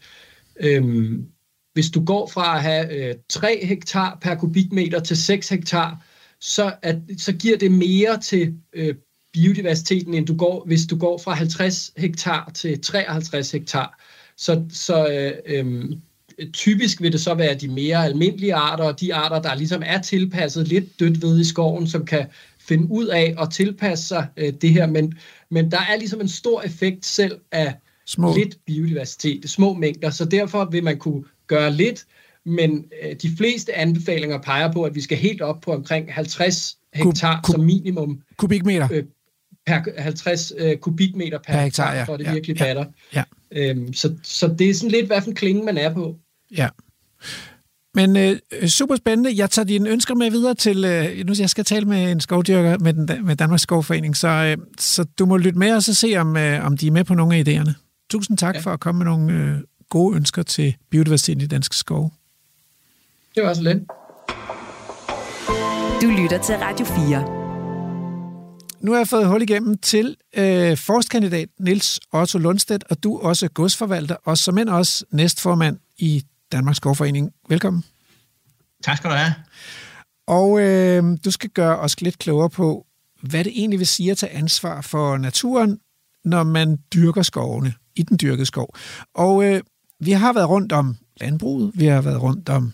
øhm, 0.59 1.25
hvis 1.73 1.89
du 1.89 2.05
går 2.05 2.27
fra 2.27 2.55
at 2.55 2.61
have 2.61 3.09
øh, 3.09 3.15
3 3.29 3.65
hektar 3.65 4.17
per 4.21 4.35
kubikmeter 4.35 4.99
til 4.99 5.17
6 5.17 5.49
hektar, 5.49 6.05
så, 6.41 6.73
at, 6.81 6.95
så 7.17 7.33
giver 7.33 7.57
det 7.57 7.71
mere 7.71 8.19
til 8.19 8.53
øh, 8.73 8.95
biodiversiteten, 9.33 10.13
end 10.13 10.27
du 10.27 10.37
går, 10.37 10.63
hvis 10.65 10.85
du 10.85 10.97
går 10.97 11.17
fra 11.17 11.33
50 11.33 11.91
hektar 11.97 12.51
til 12.55 12.81
53 12.81 13.51
hektar. 13.51 14.01
Så, 14.37 14.63
så 14.69 15.07
øh, 15.07 15.33
øh, 15.45 15.85
typisk 16.53 17.01
vil 17.01 17.11
det 17.11 17.21
så 17.21 17.33
være 17.33 17.55
de 17.55 17.67
mere 17.67 18.05
almindelige 18.05 18.53
arter, 18.53 18.83
og 18.83 18.99
de 18.99 19.15
arter, 19.15 19.41
der 19.41 19.55
ligesom 19.55 19.81
er 19.85 20.01
tilpasset 20.01 20.67
lidt 20.67 20.99
dødt 20.99 21.21
ved 21.21 21.39
i 21.39 21.43
skoven, 21.43 21.87
som 21.87 22.05
kan 22.05 22.25
finde 22.59 22.91
ud 22.91 23.07
af 23.07 23.35
at 23.41 23.51
tilpasse 23.51 24.07
sig 24.07 24.27
øh, 24.37 24.53
det 24.61 24.69
her. 24.69 24.87
Men, 24.87 25.13
men 25.49 25.71
der 25.71 25.79
er 25.89 25.97
ligesom 25.97 26.21
en 26.21 26.27
stor 26.27 26.61
effekt 26.61 27.05
selv 27.05 27.39
af 27.51 27.73
små. 28.05 28.35
lidt 28.35 28.57
biodiversitet, 28.65 29.49
små 29.49 29.73
mængder, 29.73 30.09
så 30.09 30.25
derfor 30.25 30.65
vil 30.71 30.83
man 30.83 30.97
kunne 30.97 31.23
gøre 31.47 31.73
lidt, 31.73 32.05
men 32.45 32.85
øh, 33.03 33.15
de 33.21 33.29
fleste 33.37 33.73
anbefalinger 33.73 34.41
peger 34.41 34.71
på, 34.71 34.83
at 34.83 34.95
vi 34.95 35.01
skal 35.01 35.17
helt 35.17 35.41
op 35.41 35.61
på 35.61 35.73
omkring 35.73 36.13
50 36.13 36.77
hektar 36.93 37.41
kub, 37.43 37.53
som 37.53 37.63
minimum. 37.63 38.21
Kubikmeter? 38.37 38.87
Øh, 38.91 39.03
per 39.67 39.81
50 39.97 40.53
øh, 40.57 40.77
kubikmeter 40.77 41.37
per, 41.37 41.53
per 41.53 41.61
hektar, 41.61 41.95
ja. 41.95 42.03
for 42.03 42.17
det 42.17 42.23
ja, 42.23 42.33
virkelig 42.33 42.59
ja, 42.59 42.65
batter. 42.65 42.85
Ja. 43.15 43.23
Øhm, 43.51 43.93
så, 43.93 44.15
så 44.23 44.55
det 44.59 44.69
er 44.69 44.73
sådan 44.73 44.91
lidt, 44.91 45.05
hvad 45.05 45.21
for 45.21 45.29
en 45.29 45.35
klinge 45.35 45.63
man 45.63 45.77
er 45.77 45.93
på. 45.93 46.15
Ja. 46.57 46.67
Men 47.93 48.17
øh, 48.17 48.67
super 48.67 48.95
spændende. 48.95 49.37
Jeg 49.37 49.49
tager 49.49 49.65
dine 49.65 49.89
ønsker 49.89 50.15
med 50.15 50.31
videre 50.31 50.53
til... 50.53 50.85
Øh, 50.85 51.25
nu 51.25 51.33
jeg 51.39 51.49
skal 51.49 51.65
tale 51.65 51.85
med 51.85 52.11
en 52.11 52.19
skovdyrker 52.19 52.77
med, 52.77 52.93
den, 52.93 53.25
med 53.25 53.35
Danmarks 53.35 53.61
Skovforening, 53.61 54.17
så, 54.17 54.27
øh, 54.27 54.57
så 54.79 55.05
du 55.19 55.25
må 55.25 55.37
lytte 55.37 55.59
med 55.59 55.75
og 55.75 55.83
så 55.83 55.93
se, 55.93 56.15
om, 56.17 56.37
øh, 56.37 56.65
om 56.65 56.77
de 56.77 56.87
er 56.87 56.91
med 56.91 57.03
på 57.03 57.13
nogle 57.13 57.35
af 57.35 57.43
idéerne. 57.47 57.71
Tusind 58.09 58.37
tak 58.37 58.55
ja. 58.55 58.59
for 58.59 58.71
at 58.71 58.79
komme 58.79 58.99
med 58.99 59.05
nogle 59.05 59.33
øh, 59.33 59.57
gode 59.89 60.15
ønsker 60.15 60.43
til 60.43 60.75
biodiversiteten 60.89 61.41
i 61.41 61.47
danske 61.47 61.75
skove. 61.75 62.11
Det 63.35 63.43
var 63.43 63.53
så 63.53 63.63
lidt. 63.63 63.77
Du 66.01 66.21
lytter 66.21 66.41
til 66.43 66.55
Radio 66.55 66.85
4 66.85 67.36
nu 68.87 68.93
har 68.93 68.99
jeg 68.99 69.07
fået 69.07 69.27
hul 69.27 69.41
igennem 69.41 69.77
til 69.77 70.15
øh, 70.37 70.77
forskkandidat 70.77 71.49
Nils 71.59 71.99
Otto 72.13 72.37
Lundstedt, 72.37 72.83
og 72.89 73.03
du 73.03 73.19
også 73.19 73.47
godsforvalter, 73.47 74.15
og 74.25 74.37
som 74.37 74.57
end 74.57 74.69
også 74.69 75.05
næstformand 75.11 75.77
i 75.97 76.23
Danmarks 76.51 76.77
Skovforening. 76.77 77.31
Velkommen. 77.49 77.83
Tak 78.83 78.97
skal 78.97 79.09
du 79.09 79.15
have. 79.15 79.33
Og 80.27 80.59
øh, 80.59 81.03
du 81.25 81.31
skal 81.31 81.49
gøre 81.49 81.77
os 81.77 82.01
lidt 82.01 82.19
klogere 82.19 82.49
på, 82.49 82.85
hvad 83.21 83.43
det 83.43 83.53
egentlig 83.55 83.79
vil 83.79 83.87
sige 83.87 84.11
at 84.11 84.17
tage 84.17 84.31
ansvar 84.31 84.81
for 84.81 85.17
naturen, 85.17 85.79
når 86.25 86.43
man 86.43 86.77
dyrker 86.93 87.21
skovene 87.21 87.73
i 87.95 88.03
den 88.03 88.17
dyrkede 88.21 88.45
skov. 88.45 88.75
Og 89.15 89.45
øh, 89.45 89.61
vi 89.99 90.11
har 90.11 90.33
været 90.33 90.49
rundt 90.49 90.71
om 90.71 90.97
landbruget, 91.21 91.71
vi 91.75 91.85
har 91.85 92.01
været 92.01 92.21
rundt 92.21 92.49
om 92.49 92.73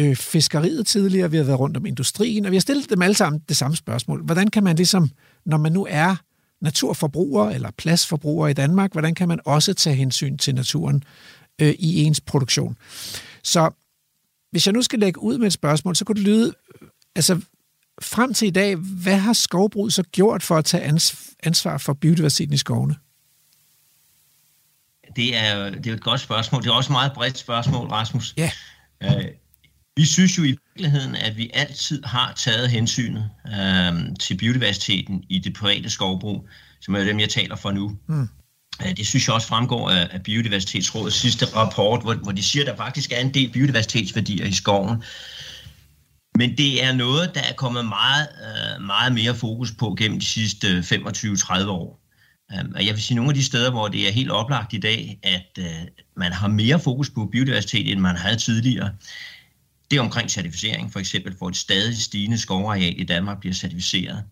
øh, 0.00 0.16
fiskeriet 0.16 0.86
tidligere, 0.86 1.30
vi 1.30 1.36
har 1.36 1.44
været 1.44 1.58
rundt 1.58 1.76
om 1.76 1.86
industrien, 1.86 2.44
og 2.44 2.50
vi 2.50 2.56
har 2.56 2.60
stillet 2.60 2.90
dem 2.90 3.02
alle 3.02 3.14
sammen 3.14 3.42
det 3.48 3.56
samme 3.56 3.76
spørgsmål. 3.76 4.24
Hvordan 4.24 4.50
kan 4.50 4.64
man 4.64 4.76
ligesom, 4.76 5.10
når 5.46 5.56
man 5.56 5.72
nu 5.72 5.86
er 5.90 6.16
naturforbruger 6.60 7.50
eller 7.50 7.70
pladsforbruger 7.78 8.48
i 8.48 8.52
Danmark, 8.52 8.92
hvordan 8.92 9.14
kan 9.14 9.28
man 9.28 9.40
også 9.44 9.74
tage 9.74 9.96
hensyn 9.96 10.36
til 10.36 10.54
naturen 10.54 11.04
øh, 11.60 11.74
i 11.78 12.02
ens 12.02 12.20
produktion? 12.20 12.76
Så 13.42 13.70
hvis 14.50 14.66
jeg 14.66 14.72
nu 14.72 14.82
skal 14.82 14.98
lægge 14.98 15.20
ud 15.22 15.38
med 15.38 15.46
et 15.46 15.52
spørgsmål, 15.52 15.96
så 15.96 16.04
kunne 16.04 16.14
det 16.14 16.22
lyde, 16.22 16.52
altså 17.16 17.40
frem 18.02 18.34
til 18.34 18.48
i 18.48 18.50
dag, 18.50 18.76
hvad 18.76 19.18
har 19.18 19.32
skovbrug 19.32 19.92
så 19.92 20.02
gjort 20.02 20.42
for 20.42 20.56
at 20.56 20.64
tage 20.64 20.82
ansvar 21.42 21.78
for 21.78 21.92
biodiversiteten 21.92 22.54
i 22.54 22.56
skovene? 22.56 22.96
Det 25.16 25.36
er, 25.36 25.70
det 25.70 25.86
er 25.86 25.94
et 25.94 26.02
godt 26.02 26.20
spørgsmål. 26.20 26.62
Det 26.62 26.68
er 26.68 26.74
også 26.74 26.88
et 26.88 26.92
meget 26.92 27.12
bredt 27.12 27.38
spørgsmål, 27.38 27.86
Rasmus. 27.86 28.34
Ja. 28.36 28.50
Øh, 29.02 29.24
vi 29.96 30.04
synes 30.04 30.38
jo 30.38 30.42
i 30.42 30.46
virkeligheden, 30.46 31.14
at 31.14 31.36
vi 31.36 31.50
altid 31.54 32.02
har 32.04 32.32
taget 32.36 32.70
hensynet 32.70 33.30
øh, 33.46 34.16
til 34.20 34.36
biodiversiteten 34.36 35.24
i 35.28 35.38
det 35.38 35.54
private 35.54 35.90
skovbrug, 35.90 36.48
som 36.80 36.94
er 36.94 37.04
dem, 37.04 37.20
jeg 37.20 37.28
taler 37.28 37.56
for 37.56 37.70
nu. 37.70 37.98
Mm. 38.08 38.28
Det 38.96 39.06
synes 39.06 39.26
jeg 39.26 39.34
også 39.34 39.48
fremgår 39.48 39.90
af, 39.90 40.08
af 40.10 40.22
Biodiversitetsrådets 40.22 41.16
sidste 41.16 41.46
rapport, 41.56 42.02
hvor, 42.02 42.14
hvor 42.14 42.32
de 42.32 42.42
siger, 42.42 42.62
at 42.62 42.66
der 42.66 42.76
faktisk 42.76 43.12
er 43.12 43.20
en 43.20 43.34
del 43.34 43.52
biodiversitetsværdier 43.52 44.46
i 44.46 44.52
skoven. 44.52 45.02
Men 46.38 46.56
det 46.56 46.84
er 46.84 46.92
noget, 46.92 47.34
der 47.34 47.40
er 47.40 47.52
kommet 47.52 47.84
meget, 47.84 48.28
øh, 48.46 48.84
meget 48.84 49.12
mere 49.12 49.34
fokus 49.34 49.72
på 49.72 49.94
gennem 49.98 50.20
de 50.20 50.26
sidste 50.26 50.78
25-30 50.78 51.66
år. 51.66 52.00
Øhm, 52.52 52.72
og 52.74 52.86
jeg 52.86 52.94
vil 52.94 53.02
sige, 53.02 53.16
nogle 53.16 53.30
af 53.30 53.34
de 53.34 53.44
steder, 53.44 53.70
hvor 53.70 53.88
det 53.88 54.08
er 54.08 54.12
helt 54.12 54.30
oplagt 54.30 54.72
i 54.72 54.78
dag, 54.78 55.18
at 55.22 55.58
øh, 55.58 55.86
man 56.16 56.32
har 56.32 56.48
mere 56.48 56.80
fokus 56.80 57.10
på 57.10 57.28
biodiversitet, 57.32 57.92
end 57.92 58.00
man 58.00 58.16
havde 58.16 58.36
tidligere, 58.36 58.90
det 59.90 59.96
er 59.96 60.00
omkring 60.00 60.30
certificering, 60.30 60.92
for 60.92 61.00
eksempel, 61.00 61.34
hvor 61.34 61.48
et 61.48 61.56
stadig 61.56 61.96
stigende 61.96 62.38
skovareal 62.38 63.00
i 63.00 63.04
Danmark 63.04 63.40
bliver 63.40 63.54
certificeret. 63.54 64.24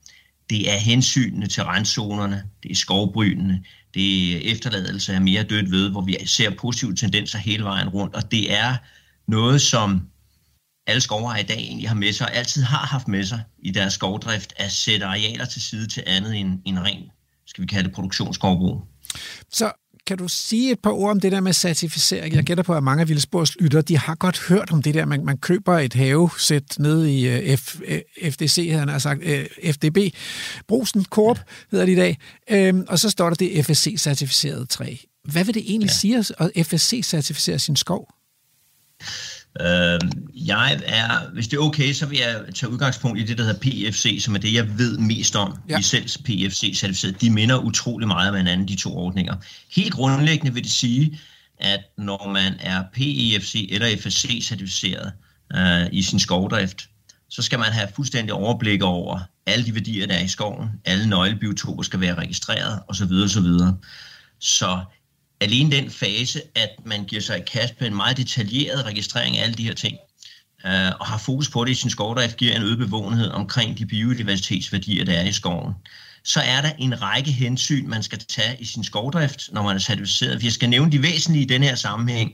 Det 0.51 0.73
er 0.73 0.77
hensynene 0.77 1.47
til 1.47 1.63
randzonerne, 1.63 2.45
det 2.63 2.71
er 2.71 2.75
skovbrynene, 2.75 3.65
det 3.95 4.37
er 4.37 4.53
efterladelse 4.53 5.15
af 5.15 5.21
mere 5.21 5.43
dødt 5.43 5.71
ved, 5.71 5.91
hvor 5.91 6.01
vi 6.01 6.17
ser 6.27 6.51
positive 6.51 6.95
tendenser 6.95 7.39
hele 7.39 7.65
vejen 7.65 7.89
rundt, 7.89 8.15
og 8.15 8.31
det 8.31 8.53
er 8.53 8.77
noget, 9.27 9.63
som 9.63 10.09
alle 10.87 11.01
skovere 11.01 11.41
i 11.41 11.45
dag 11.45 11.59
egentlig 11.59 11.89
har 11.89 11.97
med 11.97 12.13
sig, 12.13 12.27
og 12.27 12.35
altid 12.35 12.63
har 12.63 12.87
haft 12.87 13.09
med 13.09 13.25
sig 13.25 13.43
i 13.59 13.71
deres 13.71 13.93
skovdrift, 13.93 14.53
at 14.57 14.73
sætte 14.73 15.07
arealer 15.07 15.45
til 15.45 15.63
side 15.63 15.87
til 15.87 16.03
andet 16.07 16.37
end 16.37 16.61
en 16.65 16.85
ren, 16.85 17.11
skal 17.47 17.63
vi 17.63 17.67
kalde 17.67 17.89
det, 17.89 17.95
produktionsskovbrug. 17.95 18.89
Så 19.53 19.73
kan 20.07 20.19
du 20.19 20.29
sige 20.29 20.73
et 20.73 20.81
par 20.81 20.91
ord 20.91 21.11
om 21.11 21.21
det 21.21 21.33
der 21.33 21.41
med 21.41 21.53
certificering? 21.53 22.35
Jeg 22.35 22.45
gætter 22.45 22.65
på, 22.65 22.75
at 22.75 22.83
mange 22.83 23.01
af 23.01 23.09
Vildsborgs 23.09 23.57
lytter, 23.61 23.81
de 23.81 23.99
har 23.99 24.15
godt 24.15 24.41
hørt 24.49 24.73
om 24.73 24.83
det 24.83 24.95
der, 24.95 25.05
man, 25.05 25.25
man 25.25 25.39
køber 25.39 25.79
et 25.79 25.95
havesæt 25.95 26.79
ned 26.79 27.07
i 27.07 27.53
uh, 27.53 27.59
F, 27.59 27.75
uh, 27.75 28.31
FDC, 28.31 28.69
havde 28.71 28.91
han 28.91 29.01
sagt, 29.01 29.23
uh, 29.23 29.73
FDB, 29.73 29.99
Brusen 30.69 31.05
Corp 31.05 31.41
hedder 31.71 31.87
det 31.87 31.93
i 31.93 31.97
dag, 31.97 32.19
uh, 32.75 32.81
og 32.89 32.99
så 32.99 33.11
står 33.11 33.31
der 33.31 33.37
det 33.37 33.71
FSC-certificeret 33.71 34.67
træ. 34.69 34.97
Hvad 35.25 35.45
vil 35.45 35.55
det 35.55 35.63
egentlig 35.67 35.89
ja. 35.89 35.95
sige 35.95 36.17
at 36.39 36.51
FSC-certificere 36.57 37.59
sin 37.59 37.77
skov? 37.77 38.09
Øh, 39.61 40.01
jeg 40.35 40.81
er, 40.87 41.33
hvis 41.33 41.49
det 41.49 41.57
er 41.57 41.61
okay, 41.61 41.93
så 41.93 42.07
vil 42.07 42.19
jeg 42.19 42.45
tage 42.55 42.73
udgangspunkt 42.73 43.19
i 43.19 43.23
det, 43.23 43.39
der 43.39 43.45
hedder 43.45 43.61
PFC, 43.61 44.23
som 44.25 44.35
er 44.35 44.39
det, 44.39 44.55
jeg 44.55 44.79
ved 44.79 44.99
mest 44.99 45.37
om. 45.37 45.59
Ja. 45.69 45.77
Licens 45.77 46.19
PFC-certificeret. 46.19 47.21
De 47.21 47.31
minder 47.31 47.59
utrolig 47.59 48.09
meget 48.09 48.31
om 48.31 48.37
hinanden, 48.37 48.69
de 48.69 48.77
to 48.77 48.97
ordninger. 48.97 49.37
Helt 49.77 49.93
grundlæggende 49.93 50.55
vil 50.55 50.63
det 50.63 50.73
sige, 50.73 51.19
at 51.59 51.81
når 51.99 52.31
man 52.33 52.55
er 52.61 52.85
PEFC 52.93 53.69
eller 53.73 53.97
FSC-certificeret 53.97 55.13
øh, 55.57 55.87
i 55.93 56.03
sin 56.03 56.21
skovdrift, 56.21 56.89
så 57.29 57.43
skal 57.43 57.59
man 57.59 57.73
have 57.73 57.89
fuldstændig 57.97 58.35
overblik 58.35 58.83
over 58.83 59.21
alle 59.47 59.67
de 59.67 59.75
værdier, 59.75 60.07
der 60.07 60.15
er 60.15 60.25
i 60.25 60.29
skoven. 60.29 60.69
Alle 60.85 61.07
nøglebiotoper 61.07 61.83
skal 61.83 62.01
være 62.01 62.15
registreret 62.15 62.81
osv. 62.89 63.13
osv. 63.25 63.47
Så 64.41 64.81
alene 65.45 65.77
den 65.77 65.91
fase, 65.91 66.43
at 66.55 66.71
man 66.85 67.05
giver 67.05 67.23
sig 67.23 67.39
i 67.39 67.43
kast 67.47 67.81
med 67.81 67.89
en 67.89 67.97
meget 67.97 68.17
detaljeret 68.17 68.85
registrering 68.85 69.39
af 69.39 69.43
alle 69.43 69.55
de 69.55 69.65
her 69.65 69.75
ting, 69.75 69.97
øh, 70.67 70.93
og 71.01 71.07
har 71.07 71.19
fokus 71.19 71.51
på 71.51 71.65
det 71.65 71.71
i 71.71 71.75
sin 71.75 71.91
skovdrift, 71.91 72.37
giver 72.37 72.57
en 72.57 72.63
øget 72.63 72.79
bevågenhed 72.79 73.31
omkring 73.31 73.79
de 73.79 73.87
biodiversitetsværdier, 73.87 75.05
der 75.05 75.13
er 75.13 75.25
i 75.25 75.33
skoven. 75.33 75.75
Så 76.25 76.41
er 76.41 76.61
der 76.61 76.71
en 76.79 77.03
række 77.03 77.33
hensyn, 77.33 77.89
man 77.89 78.03
skal 78.03 78.19
tage 78.19 78.57
i 78.61 78.65
sin 78.65 78.85
skovdrift, 78.85 79.53
når 79.53 79.63
man 79.63 79.77
er 79.77 79.81
certificeret. 79.81 80.37
Hvis 80.37 80.45
jeg 80.45 80.53
skal 80.53 80.69
nævne 80.69 80.93
de 80.93 81.03
væsentlige 81.03 81.45
i 81.45 81.49
den 81.49 81.63
her 81.63 81.75
sammenhæng, 81.75 82.33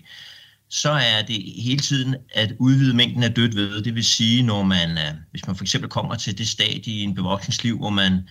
så 0.68 0.90
er 0.90 1.22
det 1.22 1.52
hele 1.56 1.80
tiden 1.80 2.16
at 2.34 2.52
udvide 2.58 2.94
mængden 2.94 3.22
af 3.22 3.34
dødt 3.34 3.56
ved. 3.56 3.82
Det 3.82 3.94
vil 3.94 4.04
sige, 4.04 4.42
når 4.42 4.62
man, 4.62 4.90
øh, 4.90 5.14
hvis 5.30 5.46
man 5.46 5.56
for 5.56 5.64
eksempel 5.64 5.90
kommer 5.90 6.14
til 6.14 6.38
det 6.38 6.48
stadie 6.48 6.94
i 6.94 7.02
en 7.02 7.14
bevoksningsliv, 7.14 7.78
hvor 7.78 7.90
man 7.90 8.28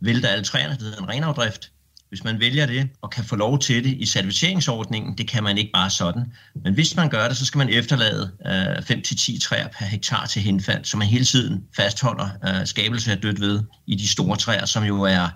vælter 0.00 0.28
alle 0.28 0.44
træerne, 0.44 0.74
det 0.74 0.82
hedder 0.82 1.02
en 1.02 1.08
renafdrift, 1.08 1.70
hvis 2.08 2.24
man 2.24 2.40
vælger 2.40 2.66
det 2.66 2.88
og 3.02 3.10
kan 3.10 3.24
få 3.24 3.36
lov 3.36 3.58
til 3.58 3.84
det 3.84 3.90
i 3.90 4.06
certificeringsordningen, 4.06 5.18
det 5.18 5.28
kan 5.28 5.44
man 5.44 5.58
ikke 5.58 5.70
bare 5.74 5.90
sådan. 5.90 6.22
Men 6.64 6.74
hvis 6.74 6.96
man 6.96 7.08
gør 7.08 7.28
det, 7.28 7.36
så 7.36 7.44
skal 7.44 7.58
man 7.58 7.68
efterlade 7.68 8.32
øh, 8.46 8.76
5-10 8.76 9.40
træer 9.40 9.68
per 9.68 9.84
hektar 9.84 10.26
til 10.26 10.42
henfald, 10.42 10.84
så 10.84 10.96
man 10.96 11.06
hele 11.06 11.24
tiden 11.24 11.64
fastholder 11.76 12.28
øh, 12.48 12.66
skabelse 12.66 13.12
af 13.12 13.18
dødt 13.18 13.40
ved 13.40 13.62
i 13.86 13.94
de 13.94 14.08
store 14.08 14.36
træer, 14.36 14.64
som 14.64 14.84
jo 14.84 15.02
er 15.02 15.28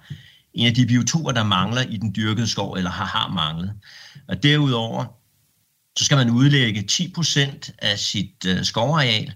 en 0.54 0.66
af 0.66 0.74
de 0.74 0.86
biotoper, 0.86 1.32
der 1.32 1.44
mangler 1.44 1.82
i 1.82 1.96
den 1.96 2.14
dyrkede 2.16 2.46
skov, 2.46 2.72
eller 2.72 2.90
har, 2.90 3.04
har 3.04 3.28
manglet. 3.28 3.72
Og 4.28 4.42
derudover, 4.42 5.04
så 5.98 6.04
skal 6.04 6.16
man 6.16 6.30
udlægge 6.30 6.84
10% 6.92 7.70
af 7.78 7.98
sit 7.98 8.46
øh, 8.46 8.64
skovareal, 8.64 9.32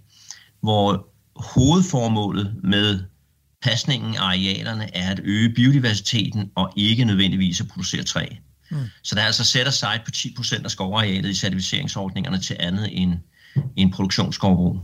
hvor 0.60 1.08
hovedformålet 1.36 2.56
med 2.62 3.00
pasningen 3.64 4.14
af 4.14 4.20
arealerne 4.20 4.96
er 4.96 5.10
at 5.10 5.20
øge 5.24 5.54
biodiversiteten 5.54 6.50
og 6.54 6.72
ikke 6.76 7.04
nødvendigvis 7.04 7.60
at 7.60 7.68
producere 7.68 8.02
træ. 8.02 8.26
Mm. 8.70 8.76
Så 9.02 9.14
der 9.14 9.22
er 9.22 9.26
altså 9.26 9.44
set 9.44 9.66
aside 9.66 10.00
på 10.04 10.10
10% 10.14 10.64
af 10.64 10.70
skovarealet 10.70 11.30
i 11.30 11.34
certificeringsordningerne 11.34 12.38
til 12.38 12.56
andet 12.60 12.88
end, 12.92 13.12
end 13.76 13.92
produktionsskovbrug. 13.92 14.80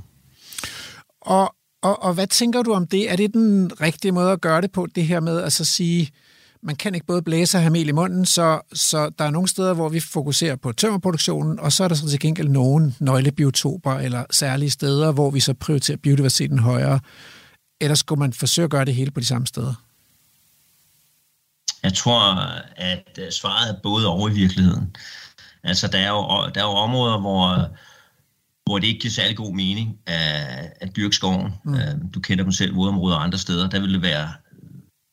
Og, 1.21 1.55
og, 1.83 2.03
og 2.03 2.14
hvad 2.14 2.27
tænker 2.27 2.62
du 2.62 2.73
om 2.73 2.87
det? 2.87 3.12
Er 3.12 3.16
det 3.16 3.35
den 3.35 3.71
rigtige 3.81 4.12
måde 4.12 4.33
at 4.33 4.40
gøre 4.40 4.61
det 4.61 4.73
på, 4.73 4.87
det 4.95 5.07
her 5.07 5.21
med 5.21 5.43
at 5.43 5.53
så 5.53 5.64
sige, 5.64 6.11
man 6.62 6.77
kan 6.77 6.95
ikke 6.95 7.07
både 7.07 7.23
blæse 7.23 7.59
og 7.59 7.62
have 7.62 7.73
mel 7.73 7.88
i 7.88 7.93
munden, 7.93 8.27
så, 8.27 8.61
så 8.73 9.11
der 9.19 9.25
er 9.25 9.31
nogle 9.31 9.49
steder, 9.49 9.75
hvor 9.75 9.88
vi 9.88 10.01
fokuserer 10.01 10.57
på 10.57 10.73
tømmerproduktionen, 10.73 11.61
og 11.61 11.73
så 11.73 11.85
er 11.85 11.88
der 11.88 11.95
så 11.95 12.09
til 12.09 12.21
gengæld 12.21 12.49
nogle 12.49 12.95
nøglebiotoper 13.01 13.93
eller 13.93 14.25
særlige 14.31 14.71
steder, 14.71 15.12
hvor 15.12 15.31
vi 15.31 15.40
så 15.40 15.55
prioriterer 15.55 15.97
biodiversiteten 15.97 16.59
højere. 16.59 17.01
Eller 17.81 17.95
skulle 17.95 18.19
man 18.19 18.33
forsøge 18.33 18.64
at 18.64 18.71
gøre 18.71 18.85
det 18.85 18.95
hele 18.95 19.11
på 19.11 19.21
de 19.21 19.25
samme 19.25 19.47
steder? 19.47 19.75
Jeg 21.83 21.95
tror, 21.95 22.21
at 22.77 23.19
øh, 23.19 23.33
svaret 23.33 23.71
er 23.71 23.81
både 23.83 24.07
over 24.07 24.29
i 24.29 24.33
virkeligheden. 24.33 24.97
Altså, 25.62 25.87
der 25.88 25.99
er 25.99 26.09
jo, 26.09 26.51
der 26.55 26.61
er 26.61 26.64
jo 26.64 26.77
områder, 26.77 27.21
hvor, 27.21 27.69
hvor 28.64 28.79
det 28.79 28.87
ikke 28.87 29.01
giver 29.01 29.12
særlig 29.12 29.37
god 29.37 29.55
mening 29.55 29.99
at, 30.07 30.73
at 30.81 30.97
dyrke 30.97 31.16
skoven. 31.16 31.53
Mm. 31.64 31.75
Øh, 31.75 31.95
du 32.14 32.21
kender 32.21 32.45
dem 32.45 32.53
selv, 32.53 32.77
vådområder 32.77 33.16
og 33.16 33.23
andre 33.23 33.38
steder. 33.38 33.69
Der 33.69 33.81
vil 33.81 33.95
det 33.95 34.03
være 34.03 34.33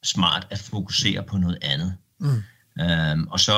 smart 0.03 0.47
at 0.49 0.59
fokusere 0.59 1.23
på 1.23 1.37
noget 1.37 1.57
andet. 1.61 1.95
Mm. 2.19 2.43
Øhm, 2.81 3.27
og 3.27 3.39
så 3.39 3.53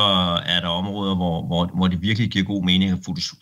er 0.46 0.60
der 0.60 0.68
områder, 0.68 1.16
hvor, 1.16 1.46
hvor, 1.46 1.66
hvor 1.66 1.88
det 1.88 2.02
virkelig 2.02 2.30
giver 2.30 2.46
god 2.46 2.64
mening 2.64 2.92
at 2.92 2.98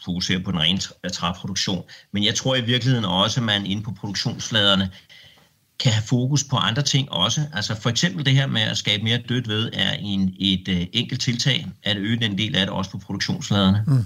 fokusere 0.05 0.39
på 0.39 0.51
den 0.51 0.59
rene 0.59 0.79
træproduktion. 1.09 1.83
Men 2.11 2.23
jeg 2.23 2.35
tror 2.35 2.55
i 2.55 2.61
virkeligheden 2.61 3.05
også, 3.05 3.39
at 3.39 3.43
man 3.43 3.65
inde 3.65 3.83
på 3.83 3.91
produktionsfladerne 3.91 4.91
kan 5.79 5.91
have 5.91 6.03
fokus 6.03 6.43
på 6.43 6.55
andre 6.55 6.81
ting 6.81 7.11
også. 7.11 7.41
Altså 7.53 7.81
for 7.81 7.89
eksempel 7.89 8.25
det 8.25 8.33
her 8.33 8.47
med 8.47 8.61
at 8.61 8.77
skabe 8.77 9.03
mere 9.03 9.21
dødt 9.29 9.47
ved, 9.47 9.69
er 9.73 9.93
en, 9.93 10.33
et 10.39 10.67
uh, 10.67 10.81
enkelt 10.93 11.21
tiltag 11.21 11.67
at 11.83 11.97
øge 11.97 12.19
den 12.19 12.37
del 12.37 12.55
af 12.55 12.65
det 12.65 12.75
også 12.75 12.91
på 12.91 12.97
produktionsfladerne. 12.97 13.83
Mm. 13.87 14.05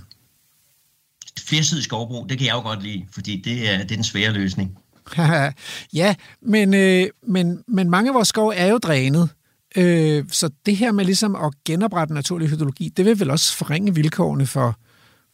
Flersidig 1.39 1.83
skovbrug, 1.83 2.29
det 2.29 2.37
kan 2.37 2.47
jeg 2.47 2.53
jo 2.53 2.61
godt 2.61 2.83
lide, 2.83 3.05
fordi 3.11 3.41
det 3.41 3.69
er, 3.69 3.77
det 3.77 3.91
er 3.91 3.95
den 3.95 4.03
svære 4.03 4.31
løsning. 4.31 4.77
ja, 5.93 6.15
men, 6.41 6.73
øh, 6.73 7.07
men, 7.27 7.63
men 7.67 7.89
mange 7.89 8.09
af 8.09 8.13
vores 8.13 8.27
skove 8.27 8.55
er 8.55 8.67
jo 8.67 8.77
drænet. 8.77 9.29
Øh, 9.75 10.23
så 10.31 10.49
det 10.65 10.77
her 10.77 10.91
med 10.91 11.05
ligesom 11.05 11.35
at 11.35 11.53
genoprette 11.65 12.13
naturlig 12.13 12.49
hydrologi, 12.49 12.89
det 12.89 13.05
vil 13.05 13.19
vel 13.19 13.29
også 13.29 13.55
forringe 13.55 13.95
vilkårene 13.95 14.45
for, 14.45 14.77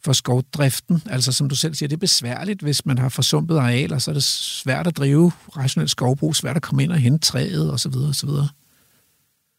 for 0.04 0.12
skovdriften. 0.12 1.02
Altså 1.10 1.32
som 1.32 1.48
du 1.48 1.54
selv 1.54 1.74
siger, 1.74 1.88
det 1.88 1.96
er 1.96 2.00
besværligt, 2.00 2.62
hvis 2.62 2.86
man 2.86 2.98
har 2.98 3.08
forsumpet 3.08 3.58
arealer, 3.58 3.98
så 3.98 4.10
er 4.10 4.12
det 4.12 4.24
svært 4.24 4.86
at 4.86 4.96
drive 4.96 5.32
rationelt 5.56 5.90
skovbrug, 5.90 6.36
svært 6.36 6.56
at 6.56 6.62
komme 6.62 6.82
ind 6.82 6.92
og 6.92 6.98
hente 6.98 7.26
træet 7.26 7.72
osv. 7.72 7.92
osv. 8.10 8.28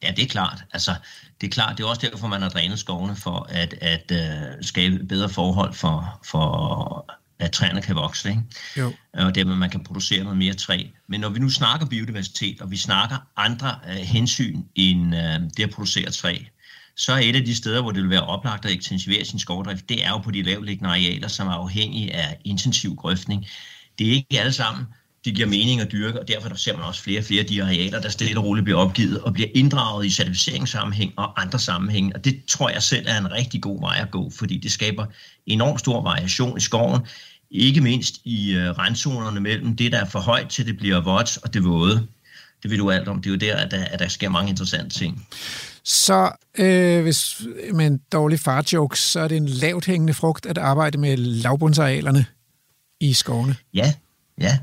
Ja, 0.04 0.12
det 0.12 0.24
er 0.24 0.28
klart. 0.28 0.64
Altså, 0.74 0.96
det 1.42 1.48
er 1.48 1.52
klart, 1.52 1.78
det 1.78 1.84
er 1.84 1.88
også 1.88 2.10
derfor, 2.12 2.28
man 2.28 2.42
har 2.42 2.50
drænet 2.50 2.80
skovene 2.80 3.16
for 3.16 3.48
at, 3.50 3.76
at 3.82 4.12
uh, 4.12 4.58
skabe 4.62 5.04
bedre 5.04 5.30
forhold 5.30 5.74
for, 5.74 6.20
for 6.26 7.16
at 7.40 7.52
træerne 7.52 7.82
kan 7.82 7.96
vokse, 7.96 8.30
ikke? 8.30 8.42
Jo. 8.78 8.94
og 9.14 9.36
dermed 9.36 9.56
man 9.56 9.70
kan 9.70 9.84
producere 9.84 10.24
noget 10.24 10.38
mere 10.38 10.54
træ. 10.54 10.84
Men 11.08 11.20
når 11.20 11.30
vi 11.30 11.40
nu 11.40 11.50
snakker 11.50 11.86
biodiversitet, 11.86 12.62
og 12.62 12.72
vi 12.72 12.78
snakker 12.78 13.18
andre 13.36 13.80
uh, 13.88 13.94
hensyn 13.94 14.64
end 14.76 15.16
uh, 15.16 15.50
det 15.58 15.64
at 15.64 15.70
producere 15.70 16.12
træ, 16.12 16.38
så 17.00 17.14
er 17.14 17.18
et 17.18 17.36
af 17.36 17.46
de 17.46 17.56
steder, 17.56 17.82
hvor 17.82 17.92
det 17.92 18.02
vil 18.02 18.10
være 18.10 18.26
oplagt 18.26 18.66
at 18.66 18.72
intensivere 18.72 19.26
sin 19.26 19.40
skovdrift, 19.40 19.90
det 19.90 20.06
er 20.06 20.10
jo 20.10 20.18
på 20.18 20.32
de 20.32 20.42
lavliggende 20.42 20.90
arealer, 20.90 21.28
som 21.28 21.48
er 21.48 21.52
afhængige 21.52 22.16
af 22.16 22.38
intensiv 22.46 22.96
grøftning. 22.96 23.48
Det 24.00 24.08
er 24.08 24.12
ikke 24.12 24.40
alle 24.40 24.54
sammen, 24.54 24.86
det 25.26 25.36
giver 25.36 25.48
mening 25.48 25.82
at 25.82 25.92
dyrke, 25.92 26.20
og 26.20 26.28
derfor 26.28 26.56
ser 26.56 26.78
man 26.78 26.86
også 26.86 27.04
flere 27.04 27.20
og 27.20 27.26
flere 27.26 27.42
af 27.42 27.46
de 27.46 27.64
arealer, 27.64 28.02
der 28.02 28.10
stille 28.10 28.40
og 28.40 28.46
roligt 28.46 28.64
bliver 28.64 28.80
opgivet 28.80 29.22
og 29.22 29.34
bliver 29.34 29.50
inddraget 29.56 30.06
i 30.06 30.10
certificeringssammenhæng 30.10 31.14
og 31.18 31.42
andre 31.42 31.60
sammenhænge. 31.60 32.16
Og 32.16 32.26
det 32.26 32.46
tror 32.46 32.70
jeg 32.70 32.84
selv 32.84 33.06
er 33.08 33.18
en 33.18 33.32
rigtig 33.32 33.62
god 33.62 33.80
vej 33.80 33.98
at 34.02 34.12
gå, 34.12 34.30
fordi 34.30 34.58
det 34.58 34.72
skaber 34.72 35.06
enormt 35.46 35.80
stor 35.80 36.02
variation 36.02 36.58
i 36.58 36.62
skoven, 36.62 37.02
ikke 37.52 37.82
mindst 37.82 38.16
i 38.26 38.52
øh, 38.54 38.78
randzonerne 38.78 39.40
mellem 39.40 39.76
det, 39.76 39.92
der 39.92 39.98
er 39.98 40.06
for 40.06 40.20
højt 40.20 40.50
til 40.50 40.66
det 40.66 40.78
bliver 40.78 41.02
vådt 41.02 41.38
og 41.44 41.54
det 41.54 41.64
våde. 41.64 42.08
Det 42.64 42.72
ved 42.72 42.78
du 42.78 42.92
alt 42.92 43.08
om. 43.08 43.22
Det 43.22 43.30
er 43.30 43.34
jo 43.34 43.38
der, 43.38 43.56
at 43.56 43.72
der, 43.72 43.86
at 43.86 44.00
der 44.00 44.08
sker 44.08 44.30
mange 44.30 44.50
interessante 44.50 45.00
ting. 45.00 45.28
Så 45.84 46.32
øh, 46.58 47.02
hvis 47.02 47.42
med 47.74 47.88
en 47.88 48.00
dårlig 48.12 48.40
farjoke, 48.40 49.00
så 49.00 49.20
er 49.20 49.28
det 49.28 49.38
en 49.38 49.48
lavt 49.48 49.86
hængende 49.86 50.14
frugt 50.14 50.46
at 50.46 50.58
arbejde 50.58 50.98
med 50.98 51.18
lavbundsarealerne 51.18 52.26
i 53.00 53.14
skovene. 53.14 53.56
Ja, 53.74 53.94
ja. 54.42 54.58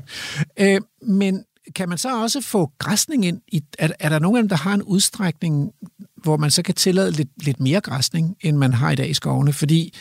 Øh, 0.57 0.81
men 1.01 1.43
kan 1.75 1.89
man 1.89 1.97
så 1.97 2.21
også 2.21 2.41
få 2.41 2.71
græsning 2.79 3.25
ind? 3.25 3.41
I, 3.47 3.63
er, 3.79 3.89
er 3.99 4.09
der 4.09 4.19
nogen 4.19 4.37
af 4.37 4.43
dem, 4.43 4.49
der 4.49 4.55
har 4.55 4.73
en 4.73 4.83
udstrækning, 4.83 5.71
hvor 6.15 6.37
man 6.37 6.51
så 6.51 6.63
kan 6.63 6.75
tillade 6.75 7.11
lidt, 7.11 7.29
lidt 7.45 7.59
mere 7.59 7.81
græsning, 7.81 8.37
end 8.41 8.57
man 8.57 8.73
har 8.73 8.91
i 8.91 8.95
dag 8.95 9.09
i 9.09 9.13
skovene? 9.13 9.53
Fordi 9.53 9.93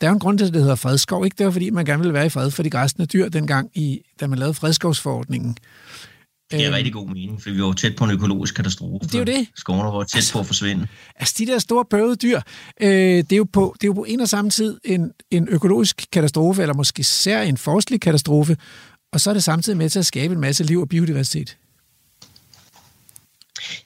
der 0.00 0.06
er 0.06 0.10
jo 0.10 0.14
en 0.14 0.20
grund 0.20 0.38
til, 0.38 0.46
at 0.46 0.52
det 0.52 0.60
hedder 0.60 0.76
fredskov. 0.76 1.24
Ikke? 1.24 1.34
Det 1.38 1.46
var, 1.46 1.52
fordi 1.52 1.70
man 1.70 1.84
gerne 1.84 1.98
ville 1.98 2.14
være 2.14 2.26
i 2.26 2.28
fred 2.28 2.50
for 2.50 2.62
de 2.62 2.70
græsne 2.70 3.04
dyr 3.04 3.28
dengang, 3.28 3.70
i, 3.74 4.00
da 4.20 4.26
man 4.26 4.38
lavede 4.38 4.54
fredskovsforordningen. 4.54 5.56
Det 6.52 6.64
er 6.64 6.68
øhm, 6.68 6.74
rigtig 6.74 6.92
god 6.92 7.08
mening, 7.08 7.42
for 7.42 7.50
vi 7.50 7.62
var 7.62 7.72
tæt 7.72 7.96
på 7.96 8.04
en 8.04 8.10
økologisk 8.10 8.54
katastrofe. 8.54 9.06
Det 9.06 9.14
er 9.14 9.18
jo 9.18 9.24
det. 9.24 9.46
Skovene 9.56 9.84
var 9.84 10.04
tæt 10.04 10.16
altså, 10.16 10.32
på 10.32 10.40
at 10.40 10.46
forsvinde. 10.46 10.86
Altså, 11.16 11.34
de 11.38 11.46
der 11.46 11.58
store 11.58 11.84
bøvede 11.84 12.16
dyr, 12.16 12.40
øh, 12.80 12.88
det, 12.90 13.32
er 13.32 13.36
jo 13.36 13.46
på, 13.52 13.76
det 13.80 13.84
er 13.84 13.88
jo 13.88 13.92
på 13.92 14.04
en 14.08 14.20
og 14.20 14.28
samme 14.28 14.50
tid 14.50 14.80
en, 14.84 15.12
en 15.30 15.48
økologisk 15.48 16.04
katastrofe, 16.12 16.62
eller 16.62 16.74
måske 16.74 17.00
især 17.00 17.42
en 17.42 17.56
forskelig 17.56 18.00
katastrofe, 18.00 18.56
og 19.12 19.20
så 19.20 19.30
er 19.30 19.34
det 19.34 19.44
samtidig 19.44 19.76
med 19.76 19.90
til 19.90 19.98
at 19.98 20.06
skabe 20.06 20.34
en 20.34 20.40
masse 20.40 20.64
liv 20.64 20.80
og 20.80 20.88
biodiversitet. 20.88 21.56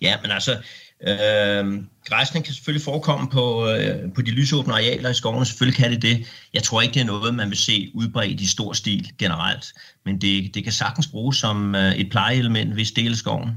Ja, 0.00 0.16
men 0.22 0.30
altså, 0.30 0.56
Øh, 1.02 1.84
græsning 2.04 2.44
kan 2.44 2.54
selvfølgelig 2.54 2.84
forekomme 2.84 3.28
på, 3.28 3.68
øh, 3.68 4.12
på 4.12 4.22
de 4.22 4.30
lysåbne 4.30 4.72
arealer 4.72 5.10
i 5.10 5.14
skovene, 5.14 5.46
selvfølgelig 5.46 5.76
kan 5.76 5.90
det 5.90 6.02
det. 6.02 6.26
Jeg 6.54 6.62
tror 6.62 6.82
ikke, 6.82 6.94
det 6.94 7.00
er 7.00 7.06
noget, 7.06 7.34
man 7.34 7.48
vil 7.48 7.58
se 7.58 7.90
udbredt 7.94 8.40
i 8.40 8.46
stor 8.46 8.72
stil 8.72 9.10
generelt, 9.18 9.72
men 10.04 10.20
det, 10.20 10.54
det 10.54 10.64
kan 10.64 10.72
sagtens 10.72 11.06
bruges 11.06 11.36
som 11.36 11.74
øh, 11.74 11.94
et 11.94 12.10
plejeelement, 12.10 12.72
hvis 12.72 12.92
dele 12.92 13.16
skoven. 13.16 13.50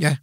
Ja. 0.00 0.16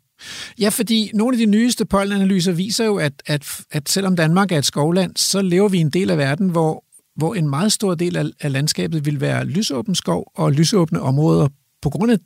Ja, 0.59 0.69
fordi 0.69 1.11
nogle 1.13 1.35
af 1.35 1.37
de 1.37 1.45
nyeste 1.45 1.85
pollenanalyser 1.85 2.51
viser 2.51 2.85
jo, 2.85 2.97
at, 2.97 3.13
at, 3.25 3.61
at 3.71 3.89
selvom 3.89 4.15
Danmark 4.15 4.51
er 4.51 4.57
et 4.57 4.65
skovland, 4.65 5.15
så 5.15 5.41
lever 5.41 5.69
vi 5.69 5.77
i 5.77 5.81
en 5.81 5.89
del 5.89 6.09
af 6.09 6.17
verden, 6.17 6.49
hvor, 6.49 6.83
hvor 7.15 7.33
en 7.33 7.49
meget 7.49 7.71
stor 7.71 7.95
del 7.95 8.15
af, 8.15 8.25
af 8.41 8.51
landskabet 8.51 9.05
vil 9.05 9.21
være 9.21 9.45
lysåben 9.45 9.95
skov 9.95 10.31
og 10.35 10.51
lysåbne 10.51 11.01
områder, 11.01 11.47
på 11.81 11.89
grund 11.89 12.11
af, 12.11 12.17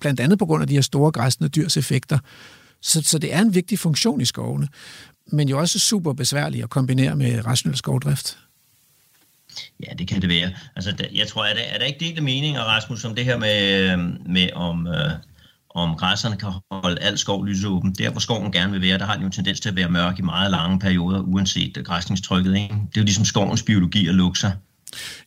blandt 0.00 0.20
andet 0.20 0.38
på 0.38 0.46
grund 0.46 0.62
af 0.62 0.68
de 0.68 0.74
her 0.74 0.80
store 0.80 1.12
græsne 1.12 1.48
dyrs 1.48 1.76
effekter. 1.76 2.18
Så, 2.84 3.02
så 3.02 3.18
det 3.18 3.34
er 3.34 3.40
en 3.40 3.54
vigtig 3.54 3.78
funktion 3.78 4.20
i 4.20 4.24
skovene, 4.24 4.68
men 5.26 5.48
jo 5.48 5.58
også 5.58 5.78
super 5.78 6.12
besværligt 6.12 6.64
at 6.64 6.70
kombinere 6.70 7.16
med 7.16 7.46
rationel 7.46 7.76
skovdrift. 7.76 8.38
Ja, 9.86 9.94
det 9.98 10.08
kan 10.08 10.20
det 10.20 10.28
være. 10.28 10.50
Altså, 10.76 11.06
jeg 11.14 11.28
tror, 11.28 11.44
er 11.44 11.54
der, 11.54 11.60
er 11.60 11.78
der 11.78 11.84
ikke 11.84 12.00
delt 12.00 12.22
mening, 12.22 12.58
Rasmus, 12.58 13.04
om 13.04 13.14
det 13.14 13.24
her 13.24 13.38
med, 13.38 13.96
med 14.26 14.52
om, 14.52 14.86
øh, 14.86 15.10
om 15.74 15.96
græsserne 15.96 16.36
kan 16.36 16.48
holde 16.70 17.00
al 17.00 17.18
skov 17.18 17.46
lysåben. 17.46 17.92
Der, 17.92 18.10
hvor 18.10 18.20
skoven 18.20 18.52
gerne 18.52 18.72
vil 18.72 18.82
være, 18.82 18.98
der 18.98 19.04
har 19.04 19.12
den 19.12 19.22
jo 19.22 19.26
en 19.26 19.32
tendens 19.32 19.60
til 19.60 19.68
at 19.68 19.76
være 19.76 19.88
mørk 19.90 20.18
i 20.18 20.22
meget 20.22 20.50
lange 20.50 20.78
perioder, 20.78 21.20
uanset 21.20 21.78
græsningstrykket. 21.84 22.56
Ikke? 22.56 22.74
Det 22.74 22.96
er 22.96 23.00
jo 23.00 23.04
ligesom 23.04 23.24
skovens 23.24 23.62
biologi 23.62 24.08
at 24.08 24.14
lukke 24.14 24.38
sig. 24.38 24.52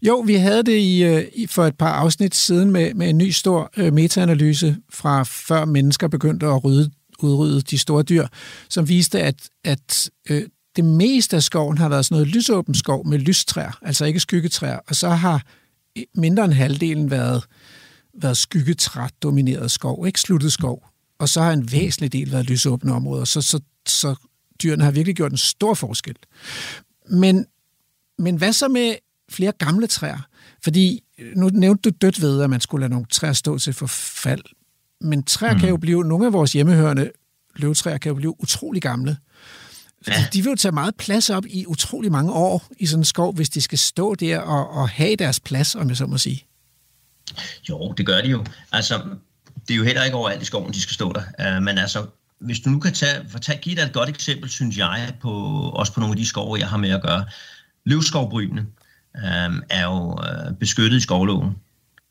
Jo, 0.02 0.16
vi 0.16 0.36
havde 0.36 0.64
det 0.64 0.78
i, 0.80 1.04
øh, 1.04 1.24
i 1.36 1.48
for 1.48 1.66
et 1.66 1.78
par 1.78 1.92
afsnit 1.92 2.36
siden 2.36 2.72
med, 2.72 2.94
med 2.94 3.10
en 3.10 3.18
ny 3.18 3.30
stor 3.30 3.72
øh, 3.78 3.94
metaanalyse 3.94 4.78
fra 4.94 5.24
før 5.24 5.66
mennesker 5.66 6.08
begyndte 6.08 6.46
at 6.46 6.64
rydde 6.64 6.92
udryddet 7.24 7.70
de 7.70 7.78
store 7.78 8.04
dyr, 8.04 8.28
som 8.70 8.90
viste, 8.90 9.22
at, 9.22 9.50
at 9.64 10.10
øh, 10.30 10.44
det 10.76 10.86
meste 10.86 11.36
af 11.36 11.44
skoven 11.44 11.78
har 11.78 11.90
været 11.90 12.06
sådan 12.06 12.16
noget 12.16 12.36
lysåben 12.36 12.76
skov 12.76 13.08
med 13.08 13.20
lystræer, 13.20 13.80
altså 13.82 14.06
ikke 14.06 14.20
skyggetræer, 14.20 14.80
og 14.88 14.96
så 14.96 15.10
har 15.10 15.44
mindre 16.16 16.46
end 16.46 16.54
halvdelen 16.54 17.12
været, 17.12 17.44
været 18.14 18.38
skyggetræt-domineret 18.38 19.72
skov, 19.72 20.08
ikke 20.08 20.20
sluttet 20.20 20.54
skov. 20.54 20.90
Og 21.20 21.30
så 21.30 21.42
har 21.42 21.52
en 21.52 21.72
væsentlig 21.72 22.14
del 22.14 22.32
været 22.32 22.46
lysåbne 22.46 22.94
områder, 22.94 23.26
så, 23.26 23.42
så, 23.42 23.60
så 23.88 24.16
dyrene 24.64 24.84
har 24.84 24.92
virkelig 24.92 25.16
gjort 25.16 25.32
en 25.32 25.38
stor 25.38 25.74
forskel. 25.74 26.16
Men, 27.10 27.46
men 28.18 28.36
hvad 28.36 28.54
så 28.54 28.68
med 28.68 28.96
flere 29.30 29.52
gamle 29.52 29.88
træer? 29.88 30.28
Fordi 30.64 31.04
nu 31.36 31.50
nævnte 31.50 31.90
du 31.90 31.96
dødt 32.02 32.22
ved, 32.22 32.42
at 32.42 32.50
man 32.50 32.62
skulle 32.62 32.82
lade 32.82 32.92
nogle 32.92 33.06
træer 33.12 33.34
stå 33.34 33.58
til 33.58 33.74
forfald. 33.74 34.44
Men 35.02 35.24
træer 35.24 35.54
mm. 35.54 35.60
kan 35.60 35.70
jo 35.70 35.78
blive, 35.78 36.04
nogle 36.04 36.26
af 36.26 36.34
vores 36.34 36.54
hjemmehørende 36.54 37.12
løvtræer 37.56 37.98
kan 37.98 38.10
jo 38.10 38.16
blive 38.16 38.42
utrolig 38.42 38.82
gamle. 38.82 39.18
Ja. 40.08 40.28
De 40.34 40.44
vil 40.44 40.50
jo 40.50 40.56
tage 40.56 40.72
meget 40.72 40.96
plads 40.96 41.30
op 41.30 41.46
i 41.46 41.66
utrolig 41.66 42.12
mange 42.12 42.32
år 42.32 42.68
i 42.80 42.86
sådan 42.86 43.02
en 43.02 43.06
skov, 43.06 43.36
hvis 43.36 43.50
de 43.50 43.62
skal 43.62 43.78
stå 43.78 44.16
der 44.16 44.40
og, 44.40 44.70
og 44.70 44.90
have 44.90 45.16
deres 45.16 45.40
plads, 45.40 45.76
om 45.76 45.90
jeg 45.90 45.98
så 45.98 46.06
må 46.06 46.18
sige. 46.18 46.46
Jo, 47.70 47.94
det 47.98 48.06
gør 48.06 48.22
de 48.22 48.28
jo. 48.28 48.46
Altså, 48.72 49.02
det 49.68 49.74
er 49.74 49.78
jo 49.78 49.84
heller 49.84 50.04
ikke 50.04 50.18
overalt 50.18 50.42
i 50.42 50.46
skoven, 50.46 50.74
de 50.74 50.82
skal 50.82 50.94
stå 50.94 51.14
der. 51.14 51.58
Uh, 51.58 51.64
men 51.64 51.78
altså, 51.78 52.06
hvis 52.40 52.60
du 52.60 52.70
nu 52.70 52.80
kan 52.80 52.94
tage, 52.94 53.30
for 53.30 53.40
tage, 53.40 53.60
give 53.60 53.76
dig 53.76 53.82
et 53.82 53.94
godt 53.94 54.10
eksempel, 54.10 54.50
synes 54.50 54.78
jeg, 54.78 55.14
på, 55.22 55.32
også 55.74 55.94
på 55.94 56.00
nogle 56.00 56.14
af 56.14 56.18
de 56.18 56.26
skove, 56.26 56.60
jeg 56.60 56.68
har 56.68 56.78
med 56.78 56.90
at 56.90 57.02
gøre. 57.02 57.26
Løvskovbrynene 57.86 58.66
uh, 59.16 59.56
er 59.70 59.84
jo 59.84 60.12
uh, 60.12 60.58
beskyttet 60.60 60.98
i 60.98 61.02
skovloven. 61.02 61.56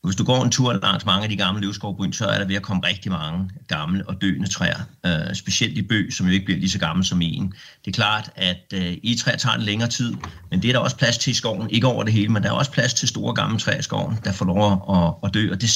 Hvis 0.03 0.15
du 0.15 0.23
går 0.23 0.43
en 0.43 0.51
tur 0.51 0.73
langs 0.73 1.05
mange 1.05 1.23
af 1.23 1.29
de 1.29 1.35
gamle 1.35 1.61
løvskovbryn, 1.61 2.13
så 2.13 2.25
er 2.25 2.37
der 2.37 2.45
ved 2.45 2.55
at 2.55 2.61
komme 2.61 2.87
rigtig 2.87 3.11
mange 3.11 3.49
gamle 3.67 4.09
og 4.09 4.21
døende 4.21 4.47
træer. 4.47 4.79
Øh, 5.05 5.35
specielt 5.35 5.77
i 5.77 5.81
bøg, 5.81 6.13
som 6.13 6.25
jo 6.25 6.31
ikke 6.31 6.45
bliver 6.45 6.59
lige 6.59 6.69
så 6.69 6.79
gammel 6.79 7.05
som 7.05 7.21
en. 7.21 7.53
Det 7.85 7.91
er 7.91 7.95
klart, 7.95 8.31
at 8.35 8.73
øh, 8.73 8.97
e-træer 9.03 9.37
tager 9.37 9.55
en 9.55 9.61
længere 9.61 9.89
tid, 9.89 10.13
men 10.51 10.61
det 10.61 10.69
er 10.69 10.73
der 10.73 10.79
også 10.79 10.97
plads 10.97 11.17
til 11.17 11.31
i 11.31 11.33
skoven. 11.33 11.69
Ikke 11.69 11.87
over 11.87 12.03
det 12.03 12.13
hele, 12.13 12.29
men 12.29 12.43
der 12.43 12.49
er 12.49 12.53
også 12.53 12.71
plads 12.71 12.93
til 12.93 13.07
store 13.07 13.33
gamle 13.33 13.59
træer 13.59 13.79
i 13.79 13.81
skoven, 13.81 14.15
der 14.23 14.31
får 14.31 14.45
lov 14.45 14.95
at, 14.97 15.13
at 15.23 15.33
dø. 15.33 15.51
Og 15.51 15.61
det, 15.61 15.69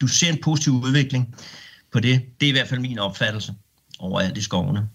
du 0.00 0.06
ser 0.06 0.32
en 0.32 0.38
positiv 0.42 0.72
udvikling 0.72 1.34
på 1.92 2.00
det. 2.00 2.22
Det 2.40 2.46
er 2.46 2.50
i 2.50 2.52
hvert 2.52 2.68
fald 2.68 2.80
min 2.80 2.98
opfattelse 2.98 3.54
overalt 3.98 4.36
i 4.36 4.42
skovene. 4.42 4.88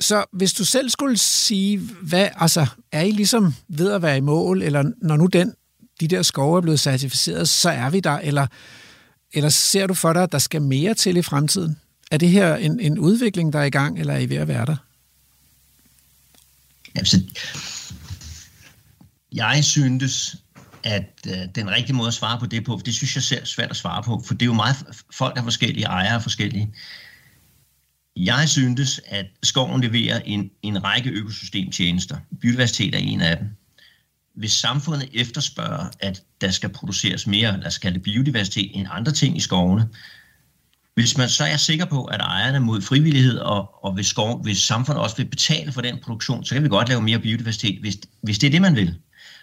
Så 0.00 0.24
hvis 0.32 0.52
du 0.52 0.64
selv 0.64 0.90
skulle 0.90 1.18
sige, 1.18 1.80
hvad, 2.02 2.28
altså, 2.34 2.66
er 2.92 3.02
I 3.02 3.10
ligesom 3.10 3.54
ved 3.68 3.92
at 3.92 4.02
være 4.02 4.16
i 4.16 4.20
mål, 4.20 4.62
eller 4.62 4.92
når 5.02 5.16
nu 5.16 5.26
den 5.26 5.54
de 6.00 6.08
der 6.08 6.22
skove 6.22 6.56
er 6.56 6.60
blevet 6.60 6.80
certificeret, 6.80 7.48
så 7.48 7.70
er 7.70 7.90
vi 7.90 8.00
der, 8.00 8.18
eller 8.18 8.46
eller 9.32 9.48
ser 9.48 9.86
du 9.86 9.94
for 9.94 10.12
dig, 10.12 10.22
at 10.22 10.32
der 10.32 10.38
skal 10.38 10.62
mere 10.62 10.94
til 10.94 11.16
i 11.16 11.22
fremtiden? 11.22 11.76
Er 12.10 12.16
det 12.16 12.28
her 12.28 12.56
en, 12.56 12.80
en 12.80 12.98
udvikling, 12.98 13.52
der 13.52 13.58
er 13.58 13.64
i 13.64 13.70
gang, 13.70 13.98
eller 14.00 14.14
er 14.14 14.18
I 14.18 14.28
ved 14.28 14.36
at 14.36 14.48
være 14.48 14.66
der? 14.66 14.76
Jamen, 16.94 17.06
så 17.06 17.22
jeg 19.32 19.64
syntes, 19.64 20.36
at 20.84 21.20
øh, 21.26 21.36
den 21.54 21.70
rigtige 21.70 21.96
måde 21.96 22.08
at 22.08 22.14
svare 22.14 22.38
på 22.38 22.46
det 22.46 22.64
på, 22.64 22.80
det 22.84 22.94
synes 22.94 23.14
jeg 23.14 23.22
selv 23.22 23.42
er 23.42 23.46
svært 23.46 23.70
at 23.70 23.76
svare 23.76 24.02
på, 24.02 24.22
for 24.26 24.34
det 24.34 24.42
er 24.42 24.46
jo 24.46 24.52
meget, 24.52 24.76
folk 25.14 25.38
er 25.38 25.42
forskellige, 25.42 25.84
ejere 25.84 26.14
er 26.14 26.18
forskellige. 26.18 26.74
Jeg 28.16 28.48
syntes, 28.48 29.00
at 29.06 29.26
skoven 29.42 29.80
leverer 29.80 30.20
en, 30.20 30.50
en 30.62 30.84
række 30.84 31.10
økosystemtjenester. 31.10 32.16
Biodiversitet 32.40 32.94
er 32.94 32.98
en 32.98 33.20
af 33.20 33.36
dem. 33.36 33.48
Hvis 34.38 34.52
samfundet 34.52 35.08
efterspørger, 35.14 35.86
at 36.00 36.22
der 36.40 36.50
skal 36.50 36.68
produceres 36.68 37.26
mere, 37.26 37.58
lad 37.58 37.66
os 37.66 37.78
kalde 37.78 37.94
det 37.94 38.02
biodiversitet, 38.02 38.70
end 38.74 38.86
andre 38.90 39.12
ting 39.12 39.36
i 39.36 39.40
skovene, 39.40 39.88
hvis 40.94 41.18
man 41.18 41.28
så 41.28 41.44
er 41.44 41.56
sikker 41.56 41.84
på, 41.84 42.04
at 42.04 42.20
ejerne 42.20 42.60
mod 42.60 42.80
frivillighed, 42.80 43.38
og, 43.38 43.84
og 43.84 43.92
hvis, 43.92 44.06
skov, 44.06 44.42
hvis 44.42 44.58
samfundet 44.58 45.02
også 45.02 45.16
vil 45.16 45.24
betale 45.24 45.72
for 45.72 45.80
den 45.80 45.98
produktion, 46.02 46.44
så 46.44 46.54
kan 46.54 46.64
vi 46.64 46.68
godt 46.68 46.88
lave 46.88 47.00
mere 47.00 47.18
biodiversitet, 47.18 47.80
hvis, 47.80 47.98
hvis 48.22 48.38
det 48.38 48.46
er 48.46 48.50
det, 48.50 48.62
man 48.62 48.76
vil. 48.76 48.94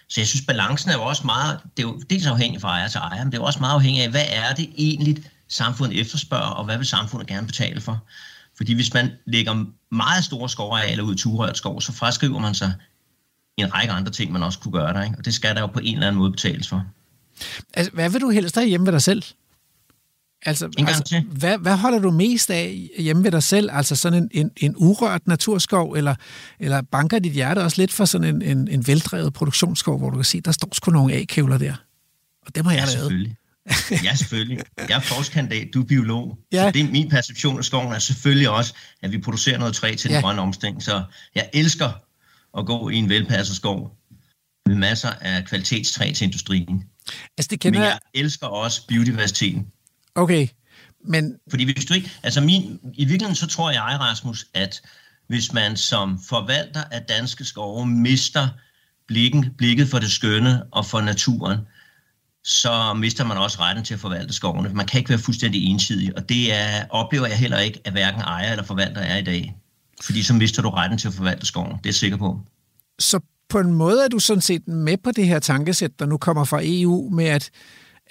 Så 0.08 0.20
jeg 0.20 0.28
synes, 0.28 0.46
balancen 0.46 0.90
er 0.90 0.94
jo 0.94 1.02
også 1.02 1.22
meget, 1.24 1.60
det 1.76 1.82
er 1.82 1.88
jo 1.88 2.02
dels 2.10 2.26
afhængig 2.26 2.60
fra 2.60 2.68
ejer 2.68 2.88
til 2.88 2.98
ejer, 2.98 3.24
men 3.24 3.32
det 3.32 3.38
er 3.38 3.42
jo 3.42 3.46
også 3.46 3.60
meget 3.60 3.74
afhængig 3.74 4.02
af, 4.02 4.10
hvad 4.10 4.26
er 4.28 4.54
det 4.54 4.70
egentlig, 4.76 5.24
samfundet 5.48 6.00
efterspørger, 6.00 6.50
og 6.50 6.64
hvad 6.64 6.76
vil 6.76 6.86
samfundet 6.86 7.28
gerne 7.28 7.46
betale 7.46 7.80
for? 7.80 8.06
Fordi 8.56 8.74
hvis 8.74 8.94
man 8.94 9.10
lægger 9.26 9.64
meget 9.94 10.24
store 10.24 10.48
skovarealer 10.48 11.02
ud 11.02 11.14
til 11.14 11.22
turørt 11.22 11.56
skov, 11.56 11.80
så 11.80 11.92
fraskriver 11.92 12.38
man 12.38 12.54
sig 12.54 12.72
en 13.56 13.74
række 13.74 13.92
andre 13.92 14.12
ting, 14.12 14.32
man 14.32 14.42
også 14.42 14.58
kunne 14.58 14.72
gøre 14.72 14.92
der. 14.92 15.02
Ikke? 15.02 15.16
Og 15.18 15.24
det 15.24 15.34
skal 15.34 15.54
der 15.54 15.60
jo 15.60 15.66
på 15.66 15.80
en 15.82 15.94
eller 15.94 16.06
anden 16.06 16.18
måde 16.18 16.30
betales 16.30 16.68
for. 16.68 16.84
Altså, 17.74 17.92
hvad 17.92 18.10
vil 18.10 18.20
du 18.20 18.30
helst 18.30 18.54
have 18.54 18.68
hjemme 18.68 18.86
ved 18.86 18.92
dig 18.92 19.02
selv? 19.02 19.22
Altså, 20.46 20.70
altså 20.78 21.22
hvad, 21.30 21.58
hvad 21.58 21.76
holder 21.76 21.98
du 21.98 22.10
mest 22.10 22.50
af 22.50 22.88
hjemme 22.98 23.24
ved 23.24 23.30
dig 23.30 23.42
selv? 23.42 23.68
Altså 23.72 23.96
sådan 23.96 24.22
en, 24.22 24.28
en, 24.32 24.50
en 24.56 24.74
urørt 24.76 25.26
naturskov, 25.26 25.92
eller, 25.92 26.14
eller 26.60 26.82
banker 26.82 27.18
dit 27.18 27.32
hjerte 27.32 27.58
også 27.58 27.82
lidt 27.82 27.92
for 27.92 28.04
sådan 28.04 28.34
en, 28.34 28.42
en, 28.42 28.68
en 28.68 28.86
veldrevet 28.86 29.32
produktionsskov, 29.32 29.98
hvor 29.98 30.10
du 30.10 30.16
kan 30.16 30.24
se, 30.24 30.40
der 30.40 30.52
står 30.52 30.68
sgu 30.72 30.90
nogle 30.90 31.14
A-kævler 31.14 31.58
der. 31.58 31.74
Og 32.46 32.54
dem 32.54 32.64
har 32.64 32.72
jeg 32.72 32.80
ja, 32.80 32.84
lavet. 32.84 32.98
selvfølgelig. 32.98 33.36
ja, 34.04 34.14
selvfølgelig. 34.14 34.64
Jeg 34.88 34.96
er 34.96 35.00
forskningskandidat, 35.00 35.68
du 35.74 35.82
er 35.82 35.86
biolog. 35.86 36.38
Ja. 36.52 36.62
Så 36.62 36.70
det 36.70 36.80
er 36.80 36.90
min 36.90 37.08
perception 37.08 37.58
af 37.58 37.64
skoven 37.64 37.92
er 37.92 37.98
selvfølgelig 37.98 38.50
også, 38.50 38.74
at 39.02 39.12
vi 39.12 39.18
producerer 39.18 39.58
noget 39.58 39.74
træ 39.74 39.94
til 39.94 40.08
ja. 40.08 40.14
den 40.14 40.22
grønne 40.22 40.42
omstilling. 40.42 40.82
Så 40.82 41.02
jeg 41.34 41.50
elsker 41.52 41.90
at 42.58 42.66
gå 42.66 42.88
i 42.88 42.96
en 42.96 43.08
velpasset 43.08 43.56
skov 43.56 43.96
med 44.66 44.76
masser 44.76 45.10
af 45.20 45.44
kvalitetstræ 45.44 46.12
til 46.12 46.24
industrien. 46.24 46.84
Altså, 47.38 47.48
det 47.50 47.60
kender... 47.60 47.80
Men 47.80 47.86
jeg 47.86 47.98
elsker 48.14 48.46
også 48.46 48.86
biodiversiteten. 48.86 49.66
Okay, 50.14 50.48
men... 51.04 51.36
Fordi 51.50 51.64
hvis 51.64 51.84
du 51.84 51.94
ikke... 51.94 52.12
Altså 52.22 52.40
min, 52.40 52.80
i 52.94 53.04
virkeligheden 53.04 53.36
så 53.36 53.46
tror 53.46 53.70
jeg, 53.70 53.96
Rasmus, 54.00 54.46
at 54.54 54.82
hvis 55.28 55.52
man 55.52 55.76
som 55.76 56.20
forvalter 56.28 56.84
af 56.90 57.02
danske 57.02 57.44
skove 57.44 57.86
mister 57.86 58.48
blikken, 59.08 59.54
blikket 59.58 59.88
for 59.88 59.98
det 59.98 60.10
skønne 60.10 60.64
og 60.72 60.86
for 60.86 61.00
naturen, 61.00 61.58
så 62.44 62.94
mister 62.94 63.24
man 63.24 63.36
også 63.36 63.60
retten 63.60 63.84
til 63.84 63.94
at 63.94 64.00
forvalte 64.00 64.34
skovene. 64.34 64.68
Man 64.68 64.86
kan 64.86 64.98
ikke 64.98 65.10
være 65.10 65.18
fuldstændig 65.18 65.64
ensidig, 65.64 66.16
og 66.16 66.28
det 66.28 66.54
er, 66.54 66.86
oplever 66.90 67.26
jeg 67.26 67.38
heller 67.38 67.58
ikke, 67.58 67.80
at 67.84 67.92
hverken 67.92 68.20
ejer 68.20 68.50
eller 68.50 68.64
forvalter 68.64 69.00
er 69.00 69.16
i 69.16 69.22
dag. 69.22 69.54
Fordi 70.02 70.22
så 70.22 70.34
mister 70.34 70.62
du 70.62 70.70
retten 70.70 70.98
til 70.98 71.08
at 71.08 71.14
forvalte 71.14 71.46
skoven, 71.46 71.70
det 71.70 71.76
er 71.76 71.80
jeg 71.84 71.94
sikker 71.94 72.16
på. 72.16 72.40
Så 72.98 73.20
på 73.48 73.58
en 73.58 73.72
måde 73.72 74.04
er 74.04 74.08
du 74.08 74.18
sådan 74.18 74.40
set 74.40 74.68
med 74.68 74.96
på 74.96 75.10
det 75.10 75.26
her 75.26 75.38
tankesæt, 75.38 75.98
der 75.98 76.06
nu 76.06 76.16
kommer 76.16 76.44
fra 76.44 76.60
EU, 76.62 77.10
med 77.10 77.24
at 77.24 77.50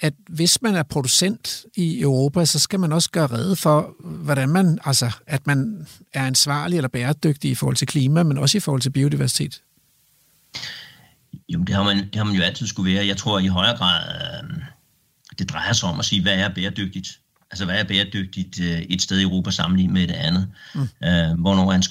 at 0.00 0.14
hvis 0.28 0.62
man 0.62 0.74
er 0.74 0.82
producent 0.82 1.64
i 1.76 2.00
Europa, 2.00 2.44
så 2.44 2.58
skal 2.58 2.80
man 2.80 2.92
også 2.92 3.10
gøre 3.10 3.26
rede 3.26 3.56
for, 3.56 3.94
hvordan 4.00 4.48
man, 4.48 4.78
altså, 4.84 5.10
at 5.26 5.46
man 5.46 5.86
er 6.12 6.26
ansvarlig 6.26 6.76
eller 6.76 6.88
bæredygtig 6.88 7.50
i 7.50 7.54
forhold 7.54 7.76
til 7.76 7.86
klima, 7.86 8.22
men 8.22 8.38
også 8.38 8.58
i 8.58 8.60
forhold 8.60 8.82
til 8.82 8.90
biodiversitet. 8.90 9.62
Jo, 11.48 11.58
det 11.58 11.74
har 11.74 11.82
man, 11.82 11.96
det 11.96 12.14
har 12.14 12.24
man 12.24 12.34
jo 12.34 12.42
altid 12.42 12.66
skulle 12.66 12.94
være. 12.94 13.06
Jeg 13.06 13.16
tror 13.16 13.38
i 13.38 13.46
højere 13.46 13.76
grad, 13.76 14.02
øh, 14.08 14.62
det 15.38 15.50
drejer 15.50 15.72
sig 15.72 15.88
om 15.88 15.98
at 15.98 16.04
sige, 16.04 16.22
hvad 16.22 16.34
er 16.34 16.54
bæredygtigt? 16.54 17.20
Altså, 17.56 17.64
hvad 17.64 17.80
er 17.80 17.84
bæredygtigt 17.84 18.60
øh, 18.60 18.78
et 18.78 19.02
sted 19.02 19.18
i 19.18 19.22
Europa 19.22 19.50
sammenlignet 19.50 19.92
med 19.94 20.06
det 20.06 20.14
andet? 20.14 20.48
Mm. 20.74 20.80
Øh, 20.80 21.40
hvornår 21.40 21.72
er 21.72 21.76
en 21.76 21.82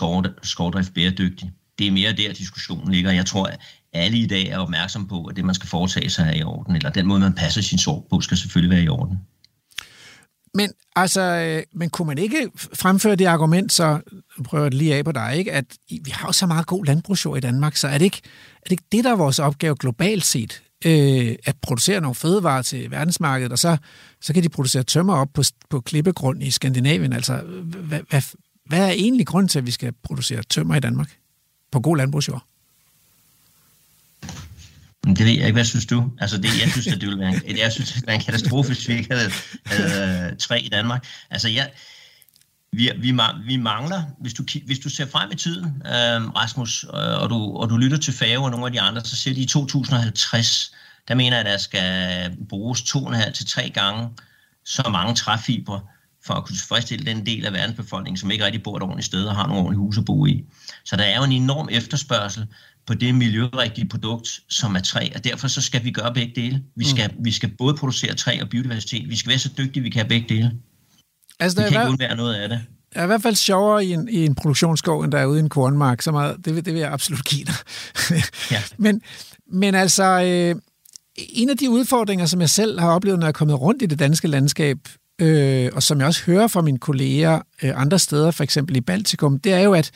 skovdrift 0.44 0.94
bæredygtig? 0.94 1.52
Det 1.80 1.88
er 1.88 1.92
mere 1.92 2.14
der, 2.14 2.34
diskussionen 2.34 2.92
ligger. 2.92 3.12
Jeg 3.12 3.26
tror, 3.26 3.46
at 3.46 3.60
alle 3.94 4.18
i 4.18 4.28
dag 4.28 4.48
er 4.48 4.58
opmærksom 4.58 5.08
på, 5.08 5.24
at 5.24 5.36
det, 5.36 5.46
man 5.46 5.56
skal 5.56 5.70
foretage 5.70 6.10
sig, 6.10 6.28
er 6.28 6.34
i 6.34 6.44
orden, 6.44 6.76
eller 6.76 6.90
den 6.90 7.08
måde, 7.08 7.20
man 7.20 7.34
passer 7.34 7.62
sin 7.62 7.78
sorg 7.78 8.08
på, 8.10 8.22
skal 8.22 8.38
selvfølgelig 8.38 8.76
være 8.76 8.84
i 8.84 8.90
orden. 8.90 9.18
Men 10.54 10.72
altså, 10.96 11.22
øh, 11.22 11.64
men 11.74 11.90
kunne 11.90 12.08
man 12.08 12.18
ikke 12.18 12.50
fremføre 12.74 13.16
det 13.16 13.26
argument, 13.26 13.74
så 13.74 14.00
prøver 14.44 14.64
jeg 14.64 14.72
det 14.72 14.78
lige 14.78 14.96
af 14.96 15.06
på 15.06 15.12
dig, 15.12 15.36
ikke? 15.38 15.52
at 15.52 15.66
vi 15.90 16.12
har 16.12 16.28
jo 16.28 16.32
så 16.32 16.46
meget 16.46 16.68
god 16.68 16.86
landbrugsjord 16.86 17.38
i 17.38 17.42
Danmark, 17.42 17.76
så 17.76 17.88
er 17.88 17.98
det 17.98 18.06
ikke 18.06 18.22
er 18.56 18.64
det, 18.64 18.72
ikke 18.72 18.84
det 18.92 19.04
der 19.04 19.12
er 19.12 19.16
vores 19.16 19.40
opgave 19.40 19.76
globalt 19.80 20.26
set, 20.26 20.64
øh, 20.86 21.36
at 21.46 21.56
producere 21.62 22.02
nogle 22.02 22.16
fødevarer 22.16 22.62
til 22.62 22.92
verdensmarkedet, 22.92 23.52
og 23.52 23.60
så, 23.60 23.78
så 24.26 24.34
kan 24.34 24.44
de 24.44 24.50
producere 24.50 24.84
tømmer 24.84 25.16
op 25.16 25.28
på, 25.34 25.44
på 25.70 25.82
klippegrund 25.82 26.44
i 26.44 26.52
Skandinavien. 26.52 27.14
Altså, 27.14 27.42
hvad, 27.64 28.00
hvad, 28.10 28.22
hvad 28.66 28.80
er 28.80 28.92
egentlig 28.92 29.28
grunden 29.28 29.48
til, 29.50 29.60
at 29.60 29.66
vi 29.66 29.72
skal 29.72 29.94
producere 30.04 30.44
tømmer 30.44 30.76
i 30.76 30.80
Danmark 30.80 31.18
på 31.72 31.80
god 31.80 31.98
landbrugsjord? 31.98 32.46
Det 35.04 35.20
ved 35.20 35.26
jeg 35.26 35.34
ikke. 35.34 35.52
Hvad 35.52 35.66
synes 35.66 35.86
du? 35.86 36.12
Altså, 36.20 36.38
det, 36.38 36.44
jeg 36.62 36.72
synes, 36.72 36.88
at 36.88 37.02
det 37.02 37.10
ville 37.10 37.20
være 37.20 37.42
en, 37.46 37.58
jeg 37.64 37.72
synes, 37.72 37.90
det 37.90 37.96
ville 37.96 38.08
være 38.08 38.16
en 38.16 38.22
katastrofe, 38.22 38.68
hvis 38.68 38.88
vi 38.88 38.94
ikke 38.94 39.16
havde, 39.16 39.32
havde 39.66 40.30
øh, 40.32 40.38
tre 40.38 40.62
i 40.62 40.70
Danmark. 40.70 41.06
Altså, 41.30 41.50
jeg, 41.50 41.72
vi, 42.72 42.92
vi, 42.98 43.20
vi 43.46 43.56
mangler, 43.56 44.04
hvis 44.20 44.34
du, 44.34 44.44
hvis 44.66 44.80
du 44.80 44.90
ser 44.90 45.06
frem 45.06 45.32
i 45.32 45.36
tiden, 45.36 45.66
øh, 45.66 46.30
Rasmus, 46.36 46.84
øh, 46.84 47.22
og, 47.22 47.30
du, 47.30 47.58
og 47.58 47.70
du 47.70 47.78
lytter 47.78 47.98
til 47.98 48.14
Fave 48.14 48.44
og 48.44 48.52
nogle 48.52 48.66
af 48.66 48.72
de 48.72 48.82
andre, 48.82 49.06
så 49.06 49.16
siger 49.16 49.36
de 49.36 49.42
i 49.42 49.46
2050, 49.46 50.72
der 51.08 51.16
mener 51.16 51.38
jeg, 51.38 51.46
at 51.46 51.52
der 51.52 51.58
skal 51.58 52.38
bruges 52.50 52.84
to 52.84 53.04
og 53.04 53.10
en 53.10 53.16
halv 53.16 53.34
til 53.34 53.48
tre 53.48 53.70
gange 53.70 54.10
så 54.66 54.90
mange 54.92 55.16
træfibre, 55.16 55.82
for 56.26 56.34
at 56.34 56.46
kunne 56.46 56.56
tilfredsstille 56.56 57.06
den 57.06 57.26
del 57.26 57.46
af 57.46 57.54
verdensbefolkningen, 57.54 58.18
som 58.18 58.32
ikke 58.32 58.46
rigtig 58.46 58.64
bor 58.64 58.78
et 58.78 58.84
ordentligt 58.84 59.06
sted 59.06 59.26
og 59.26 59.36
har 59.36 59.48
nogle 59.48 59.62
ordentlige 59.62 59.80
huse 59.80 60.00
at 60.00 60.06
bo 60.06 60.26
i. 60.26 60.46
Så 60.86 60.96
der 60.96 61.04
er 61.04 61.18
jo 61.18 61.24
en 61.24 61.32
enorm 61.32 61.70
efterspørgsel 61.72 62.48
på 62.88 62.94
det 62.94 63.16
miljørigtige 63.16 63.90
produkt, 63.90 64.40
som 64.50 64.76
er 64.76 64.80
træ, 64.80 65.10
og 65.16 65.24
derfor 65.24 65.48
så 65.48 65.62
skal 65.62 65.84
vi 65.84 65.92
gøre 65.92 66.14
begge 66.14 66.34
dele. 66.36 66.64
Vi 66.76 66.86
mm. 66.92 66.98
skal, 66.98 67.12
mm. 67.18 67.26
vi 67.26 67.32
skal 67.32 67.50
både 67.58 67.76
producere 67.78 68.14
træ 68.14 68.40
og 68.42 68.50
biodiversitet. 68.50 69.10
Vi 69.10 69.16
skal 69.16 69.30
være 69.30 69.40
så 69.40 69.50
dygtige, 69.58 69.84
vi 69.84 69.90
kan 69.90 70.00
have 70.00 70.10
begge 70.10 70.36
dele. 70.36 70.52
Altså, 71.40 71.64
vi 71.64 71.70
kan 71.70 71.82
ikke 71.82 71.90
undvære 71.90 72.16
noget 72.16 72.36
af 72.36 72.50
det. 72.50 72.62
Det 72.90 73.00
er 73.00 73.04
i 73.04 73.08
hvert 73.08 73.22
fald 73.22 73.36
sjovere 73.36 73.86
i 73.86 73.94
en, 73.94 74.10
i 74.10 74.26
en 74.26 74.36
produktionsskov, 74.36 75.02
end 75.02 75.12
der 75.12 75.18
er 75.18 75.26
ude 75.26 75.40
i 75.40 75.44
en 75.44 75.50
kornmark. 75.50 76.02
Så 76.02 76.12
meget, 76.12 76.46
det, 76.46 76.56
vil, 76.56 76.66
det 76.66 76.74
vil 76.74 76.80
jeg 76.80 76.92
absolut 76.92 77.26
give 77.26 77.46
dig. 77.46 77.56
ja. 78.52 78.62
men, 78.78 79.02
men 79.52 79.76
altså, 79.76 80.04
øh, 80.04 80.62
en 81.18 81.50
af 81.50 81.58
de 81.58 81.70
udfordringer, 81.70 82.26
som 82.26 82.42
jeg 82.42 82.50
selv 82.50 82.80
har 82.80 82.90
oplevet, 82.90 83.20
når 83.20 83.26
jeg 83.26 83.30
er 83.30 83.34
kommet 83.34 83.62
rundt 83.62 83.82
i 83.82 83.86
det 83.86 84.00
danske 84.00 84.28
landskab, 84.28 84.78
øh, 85.22 85.70
og 85.74 85.84
som 85.84 86.00
jeg 86.00 86.08
også 86.08 86.24
hører 86.26 86.48
fra 86.48 86.62
mine 86.62 86.78
kolleger 86.78 87.42
øh, 87.64 87.82
andre 87.82 88.00
steder, 88.00 88.32
for 88.32 88.44
eksempel 88.44 88.76
i 88.76 88.82
Baltikum, 88.82 89.40
det 89.40 89.54
er 89.54 89.60
jo, 89.60 89.74
at 89.74 89.92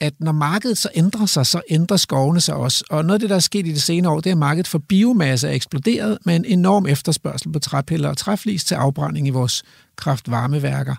at 0.00 0.14
når 0.20 0.32
markedet 0.32 0.78
så 0.78 0.88
ændrer 0.94 1.26
sig, 1.26 1.46
så 1.46 1.60
ændrer 1.68 1.96
skovene 1.96 2.40
sig 2.40 2.54
også. 2.54 2.84
Og 2.90 3.04
noget 3.04 3.14
af 3.14 3.20
det, 3.20 3.30
der 3.30 3.36
er 3.36 3.40
sket 3.40 3.66
i 3.66 3.72
de 3.72 3.80
senere 3.80 4.12
år, 4.12 4.20
det 4.20 4.30
er, 4.30 4.34
at 4.34 4.38
markedet 4.38 4.68
for 4.68 4.78
biomasse 4.78 5.48
er 5.48 5.52
eksploderet 5.52 6.18
med 6.24 6.36
en 6.36 6.44
enorm 6.44 6.86
efterspørgsel 6.86 7.52
på 7.52 7.58
træpiller 7.58 8.08
og 8.08 8.16
træflis 8.16 8.64
til 8.64 8.74
afbrænding 8.74 9.26
i 9.26 9.30
vores 9.30 9.62
kraftvarmeværker. 9.96 10.94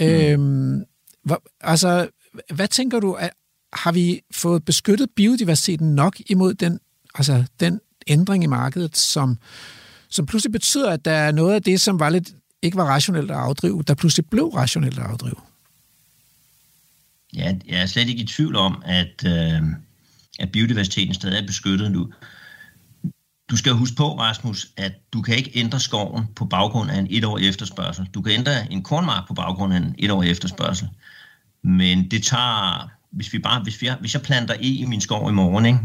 Mm. 0.00 0.06
Øhm, 0.06 0.84
hvor, 1.24 1.42
altså, 1.60 2.08
hvad 2.54 2.68
tænker 2.68 3.00
du, 3.00 3.12
at, 3.12 3.30
har 3.72 3.92
vi 3.92 4.20
fået 4.34 4.64
beskyttet 4.64 5.08
biodiversiteten 5.16 5.94
nok 5.94 6.16
imod 6.26 6.54
den, 6.54 6.78
altså, 7.14 7.44
den 7.60 7.80
ændring 8.06 8.44
i 8.44 8.46
markedet, 8.46 8.96
som, 8.96 9.38
som 10.08 10.26
pludselig 10.26 10.52
betyder, 10.52 10.90
at 10.90 11.04
der 11.04 11.12
er 11.12 11.32
noget 11.32 11.54
af 11.54 11.62
det, 11.62 11.80
som 11.80 12.00
var 12.00 12.08
lidt, 12.08 12.28
ikke 12.62 12.76
var 12.76 12.84
rationelt 12.84 13.30
at 13.30 13.36
afdrive, 13.36 13.82
der 13.86 13.94
pludselig 13.94 14.26
blev 14.26 14.48
rationelt 14.48 14.98
at 14.98 15.04
afdrive? 15.04 15.36
Ja, 17.34 17.54
jeg 17.68 17.82
er 17.82 17.86
slet 17.86 18.08
ikke 18.08 18.22
i 18.22 18.26
tvivl 18.26 18.56
om, 18.56 18.82
at, 18.84 19.24
øh, 19.26 19.62
at 20.38 20.52
biodiversiteten 20.52 21.14
stadig 21.14 21.42
er 21.42 21.46
beskyttet 21.46 21.92
nu. 21.92 22.12
Du 23.50 23.56
skal 23.56 23.72
huske 23.72 23.96
på, 23.96 24.18
Rasmus, 24.18 24.68
at 24.76 24.92
du 25.12 25.22
kan 25.22 25.36
ikke 25.36 25.50
ændre 25.54 25.80
skoven 25.80 26.24
på 26.36 26.44
baggrund 26.44 26.90
af 26.90 26.98
en 26.98 27.06
etårig 27.10 27.48
efterspørgsel. 27.48 28.08
Du 28.14 28.22
kan 28.22 28.32
ændre 28.32 28.72
en 28.72 28.82
kornmark 28.82 29.28
på 29.28 29.34
baggrund 29.34 29.72
af 29.72 29.76
en 29.76 29.94
etårig 29.98 30.30
efterspørgsel. 30.30 30.88
Men 31.64 32.10
det 32.10 32.22
tager, 32.22 32.90
hvis, 33.10 33.32
vi 33.32 33.38
bare, 33.38 33.62
hvis, 33.62 33.82
vi, 33.82 33.90
hvis 34.00 34.14
jeg 34.14 34.22
planter 34.22 34.54
e 34.54 34.66
i 34.66 34.84
min 34.84 35.00
skov 35.00 35.30
i 35.30 35.32
morgen, 35.32 35.66
ikke, 35.66 35.78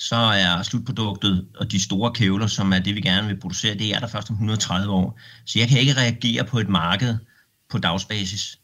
så 0.00 0.16
er 0.16 0.62
slutproduktet 0.62 1.46
og 1.56 1.72
de 1.72 1.82
store 1.82 2.12
kævler, 2.12 2.46
som 2.46 2.72
er 2.72 2.78
det, 2.78 2.94
vi 2.94 3.00
gerne 3.00 3.26
vil 3.28 3.40
producere, 3.40 3.74
det 3.74 3.94
er 3.94 3.98
der 3.98 4.06
først 4.06 4.30
om 4.30 4.34
130 4.34 4.92
år. 4.92 5.20
Så 5.46 5.58
jeg 5.58 5.68
kan 5.68 5.80
ikke 5.80 5.92
reagere 5.92 6.44
på 6.44 6.58
et 6.58 6.68
marked 6.68 7.18
på 7.70 7.78
dagsbasis 7.78 8.58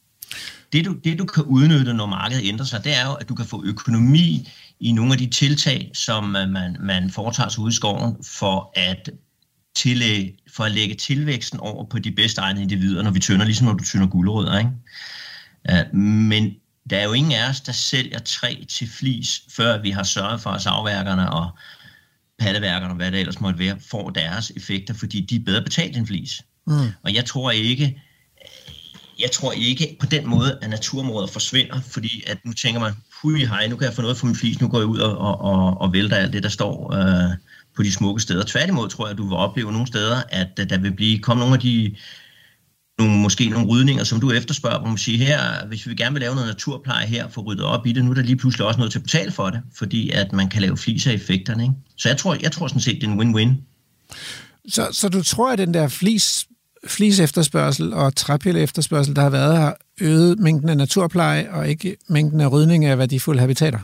det 0.72 0.84
du, 0.84 0.92
det 1.04 1.18
du 1.18 1.24
kan 1.24 1.44
udnytte, 1.44 1.94
når 1.94 2.06
markedet 2.06 2.48
ændrer 2.48 2.66
sig, 2.66 2.84
det 2.84 2.96
er 2.96 3.06
jo, 3.06 3.12
at 3.12 3.28
du 3.28 3.34
kan 3.34 3.46
få 3.46 3.64
økonomi 3.64 4.48
i 4.80 4.92
nogle 4.92 5.12
af 5.12 5.18
de 5.18 5.26
tiltag, 5.26 5.90
som 5.94 6.36
øh, 6.36 6.48
man, 6.48 6.76
man 6.80 7.10
foretager 7.10 7.48
sig 7.48 7.62
ude 7.62 7.70
i 7.70 7.74
skoven, 7.74 8.16
for 8.24 8.72
at 8.74 9.10
tillæg, 9.76 10.34
for 10.56 10.64
at 10.64 10.72
lægge 10.72 10.94
tilvæksten 10.94 11.60
over 11.60 11.84
på 11.84 11.98
de 11.98 12.12
bedste 12.12 12.40
egne 12.40 12.62
individer, 12.62 13.02
når 13.02 13.10
vi 13.10 13.20
tønder, 13.20 13.44
ligesom 13.44 13.66
når 13.66 13.74
du 13.74 13.84
tynder 13.84 14.06
guldrødder. 14.06 14.58
Ikke? 14.58 14.70
Øh, 15.70 15.94
men 15.94 16.54
der 16.90 16.98
er 16.98 17.04
jo 17.04 17.12
ingen 17.12 17.32
af 17.32 17.48
os, 17.48 17.60
der 17.60 17.72
sælger 17.72 18.18
træ 18.18 18.54
til 18.68 18.88
flis, 18.88 19.42
før 19.50 19.82
vi 19.82 19.90
har 19.90 20.02
sørget 20.02 20.40
for, 20.40 20.50
at 20.50 20.62
savværkerne 20.62 21.32
og 21.32 21.50
patteværkerne, 22.38 22.92
og 22.92 22.96
hvad 22.96 23.12
det 23.12 23.20
ellers 23.20 23.40
måtte 23.40 23.58
være, 23.58 23.76
får 23.90 24.10
deres 24.10 24.52
effekter, 24.56 24.94
fordi 24.94 25.20
de 25.20 25.36
er 25.36 25.40
bedre 25.40 25.62
betalt 25.62 25.96
end 25.96 26.06
flis. 26.06 26.42
Mm. 26.66 26.92
Og 27.02 27.14
jeg 27.14 27.24
tror 27.24 27.50
ikke, 27.50 28.02
jeg 29.20 29.30
tror 29.30 29.52
ikke 29.52 29.96
på 30.00 30.06
den 30.06 30.26
måde, 30.26 30.58
at 30.62 30.70
naturområder 30.70 31.26
forsvinder, 31.26 31.80
fordi 31.80 32.22
at 32.26 32.38
nu 32.44 32.52
tænker 32.52 32.80
man, 32.80 32.92
hui 33.22 33.44
hej, 33.44 33.66
nu 33.66 33.76
kan 33.76 33.86
jeg 33.86 33.94
få 33.94 34.02
noget 34.02 34.16
for 34.16 34.26
min 34.26 34.36
flis, 34.36 34.60
nu 34.60 34.68
går 34.68 34.78
jeg 34.78 34.86
ud 34.86 34.98
og, 34.98 35.18
og, 35.18 35.40
og, 35.40 35.80
og 35.80 35.92
vælter 35.92 36.16
alt 36.16 36.32
det, 36.32 36.42
der 36.42 36.48
står 36.48 36.94
øh, 36.94 37.36
på 37.76 37.82
de 37.82 37.92
smukke 37.92 38.20
steder. 38.20 38.44
Tværtimod 38.46 38.88
tror 38.88 39.06
jeg, 39.06 39.10
at 39.10 39.18
du 39.18 39.28
vil 39.28 39.36
opleve 39.36 39.72
nogle 39.72 39.86
steder, 39.86 40.22
at, 40.28 40.48
at 40.58 40.70
der 40.70 40.78
vil 40.78 40.92
blive 40.92 41.18
komme 41.18 41.40
nogle 41.40 41.54
af 41.54 41.60
de 41.60 41.96
nogle, 42.98 43.18
måske 43.18 43.48
nogle 43.48 43.68
rydninger, 43.68 44.04
som 44.04 44.20
du 44.20 44.30
efterspørger, 44.30 44.78
hvor 44.78 44.88
man 44.88 44.98
siger 44.98 45.26
her, 45.26 45.66
hvis 45.66 45.86
vi 45.86 45.94
gerne 45.94 46.12
vil 46.12 46.20
lave 46.20 46.34
noget 46.34 46.48
naturpleje 46.48 47.06
her, 47.06 47.28
for 47.28 47.42
ryddet 47.42 47.64
op 47.64 47.86
i 47.86 47.92
det, 47.92 48.04
nu 48.04 48.10
er 48.10 48.14
der 48.14 48.22
lige 48.22 48.36
pludselig 48.36 48.66
også 48.66 48.78
noget 48.78 48.92
til 48.92 48.98
at 48.98 49.02
betale 49.02 49.32
for 49.32 49.50
det, 49.50 49.60
fordi 49.74 50.10
at 50.10 50.32
man 50.32 50.48
kan 50.48 50.62
lave 50.62 50.76
flis 50.76 51.06
af 51.06 51.12
effekterne. 51.12 51.62
Ikke? 51.62 51.74
Så 51.96 52.08
jeg 52.08 52.16
tror, 52.16 52.36
jeg 52.42 52.52
tror 52.52 52.68
sådan 52.68 52.80
set, 52.80 52.94
det 53.00 53.06
er 53.06 53.12
en 53.12 53.20
win-win. 53.20 53.50
Så, 54.68 54.88
så 54.92 55.08
du 55.08 55.22
tror, 55.22 55.52
at 55.52 55.58
den 55.58 55.74
der 55.74 55.88
flis, 55.88 56.46
flis 56.86 57.20
efterspørgsel 57.20 57.92
og 57.92 58.16
træpille 58.16 58.60
efterspørgsel, 58.60 59.16
der 59.16 59.22
har 59.22 59.30
været, 59.30 59.56
har 59.56 59.76
øget 60.00 60.38
mængden 60.38 60.68
af 60.68 60.76
naturpleje 60.76 61.50
og 61.50 61.68
ikke 61.68 61.96
mængden 62.08 62.40
af 62.40 62.52
rydning 62.52 62.84
af 62.84 62.98
værdifulde 62.98 63.40
habitater? 63.40 63.78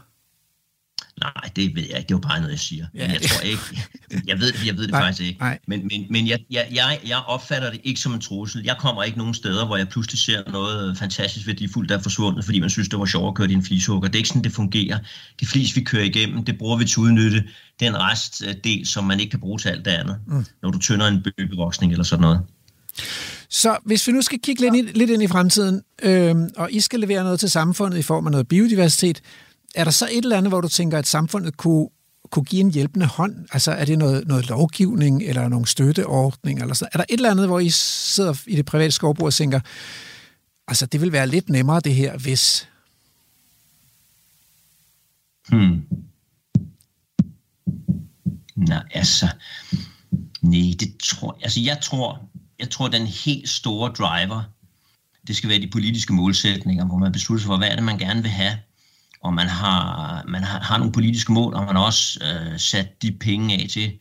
Nej, 1.21 1.51
det 1.57 1.77
ved 1.77 1.83
jeg 1.83 1.99
ikke. 1.99 2.09
Det 2.09 2.15
var 2.15 2.21
bare 2.21 2.41
noget, 2.41 2.53
jeg 2.53 2.59
siger. 2.59 2.87
Ja. 2.95 3.07
Men 3.07 3.13
jeg 3.13 3.23
tror 3.23 3.41
ikke. 3.41 3.63
Jeg 4.27 4.41
ved, 4.41 4.53
jeg 4.67 4.77
ved 4.77 4.83
det 4.83 4.91
nej, 4.91 5.01
faktisk 5.01 5.29
ikke. 5.29 5.41
Nej. 5.41 5.59
Men, 5.67 5.89
men, 5.91 6.07
men 6.11 6.29
jeg, 6.29 6.39
jeg, 6.51 7.01
jeg, 7.07 7.23
opfatter 7.27 7.71
det 7.71 7.81
ikke 7.85 8.01
som 8.01 8.15
en 8.15 8.21
trussel. 8.21 8.63
Jeg 8.65 8.77
kommer 8.79 9.03
ikke 9.03 9.19
nogen 9.19 9.35
steder, 9.35 9.67
hvor 9.67 9.77
jeg 9.77 9.89
pludselig 9.89 10.19
ser 10.19 10.51
noget 10.51 10.99
fantastisk 10.99 11.47
værdifuldt, 11.47 11.89
der 11.89 11.99
er 11.99 12.03
forsvundet, 12.03 12.45
fordi 12.45 12.61
man 12.61 12.71
synes, 12.71 12.89
det 12.89 12.99
var 12.99 13.05
sjovt 13.05 13.29
at 13.29 13.35
køre 13.35 13.49
din 13.49 13.63
flishugger. 13.63 14.09
Det 14.09 14.15
er 14.15 14.19
ikke 14.19 14.29
sådan, 14.29 14.45
det 14.45 14.53
fungerer. 14.53 14.99
Det 15.41 15.49
flis, 15.49 15.77
vi 15.77 15.81
kører 15.81 16.05
igennem, 16.05 16.45
det 16.45 16.59
bruger 16.59 16.77
vi 16.77 16.85
til 16.85 17.01
at 17.01 17.03
udnytte 17.03 17.45
den 17.81 17.97
restdel, 17.97 18.87
som 18.87 19.05
man 19.05 19.21
ikke 19.21 19.31
kan 19.31 19.41
bruge 19.41 19.59
til 19.59 19.69
alt 19.69 19.85
det 19.85 19.91
andet. 19.91 20.17
Mm. 20.27 20.45
Når 20.63 20.71
du 20.71 20.79
tynder 20.79 21.07
en 21.07 21.23
bøgevoksning 21.23 21.93
eller 21.93 22.05
sådan 22.05 22.23
noget. 22.23 22.41
Så 23.49 23.77
hvis 23.85 24.07
vi 24.07 24.13
nu 24.13 24.23
skal 24.23 24.39
kigge 24.39 24.61
lidt, 24.61 24.75
ind, 24.75 24.89
lidt 24.89 25.11
ind 25.11 25.23
i 25.23 25.27
fremtiden, 25.27 25.83
øh, 26.03 26.35
og 26.57 26.73
I 26.73 26.81
skal 26.81 27.01
levere 27.01 27.25
noget 27.25 27.41
til 27.41 27.51
samfundet 27.51 27.99
i 27.99 28.03
form 28.03 28.27
af 28.27 28.33
noget 28.33 28.49
biodiversitet, 28.49 29.23
er 29.75 29.85
der 29.85 29.91
så 29.91 30.09
et 30.13 30.23
eller 30.23 30.37
andet, 30.37 30.51
hvor 30.51 30.61
du 30.61 30.69
tænker, 30.69 30.99
at 30.99 31.07
samfundet 31.07 31.57
kunne, 31.57 31.89
kunne 32.31 32.45
give 32.45 32.61
en 32.61 32.71
hjælpende 32.71 33.07
hånd? 33.07 33.47
Altså 33.53 33.73
er 33.73 33.85
det 33.85 33.99
noget, 33.99 34.29
noget 34.29 34.49
lovgivning 34.49 35.23
eller 35.23 35.49
nogle 35.49 35.67
støtteordning? 35.67 36.61
Eller 36.61 36.75
så? 36.75 36.89
Er 36.93 36.99
der 36.99 37.05
et 37.09 37.17
eller 37.17 37.31
andet, 37.31 37.47
hvor 37.47 37.61
I 37.61 37.71
sidder 37.71 38.35
i 38.47 38.57
det 38.57 38.65
private 38.65 38.93
skovbrug 38.93 39.27
og 39.27 39.35
tænker, 39.35 39.61
altså 40.69 40.87
det 40.87 41.01
vil 41.01 41.13
være 41.13 41.27
lidt 41.27 41.49
nemmere 41.49 41.81
det 41.81 41.95
her, 41.95 42.19
hvis... 42.19 42.69
Hmm. 45.49 45.83
Nej, 48.57 48.83
altså... 48.91 49.29
Nej, 50.43 50.75
det 50.81 50.97
tror 51.03 51.37
jeg... 51.39 51.45
Altså 51.45 51.61
jeg 51.61 51.79
tror, 51.83 52.29
jeg 52.59 52.71
tror, 52.71 52.89
den 52.89 53.07
helt 53.07 53.49
store 53.49 53.93
driver, 53.93 54.43
det 55.27 55.37
skal 55.37 55.51
være 55.51 55.61
de 55.61 55.71
politiske 55.71 56.13
målsætninger, 56.13 56.85
hvor 56.85 56.99
man 56.99 57.13
beslutter 57.13 57.41
sig 57.41 57.47
for, 57.47 57.57
hvad 57.57 57.69
er 57.69 57.75
det, 57.75 57.85
man 57.85 57.99
gerne 57.99 58.23
vil 58.23 58.31
have 58.31 58.59
og 59.25 59.35
man 59.35 59.47
har, 59.47 60.25
man 60.29 60.43
har, 60.43 60.61
har 60.61 60.79
nogle 60.79 60.93
politiske 60.93 61.33
mål, 61.33 61.55
og 61.55 61.65
man 61.65 61.77
har 61.77 61.83
også 61.83 62.21
øh, 62.25 62.59
sat 62.59 63.03
de 63.03 63.13
penge 63.21 63.55
af 63.55 63.67
til, 63.71 63.93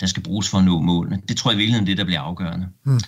der 0.00 0.06
skal 0.06 0.22
bruges 0.22 0.48
for 0.48 0.58
at 0.58 0.64
nå 0.64 0.80
målene. 0.80 1.22
Det 1.28 1.36
tror 1.36 1.50
jeg 1.50 1.56
i 1.56 1.58
virkeligheden 1.58 1.84
er 1.84 1.90
det, 1.90 1.98
der 1.98 2.04
bliver 2.04 2.20
afgørende. 2.20 2.68
Mm. 2.84 3.00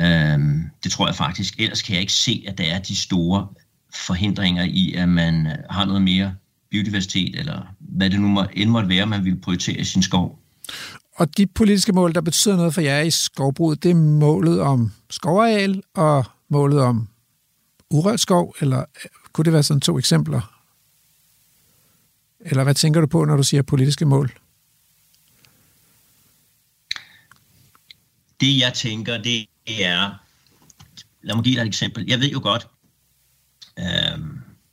Øhm, 0.00 0.62
det 0.84 0.92
tror 0.92 1.06
jeg 1.06 1.14
faktisk. 1.14 1.60
Ellers 1.60 1.82
kan 1.82 1.92
jeg 1.92 2.00
ikke 2.00 2.12
se, 2.12 2.44
at 2.48 2.58
der 2.58 2.64
er 2.64 2.78
de 2.78 2.96
store 2.96 3.46
forhindringer 3.94 4.64
i, 4.64 4.94
at 4.94 5.08
man 5.08 5.46
øh, 5.46 5.52
har 5.70 5.84
noget 5.84 6.02
mere 6.02 6.34
biodiversitet, 6.70 7.38
eller 7.38 7.62
hvad 7.78 8.10
det 8.10 8.20
nu 8.20 8.28
må, 8.28 8.44
end 8.52 8.70
måtte 8.70 8.88
være, 8.88 9.06
man 9.06 9.24
vil 9.24 9.40
prioritere 9.40 9.76
i 9.76 9.84
sin 9.84 10.02
skov. 10.02 10.38
Og 11.16 11.36
de 11.36 11.46
politiske 11.46 11.92
mål, 11.92 12.14
der 12.14 12.20
betyder 12.20 12.56
noget 12.56 12.74
for 12.74 12.80
jer 12.80 13.00
i 13.00 13.10
skovbruget, 13.10 13.82
det 13.82 13.90
er 13.90 13.94
målet 13.94 14.60
om 14.60 14.92
skovareal 15.10 15.82
og 15.94 16.24
målet 16.50 16.80
om 16.80 17.08
urørt 17.90 18.20
skov, 18.20 18.54
eller 18.60 18.78
øh, 18.78 19.10
kunne 19.32 19.44
det 19.44 19.52
være 19.52 19.62
sådan 19.62 19.80
to 19.80 19.98
eksempler? 19.98 20.53
Eller 22.44 22.64
hvad 22.64 22.74
tænker 22.74 23.00
du 23.00 23.06
på, 23.06 23.24
når 23.24 23.36
du 23.36 23.42
siger 23.42 23.62
politiske 23.62 24.04
mål? 24.04 24.32
Det 28.40 28.58
jeg 28.58 28.72
tænker, 28.74 29.22
det 29.22 29.46
er, 29.66 30.22
lad 31.22 31.34
mig 31.34 31.44
give 31.44 31.54
dig 31.54 31.62
et 31.62 31.66
eksempel. 31.66 32.04
Jeg 32.06 32.20
ved 32.20 32.30
jo 32.30 32.40
godt, 32.42 32.66
øh, 33.78 34.18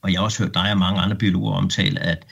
og 0.02 0.12
jeg 0.12 0.20
har 0.20 0.24
også 0.24 0.44
hørt 0.44 0.54
dig 0.54 0.72
og 0.72 0.78
mange 0.78 1.02
andre 1.02 1.18
biologer 1.18 1.54
omtale, 1.54 2.00
at 2.00 2.26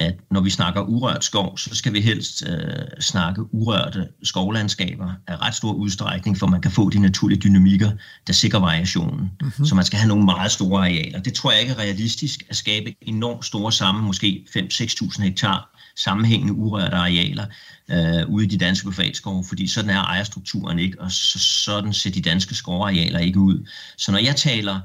at 0.00 0.14
når 0.30 0.40
vi 0.40 0.50
snakker 0.50 0.80
urørt 0.80 1.24
skov, 1.24 1.58
så 1.58 1.74
skal 1.74 1.92
vi 1.92 2.00
helst 2.00 2.44
øh, 2.48 3.00
snakke 3.00 3.54
urørte 3.54 4.08
skovlandskaber 4.22 5.12
af 5.26 5.42
ret 5.42 5.54
stor 5.54 5.72
udstrækning, 5.72 6.38
for 6.38 6.46
man 6.46 6.60
kan 6.60 6.70
få 6.70 6.90
de 6.90 6.98
naturlige 6.98 7.40
dynamikker, 7.40 7.90
der 8.26 8.32
sikrer 8.32 8.60
variationen. 8.60 9.30
Mm-hmm. 9.40 9.64
Så 9.64 9.74
man 9.74 9.84
skal 9.84 9.98
have 9.98 10.08
nogle 10.08 10.24
meget 10.24 10.52
store 10.52 10.80
arealer. 10.80 11.20
Det 11.20 11.34
tror 11.34 11.50
jeg 11.50 11.60
ikke 11.60 11.72
er 11.72 11.78
realistisk 11.78 12.42
at 12.48 12.56
skabe 12.56 12.94
enormt 13.02 13.44
store 13.44 13.72
sammen, 13.72 14.04
måske 14.04 14.46
5-6.000 14.56 15.22
hektar 15.22 15.70
sammenhængende 15.96 16.52
urørte 16.52 16.96
arealer 16.96 17.46
øh, 17.90 18.28
ude 18.28 18.44
i 18.44 18.48
de 18.48 18.58
danske 18.58 18.90
privatskove, 18.90 19.44
fordi 19.48 19.66
sådan 19.66 19.90
er 19.90 20.02
ejerstrukturen 20.02 20.78
ikke, 20.78 21.00
og 21.00 21.10
så, 21.12 21.38
sådan 21.38 21.92
ser 21.92 22.10
de 22.10 22.20
danske 22.20 22.54
skovarealer 22.54 23.18
ikke 23.18 23.38
ud. 23.38 23.68
Så 23.96 24.12
når 24.12 24.18
jeg 24.18 24.36
taler 24.36 24.80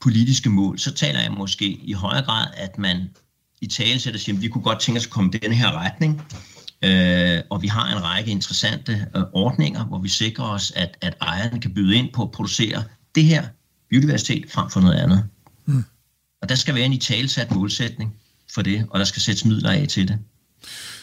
politiske 0.00 0.50
mål, 0.50 0.78
så 0.78 0.94
taler 0.94 1.20
jeg 1.20 1.32
måske 1.32 1.66
i 1.66 1.92
højere 1.92 2.24
grad, 2.24 2.46
at 2.56 2.78
man 2.78 3.10
i 3.64 3.66
tale 3.66 4.00
sætter 4.00 4.20
siger, 4.20 4.36
at 4.36 4.42
vi 4.42 4.48
kunne 4.48 4.64
godt 4.64 4.80
tænke 4.80 4.98
os 4.98 5.06
at 5.06 5.10
komme 5.10 5.30
i 5.34 5.38
denne 5.38 5.54
her 5.54 5.72
retning. 5.72 6.22
Øh, 6.84 7.42
og 7.50 7.62
vi 7.62 7.66
har 7.66 7.96
en 7.96 8.02
række 8.02 8.30
interessante 8.30 9.06
øh, 9.16 9.22
ordninger, 9.32 9.84
hvor 9.84 9.98
vi 9.98 10.08
sikrer 10.08 10.44
os, 10.44 10.72
at, 10.76 10.96
at 11.00 11.14
ejerne 11.20 11.60
kan 11.60 11.74
byde 11.74 11.96
ind 11.96 12.12
på 12.12 12.22
at 12.22 12.30
producere 12.30 12.82
det 13.14 13.24
her 13.24 13.44
biodiversitet 13.90 14.50
frem 14.50 14.70
for 14.70 14.80
noget 14.80 14.94
andet. 14.94 15.24
Mm. 15.66 15.84
Og 16.42 16.48
der 16.48 16.54
skal 16.54 16.74
være 16.74 16.84
en 16.84 16.92
i 16.92 16.98
talesat 16.98 17.50
målsætning 17.50 18.14
for 18.54 18.62
det, 18.62 18.86
og 18.90 18.98
der 18.98 19.04
skal 19.04 19.22
sættes 19.22 19.44
midler 19.44 19.70
af 19.70 19.88
til 19.88 20.08
det. 20.08 20.18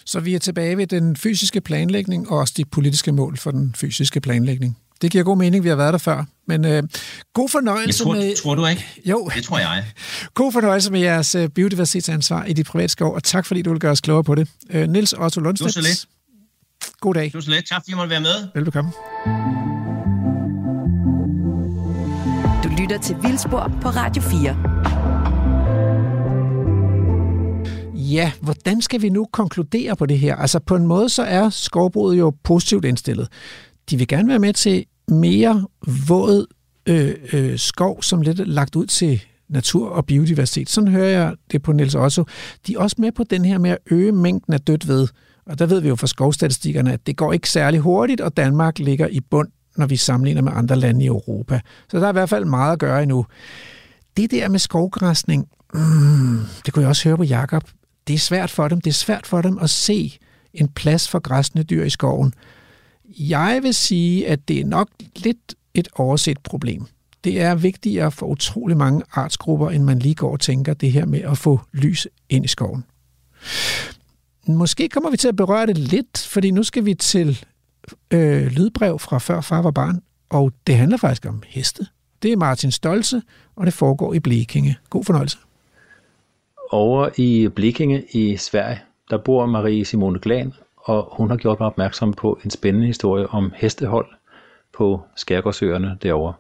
Så 0.05 0.19
vi 0.19 0.35
er 0.35 0.39
tilbage 0.39 0.77
ved 0.77 0.87
den 0.87 1.15
fysiske 1.15 1.61
planlægning 1.61 2.29
og 2.29 2.37
også 2.37 2.53
de 2.57 2.65
politiske 2.65 3.11
mål 3.11 3.37
for 3.37 3.51
den 3.51 3.75
fysiske 3.75 4.21
planlægning. 4.21 4.77
Det 5.01 5.11
giver 5.11 5.23
god 5.23 5.37
mening, 5.37 5.63
vi 5.63 5.69
har 5.69 5.75
været 5.75 5.93
der 5.93 5.99
før. 5.99 6.25
Men 6.47 6.65
øh, 6.65 6.83
god 7.33 7.49
fornøjelse 7.49 8.01
jeg 8.01 8.05
tror, 8.05 8.13
med... 8.13 8.35
Tror 8.35 8.55
du 8.55 8.65
ikke? 8.65 8.85
Jo. 9.05 9.29
Det 9.35 9.43
tror 9.43 9.59
jeg. 9.59 9.85
God 10.33 10.51
fornøjelse 10.51 10.91
med 10.91 10.99
jeres 10.99 11.35
øh, 11.35 11.49
biodiversitetsansvar 11.49 12.45
i 12.45 12.53
de 12.53 12.63
private 12.63 12.89
skov, 12.89 13.13
og 13.13 13.23
tak 13.23 13.45
fordi 13.45 13.61
du 13.61 13.69
vil 13.71 13.79
gøre 13.79 13.91
os 13.91 14.01
klogere 14.01 14.23
på 14.23 14.35
det. 14.35 14.49
Øh, 14.69 14.89
Nils 14.89 15.13
Otto 15.13 15.41
Lundstedt. 15.41 15.73
Så 15.73 15.81
lidt. 15.81 16.05
God 16.99 17.13
dag. 17.13 17.31
Var 17.33 17.41
så 17.41 17.49
lidt. 17.49 17.67
Tak 17.67 17.81
fordi 17.83 17.91
I 17.91 17.95
måtte 17.95 18.09
være 18.09 18.21
med. 18.21 18.47
Velbekomme. 18.55 18.91
Du 22.63 22.69
lytter 22.81 22.99
til 23.03 23.15
Vildspor 23.23 23.71
på 23.81 23.89
Radio 23.89 24.23
4. 24.23 24.57
Ja, 27.95 28.31
hvordan 28.41 28.81
skal 28.81 29.01
vi 29.01 29.09
nu 29.09 29.27
konkludere 29.33 29.95
på 29.95 30.05
det 30.05 30.19
her? 30.19 30.35
Altså 30.35 30.59
på 30.59 30.75
en 30.75 30.87
måde 30.87 31.09
så 31.09 31.23
er 31.23 31.49
skovbruget 31.49 32.19
jo 32.19 32.33
positivt 32.43 32.85
indstillet. 32.85 33.27
De 33.89 33.97
vil 33.97 34.07
gerne 34.07 34.29
være 34.29 34.39
med 34.39 34.53
til 34.53 34.85
mere 35.11 35.67
våd 36.07 36.45
øh, 36.85 37.15
øh, 37.33 37.59
skov, 37.59 38.03
som 38.03 38.21
lidt 38.21 38.47
lagt 38.47 38.75
ud 38.75 38.85
til 38.85 39.21
natur 39.49 39.89
og 39.89 40.05
biodiversitet. 40.05 40.69
Sådan 40.69 40.89
hører 40.91 41.09
jeg 41.09 41.33
det 41.51 41.61
på 41.61 41.71
Niels 41.71 41.95
Otto. 41.95 42.25
De 42.67 42.73
er 42.73 42.79
også 42.79 42.95
med 42.99 43.11
på 43.11 43.23
den 43.23 43.45
her 43.45 43.57
med 43.57 43.69
at 43.69 43.77
øge 43.91 44.11
mængden 44.11 44.53
af 44.53 44.61
dødt 44.61 44.87
ved. 44.87 45.07
Og 45.45 45.59
der 45.59 45.65
ved 45.65 45.79
vi 45.79 45.87
jo 45.87 45.95
fra 45.95 46.07
skovstatistikkerne, 46.07 46.93
at 46.93 47.07
det 47.07 47.17
går 47.17 47.33
ikke 47.33 47.49
særlig 47.49 47.79
hurtigt, 47.79 48.21
og 48.21 48.37
Danmark 48.37 48.79
ligger 48.79 49.07
i 49.07 49.19
bund, 49.19 49.47
når 49.77 49.85
vi 49.85 49.97
sammenligner 49.97 50.41
med 50.41 50.51
andre 50.55 50.75
lande 50.75 51.03
i 51.03 51.07
Europa. 51.07 51.59
Så 51.89 51.99
der 51.99 52.05
er 52.05 52.09
i 52.09 52.11
hvert 52.13 52.29
fald 52.29 52.45
meget 52.45 52.73
at 52.73 52.79
gøre 52.79 53.03
endnu. 53.03 53.25
Det 54.17 54.31
der 54.31 54.49
med 54.49 54.59
skovgræsning, 54.59 55.47
mm, 55.73 56.39
det 56.65 56.73
kunne 56.73 56.81
jeg 56.81 56.89
også 56.89 57.09
høre 57.09 57.17
på 57.17 57.23
Jakob. 57.23 57.63
Det 58.07 58.13
er 58.13 58.19
svært 58.19 58.51
for 58.51 58.67
dem. 58.67 58.81
Det 58.81 58.89
er 58.89 58.93
svært 58.93 59.27
for 59.27 59.41
dem 59.41 59.57
at 59.61 59.69
se 59.69 60.19
en 60.53 60.67
plads 60.67 61.09
for 61.09 61.19
græsne 61.19 61.63
dyr 61.63 61.83
i 61.83 61.89
skoven. 61.89 62.33
Jeg 63.19 63.59
vil 63.63 63.73
sige, 63.73 64.27
at 64.27 64.47
det 64.47 64.59
er 64.59 64.65
nok 64.65 64.89
lidt 65.15 65.55
et 65.73 65.87
overset 65.95 66.37
problem. 66.43 66.85
Det 67.23 67.41
er 67.41 67.55
vigtigere 67.55 68.11
for 68.11 68.25
utrolig 68.25 68.77
mange 68.77 69.03
artsgrupper, 69.11 69.69
end 69.69 69.83
man 69.83 69.99
lige 69.99 70.15
går 70.15 70.31
og 70.31 70.39
tænker 70.39 70.73
det 70.73 70.91
her 70.91 71.05
med 71.05 71.21
at 71.21 71.37
få 71.37 71.59
lys 71.73 72.07
ind 72.29 72.45
i 72.45 72.47
skoven. 72.47 72.83
Måske 74.47 74.89
kommer 74.89 75.09
vi 75.09 75.17
til 75.17 75.27
at 75.27 75.35
berøre 75.35 75.67
det 75.67 75.77
lidt, 75.77 76.17
fordi 76.17 76.51
nu 76.51 76.63
skal 76.63 76.85
vi 76.85 76.93
til 76.93 77.45
øh, 78.11 78.47
lydbrev 78.47 78.99
fra 78.99 79.17
før 79.17 79.41
far 79.41 79.61
var 79.61 79.71
barn, 79.71 80.01
og 80.29 80.51
det 80.67 80.75
handler 80.75 80.97
faktisk 80.97 81.25
om 81.25 81.43
heste. 81.47 81.85
Det 82.21 82.31
er 82.31 82.37
Martin 82.37 82.71
Stolse, 82.71 83.21
og 83.55 83.65
det 83.65 83.73
foregår 83.73 84.13
i 84.13 84.19
Blekinge. 84.19 84.77
God 84.89 85.03
fornøjelse. 85.03 85.37
Over 86.71 87.09
i 87.17 87.47
Blekinge 87.47 88.03
i 88.11 88.37
Sverige, 88.37 88.79
der 89.09 89.17
bor 89.17 89.45
Marie 89.45 89.85
Simone 89.85 90.19
Glan 90.19 90.53
og 90.83 91.09
hun 91.11 91.29
har 91.29 91.37
gjort 91.37 91.59
mig 91.59 91.67
opmærksom 91.67 92.13
på 92.13 92.39
en 92.43 92.49
spændende 92.49 92.87
historie 92.87 93.27
om 93.27 93.53
hestehold 93.55 94.07
på 94.73 95.01
Skærgårdsøerne 95.15 95.97
derovre. 96.03 96.33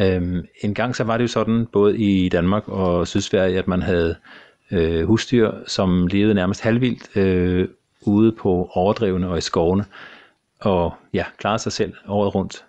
Øhm, 0.00 0.46
en 0.62 0.74
gang 0.74 0.96
så 0.96 1.04
var 1.04 1.16
det 1.16 1.22
jo 1.22 1.28
sådan, 1.28 1.66
både 1.66 1.98
i 1.98 2.28
Danmark 2.28 2.68
og 2.68 3.08
Sydsverige, 3.08 3.58
at 3.58 3.68
man 3.68 3.82
havde 3.82 4.16
øh, 4.70 5.06
husdyr, 5.06 5.52
som 5.66 6.06
levede 6.06 6.34
nærmest 6.34 6.60
halvvildt 6.60 7.16
øh, 7.16 7.68
ude 8.00 8.32
på 8.32 8.70
overdrevene 8.74 9.28
og 9.28 9.38
i 9.38 9.40
skovene, 9.40 9.84
og 10.60 10.94
ja, 11.12 11.24
klarede 11.38 11.58
sig 11.58 11.72
selv 11.72 11.94
året 12.08 12.34
rundt. 12.34 12.64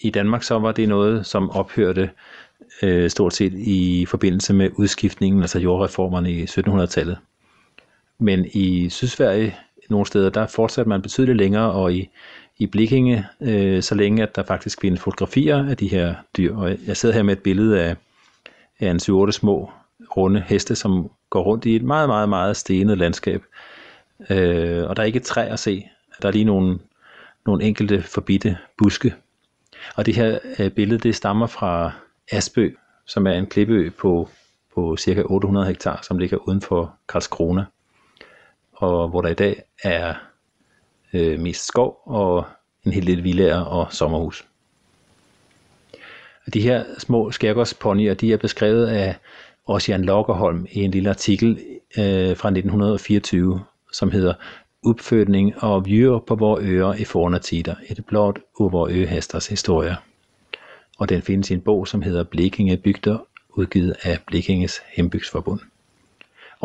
I 0.00 0.10
Danmark 0.10 0.42
så 0.42 0.58
var 0.58 0.72
det 0.72 0.88
noget, 0.88 1.26
som 1.26 1.50
ophørte 1.50 2.10
øh, 2.82 3.10
stort 3.10 3.34
set 3.34 3.52
i 3.52 4.06
forbindelse 4.06 4.54
med 4.54 4.70
udskiftningen, 4.74 5.40
altså 5.42 5.58
jordreformerne 5.58 6.32
i 6.32 6.44
1700-tallet. 6.44 7.18
Men 8.18 8.46
i 8.52 8.88
Sydsverige, 8.88 9.56
nogle 9.90 10.06
steder, 10.06 10.30
der 10.30 10.46
fortsatte 10.46 10.88
man 10.88 11.02
betydeligt 11.02 11.38
længere, 11.38 11.72
og 11.72 11.92
i, 11.92 12.08
i 12.58 12.66
Blikkinge, 12.66 13.26
øh, 13.40 13.82
så 13.82 13.94
længe 13.94 14.22
at 14.22 14.36
der 14.36 14.42
faktisk 14.42 14.80
findes 14.80 15.00
fotografier 15.00 15.68
af 15.68 15.76
de 15.76 15.88
her 15.88 16.14
dyr. 16.36 16.56
Og 16.56 16.76
jeg 16.86 16.96
sidder 16.96 17.14
her 17.14 17.22
med 17.22 17.36
et 17.36 17.42
billede 17.42 17.82
af, 17.82 17.96
af 18.80 18.90
en 18.90 18.96
7-8 19.28 19.30
små 19.30 19.70
runde 20.16 20.44
heste, 20.46 20.74
som 20.74 21.10
går 21.30 21.42
rundt 21.42 21.64
i 21.64 21.76
et 21.76 21.82
meget, 21.82 22.08
meget, 22.08 22.28
meget 22.28 22.56
stenet 22.56 22.98
landskab. 22.98 23.42
Øh, 24.30 24.88
og 24.88 24.96
der 24.96 25.02
er 25.02 25.06
ikke 25.06 25.16
et 25.16 25.22
træ 25.22 25.48
at 25.48 25.58
se. 25.58 25.88
Der 26.22 26.28
er 26.28 26.32
lige 26.32 26.44
nogle, 26.44 26.78
nogle 27.46 27.64
enkelte 27.64 28.02
forbitte 28.02 28.58
buske. 28.78 29.14
Og 29.96 30.06
det 30.06 30.16
her 30.16 30.38
øh, 30.58 30.70
billede, 30.70 30.98
det 30.98 31.14
stammer 31.14 31.46
fra 31.46 31.92
Asbø, 32.32 32.70
som 33.06 33.26
er 33.26 33.32
en 33.32 33.46
klippeø 33.46 33.90
på, 33.90 34.28
på 34.74 34.96
cirka 34.96 35.22
800 35.24 35.66
hektar, 35.66 36.00
som 36.02 36.18
ligger 36.18 36.36
uden 36.48 36.60
for 36.60 36.94
Karlskrona. 37.08 37.64
Og 38.76 39.08
hvor 39.08 39.22
der 39.22 39.28
i 39.28 39.34
dag 39.34 39.62
er 39.82 40.14
øh, 41.12 41.40
mest 41.40 41.66
skov 41.66 42.02
og 42.04 42.44
en 42.86 42.92
hel 42.92 43.06
del 43.06 43.24
villager 43.24 43.60
og 43.60 43.92
sommerhus. 43.92 44.46
De 46.54 46.60
her 46.60 46.84
små 46.98 47.30
skærgårdsponyer, 47.30 48.14
de 48.14 48.32
er 48.32 48.36
beskrevet 48.36 48.86
af 48.86 49.16
Ossian 49.66 50.04
Lokkerholm 50.04 50.66
i 50.70 50.82
en 50.82 50.90
lille 50.90 51.10
artikel 51.10 51.50
øh, 51.98 52.36
fra 52.36 52.48
1924, 52.48 53.64
som 53.92 54.10
hedder 54.10 54.34
Uppfödning 54.86 55.64
og 55.64 55.86
djur 55.86 56.18
på 56.18 56.34
vores 56.34 56.64
øer 56.64 56.94
i 56.94 57.04
forne 57.04 57.38
tider, 57.38 57.74
et 57.88 58.06
blot 58.06 58.38
over 58.58 58.70
vores 58.70 58.92
øhesters 58.92 59.46
historie. 59.46 59.96
Og 60.98 61.08
den 61.08 61.22
findes 61.22 61.50
i 61.50 61.54
en 61.54 61.60
bog, 61.60 61.88
som 61.88 62.02
hedder 62.02 62.24
Blekinge 62.24 62.76
Bygder, 62.76 63.18
udgivet 63.50 63.96
af 64.02 64.18
Blekinges 64.26 64.82
Hembygdsforbund. 64.96 65.60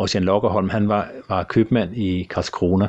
Ossian 0.02 0.24
Lokkerholm, 0.24 0.68
han 0.68 0.88
var, 0.88 1.10
var 1.28 1.42
købmand 1.42 1.96
i 1.96 2.22
Karlskrona. 2.30 2.88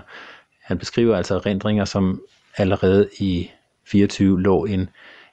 Han 0.61 0.77
beskriver 0.77 1.17
altså 1.17 1.37
rendringer, 1.37 1.85
som 1.85 2.21
allerede 2.57 3.09
i 3.19 3.51
24 3.85 4.41
lå 4.41 4.65
en, 4.65 4.89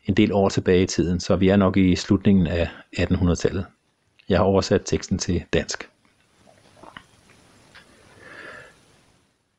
en 0.07 0.15
del 0.15 0.33
år 0.33 0.49
tilbage 0.49 0.83
i 0.83 0.87
tiden, 0.87 1.21
så 1.21 1.37
vi 1.37 1.49
er 1.49 1.57
nok 1.57 1.77
i 1.77 1.97
slutningen 1.97 2.47
af 2.47 2.69
1800-tallet. 2.97 3.67
Jeg 4.29 4.39
har 4.39 4.45
oversat 4.45 4.83
teksten 4.85 5.19
til 5.19 5.45
dansk. 5.53 5.89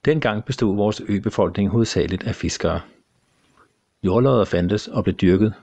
Dengang 0.05 0.45
bestod 0.45 0.75
vores 0.75 1.01
øbefolkning 1.07 1.69
hovedsageligt 1.69 2.23
af 2.23 2.35
fiskere. 2.35 2.81
Jordlodder 4.03 4.45
fandtes 4.45 4.87
og 4.87 5.03
blev 5.03 5.15
dyrket, 5.15 5.53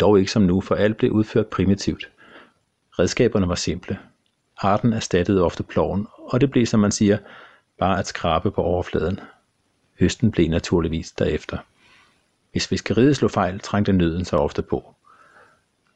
dog 0.00 0.18
ikke 0.18 0.30
som 0.30 0.42
nu, 0.42 0.60
for 0.60 0.74
alt 0.74 0.96
blev 0.96 1.10
udført 1.12 1.46
primitivt. 1.46 2.10
Redskaberne 2.98 3.48
var 3.48 3.54
simple. 3.54 3.98
Arten 4.64 4.92
erstattede 4.92 5.42
ofte 5.42 5.62
ploven, 5.62 6.06
og 6.18 6.40
det 6.40 6.50
blev, 6.50 6.66
som 6.66 6.80
man 6.80 6.92
siger, 6.92 7.18
bare 7.78 7.98
at 7.98 8.06
skrabe 8.06 8.50
på 8.50 8.62
overfladen. 8.62 9.20
Høsten 10.00 10.30
blev 10.30 10.48
naturligvis 10.48 11.12
derefter. 11.12 11.58
Hvis 12.52 12.68
fiskeriet 12.68 13.16
slog 13.16 13.30
fejl, 13.30 13.60
trængte 13.60 13.92
nøden 13.92 14.24
sig 14.24 14.38
ofte 14.38 14.62
på. 14.62 14.94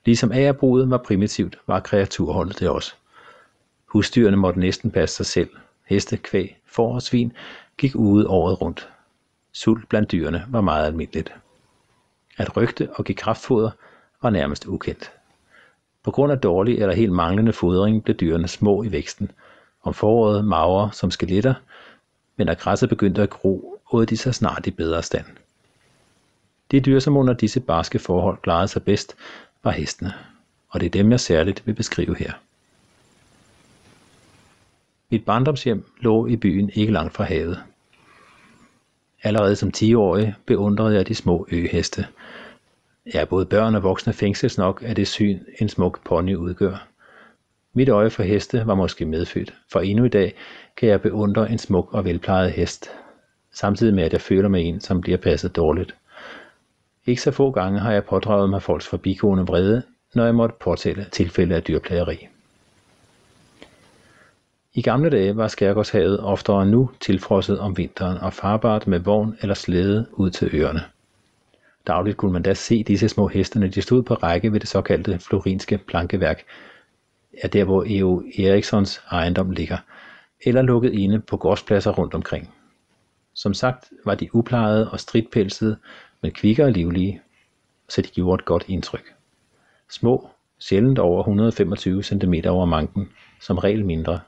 Ligesom 0.04 0.32
agerbruget 0.32 0.90
var 0.90 0.98
primitivt, 0.98 1.58
var 1.66 1.80
kreaturholdet 1.80 2.60
det 2.60 2.68
også. 2.68 2.94
Husdyrene 3.86 4.36
måtte 4.36 4.60
næsten 4.60 4.90
passe 4.90 5.16
sig 5.16 5.26
selv. 5.26 5.50
Heste, 5.84 6.16
kvæg, 6.16 6.60
får 6.66 6.94
og 6.94 7.02
svin 7.02 7.32
gik 7.76 7.94
ude 7.94 8.28
året 8.28 8.60
rundt. 8.60 8.88
Sult 9.52 9.88
blandt 9.88 10.12
dyrene 10.12 10.46
var 10.48 10.60
meget 10.60 10.86
almindeligt. 10.86 11.34
At 12.36 12.56
rygte 12.56 12.88
og 12.94 13.04
give 13.04 13.16
kraftfoder 13.16 13.70
var 14.22 14.30
nærmest 14.30 14.66
ukendt. 14.66 15.12
På 16.06 16.10
grund 16.10 16.32
af 16.32 16.38
dårlig 16.38 16.78
eller 16.78 16.94
helt 16.94 17.12
manglende 17.12 17.52
fodring 17.52 18.04
blev 18.04 18.16
dyrene 18.16 18.48
små 18.48 18.82
i 18.82 18.92
væksten. 18.92 19.30
Om 19.82 19.94
foråret 19.94 20.44
magre 20.44 20.92
som 20.92 21.10
skeletter, 21.10 21.54
men 22.36 22.46
da 22.46 22.52
græsset 22.52 22.88
begyndte 22.88 23.22
at 23.22 23.30
gro, 23.30 23.80
åd 23.92 24.06
de 24.06 24.16
sig 24.16 24.34
snart 24.34 24.66
i 24.66 24.70
bedre 24.70 25.02
stand. 25.02 25.24
De 26.70 26.80
dyr, 26.80 26.98
som 26.98 27.16
under 27.16 27.34
disse 27.34 27.60
barske 27.60 27.98
forhold 27.98 28.38
klarede 28.42 28.68
sig 28.68 28.82
bedst, 28.82 29.16
var 29.64 29.70
hestene, 29.70 30.12
og 30.68 30.80
det 30.80 30.86
er 30.86 30.90
dem, 30.90 31.10
jeg 31.10 31.20
særligt 31.20 31.66
vil 31.66 31.74
beskrive 31.74 32.16
her. 32.16 32.32
Mit 35.10 35.24
barndomshjem 35.24 35.84
lå 36.00 36.26
i 36.26 36.36
byen 36.36 36.70
ikke 36.74 36.92
langt 36.92 37.14
fra 37.14 37.24
havet. 37.24 37.62
Allerede 39.22 39.56
som 39.56 39.72
10-årig 39.76 40.34
beundrede 40.46 40.94
jeg 40.94 41.08
de 41.08 41.14
små 41.14 41.46
øheste. 41.50 42.06
Ja, 43.14 43.24
både 43.24 43.46
børn 43.46 43.74
og 43.74 43.82
voksne 43.82 44.12
fængsles 44.12 44.58
nok 44.58 44.82
af 44.86 44.94
det 44.94 45.08
syn, 45.08 45.38
en 45.60 45.68
smuk 45.68 46.04
pony 46.04 46.34
udgør. 46.34 46.86
Mit 47.72 47.88
øje 47.88 48.10
for 48.10 48.22
heste 48.22 48.66
var 48.66 48.74
måske 48.74 49.04
medfødt, 49.04 49.54
for 49.72 49.80
endnu 49.80 50.04
i 50.04 50.08
dag 50.08 50.34
kan 50.76 50.88
jeg 50.88 51.02
beundre 51.02 51.50
en 51.50 51.58
smuk 51.58 51.94
og 51.94 52.04
velplejet 52.04 52.52
hest, 52.52 52.90
samtidig 53.52 53.94
med 53.94 54.04
at 54.04 54.12
jeg 54.12 54.20
føler 54.20 54.48
mig 54.48 54.60
en, 54.62 54.80
som 54.80 55.00
bliver 55.00 55.18
passet 55.18 55.56
dårligt. 55.56 55.94
Ikke 57.06 57.22
så 57.22 57.30
få 57.30 57.50
gange 57.50 57.80
har 57.80 57.92
jeg 57.92 58.04
pådraget 58.04 58.50
mig 58.50 58.62
folks 58.62 58.86
forbigående 58.86 59.46
vrede, 59.46 59.82
når 60.14 60.24
jeg 60.24 60.34
måtte 60.34 60.54
påtale 60.60 61.06
tilfælde 61.12 61.54
af 61.54 61.62
dyrplageri. 61.62 62.28
I 64.74 64.82
gamle 64.82 65.10
dage 65.10 65.36
var 65.36 65.48
Skærgårdshavet 65.48 66.20
oftere 66.20 66.62
end 66.62 66.70
nu 66.70 66.90
tilfrosset 67.00 67.58
om 67.58 67.76
vinteren 67.76 68.18
og 68.18 68.32
farbart 68.32 68.86
med 68.86 68.98
vogn 68.98 69.36
eller 69.40 69.54
slæde 69.54 70.06
ud 70.12 70.30
til 70.30 70.50
øerne. 70.52 70.82
Dagligt 71.86 72.16
kunne 72.16 72.32
man 72.32 72.42
da 72.42 72.54
se 72.54 72.82
disse 72.82 73.08
små 73.08 73.28
heste, 73.28 73.60
når 73.60 73.66
de 73.66 73.82
stod 73.82 74.02
på 74.02 74.14
række 74.14 74.52
ved 74.52 74.60
det 74.60 74.68
såkaldte 74.68 75.18
florinske 75.18 75.78
plankeværk, 75.78 76.44
er 77.42 77.48
der 77.48 77.64
hvor 77.64 77.84
E.O. 77.86 78.22
Erikssons 78.38 79.00
ejendom 79.10 79.50
ligger, 79.50 79.78
eller 80.46 80.62
lukket 80.62 80.92
inde 80.92 81.20
på 81.20 81.36
gårdspladser 81.36 81.90
rundt 81.90 82.14
omkring. 82.14 82.54
Som 83.34 83.54
sagt 83.54 83.90
var 84.04 84.14
de 84.14 84.34
uplejede 84.34 84.90
og 84.90 85.00
stridpelsede, 85.00 85.76
men 86.22 86.32
kvikke 86.32 86.64
og 86.64 86.72
livlige, 86.72 87.20
så 87.88 88.02
de 88.02 88.08
gjorde 88.08 88.40
et 88.40 88.44
godt 88.44 88.64
indtryk. 88.68 89.14
Små, 89.90 90.28
sjældent 90.58 90.98
over 90.98 91.20
125 91.20 92.02
cm 92.02 92.34
over 92.48 92.64
manken, 92.64 93.08
som 93.40 93.58
regel 93.58 93.84
mindre. 93.84 94.20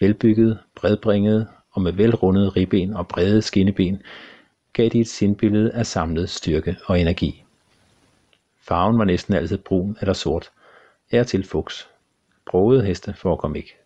Velbygget, 0.00 0.58
bredbringet 0.74 1.48
og 1.72 1.82
med 1.82 1.92
velrundede 1.92 2.48
ribben 2.48 2.94
og 2.94 3.08
brede 3.08 3.42
skinneben, 3.42 4.02
gav 4.72 4.88
de 4.88 5.00
et 5.00 5.08
sindbillede 5.08 5.72
af 5.72 5.86
samlet 5.86 6.30
styrke 6.30 6.76
og 6.86 7.00
energi. 7.00 7.44
Farven 8.60 8.98
var 8.98 9.04
næsten 9.04 9.34
altid 9.34 9.58
brun 9.58 9.96
eller 10.00 10.12
sort, 10.12 10.50
er 11.10 11.24
til 11.24 11.44
fuks. 11.44 11.88
Brogede 12.46 12.84
heste 12.84 13.14
forekom 13.14 13.56
ikke. 13.56 13.76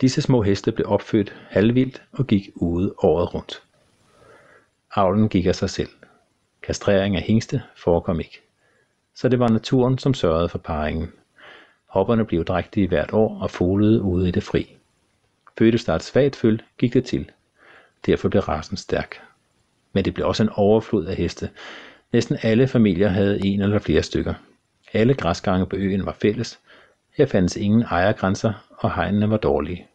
Disse 0.00 0.22
små 0.22 0.42
heste 0.42 0.72
blev 0.72 0.88
opfødt 0.88 1.34
halvvildt 1.48 2.02
og 2.12 2.26
gik 2.26 2.50
ude 2.54 2.94
året 2.98 3.34
rundt. 3.34 3.62
Avlen 4.94 5.28
gik 5.28 5.46
af 5.46 5.54
sig 5.54 5.70
selv. 5.70 5.88
Kastrering 6.62 7.16
af 7.16 7.22
hængste 7.22 7.62
forekom 7.76 8.20
ikke. 8.20 8.40
Så 9.14 9.28
det 9.28 9.38
var 9.38 9.48
naturen, 9.48 9.98
som 9.98 10.14
sørgede 10.14 10.48
for 10.48 10.58
parringen. 10.58 11.12
Hopperne 11.86 12.24
blev 12.24 12.44
drægtige 12.44 12.88
hvert 12.88 13.12
år 13.12 13.38
og 13.40 13.50
folede 13.50 14.02
ude 14.02 14.28
i 14.28 14.30
det 14.30 14.42
fri. 14.42 14.76
Fødtes 15.58 15.84
der 15.84 15.94
et 15.94 16.02
svagt 16.02 16.36
føl, 16.36 16.62
gik 16.78 16.92
det 16.92 17.04
til. 17.04 17.30
Derfor 18.06 18.28
blev 18.28 18.42
rasen 18.42 18.76
stærk. 18.76 19.20
Men 19.92 20.04
det 20.04 20.14
blev 20.14 20.26
også 20.26 20.42
en 20.42 20.48
overflod 20.48 21.06
af 21.06 21.16
heste. 21.16 21.50
Næsten 22.12 22.38
alle 22.42 22.68
familier 22.68 23.08
havde 23.08 23.46
en 23.46 23.60
eller 23.60 23.78
flere 23.78 24.02
stykker. 24.02 24.34
Alle 24.92 25.14
græsgange 25.14 25.66
på 25.66 25.76
øen 25.76 26.06
var 26.06 26.16
fælles. 26.22 26.58
Her 27.16 27.26
fandtes 27.26 27.56
ingen 27.56 27.82
ejergrænser, 27.82 28.52
og 28.70 28.94
hegnene 28.94 29.30
var 29.30 29.36
dårlige. 29.36 29.86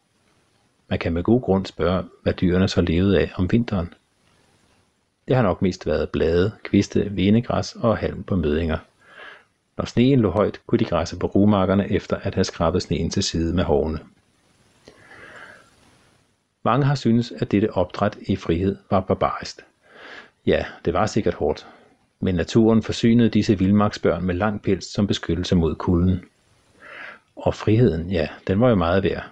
Man 0.87 0.99
kan 0.99 1.13
med 1.13 1.23
god 1.23 1.41
grund 1.41 1.65
spørge, 1.65 2.03
hvad 2.23 2.33
dyrene 2.33 2.67
så 2.67 2.81
levede 2.81 3.19
af 3.19 3.31
om 3.35 3.51
vinteren. 3.51 3.93
Det 5.27 5.35
har 5.35 5.43
nok 5.43 5.61
mest 5.61 5.85
været 5.85 6.09
blade, 6.09 6.51
kviste, 6.63 7.15
venegræs 7.15 7.75
og 7.75 7.97
halm 7.97 8.23
på 8.23 8.35
mødinger. 8.35 8.77
Når 9.77 9.85
sneen 9.85 10.19
lå 10.19 10.29
højt, 10.29 10.61
kunne 10.67 10.79
de 10.79 10.85
græsse 10.85 11.17
på 11.19 11.27
rumarkerne 11.27 11.91
efter 11.91 12.15
at 12.15 12.35
have 12.35 12.43
skrabet 12.43 12.81
sneen 12.81 13.09
til 13.09 13.23
side 13.23 13.55
med 13.55 13.63
hovene. 13.63 13.99
Mange 16.63 16.85
har 16.85 16.95
syntes, 16.95 17.31
at 17.31 17.51
dette 17.51 17.73
opdræt 17.73 18.17
i 18.21 18.35
frihed 18.35 18.77
var 18.89 18.99
barbarisk. 18.99 19.61
Ja, 20.45 20.65
det 20.85 20.93
var 20.93 21.05
sikkert 21.05 21.33
hårdt, 21.33 21.67
men 22.19 22.35
naturen 22.35 22.83
forsynede 22.83 23.29
disse 23.29 23.59
vildmarksbørn 23.59 24.23
med 24.23 24.35
lang 24.35 24.61
pels 24.61 24.85
som 24.93 25.07
beskyttelse 25.07 25.55
mod 25.55 25.75
kulden. 25.75 26.21
Og 27.35 27.55
friheden, 27.55 28.11
ja, 28.11 28.27
den 28.47 28.59
var 28.59 28.69
jo 28.69 28.75
meget 28.75 29.03
værd. 29.03 29.23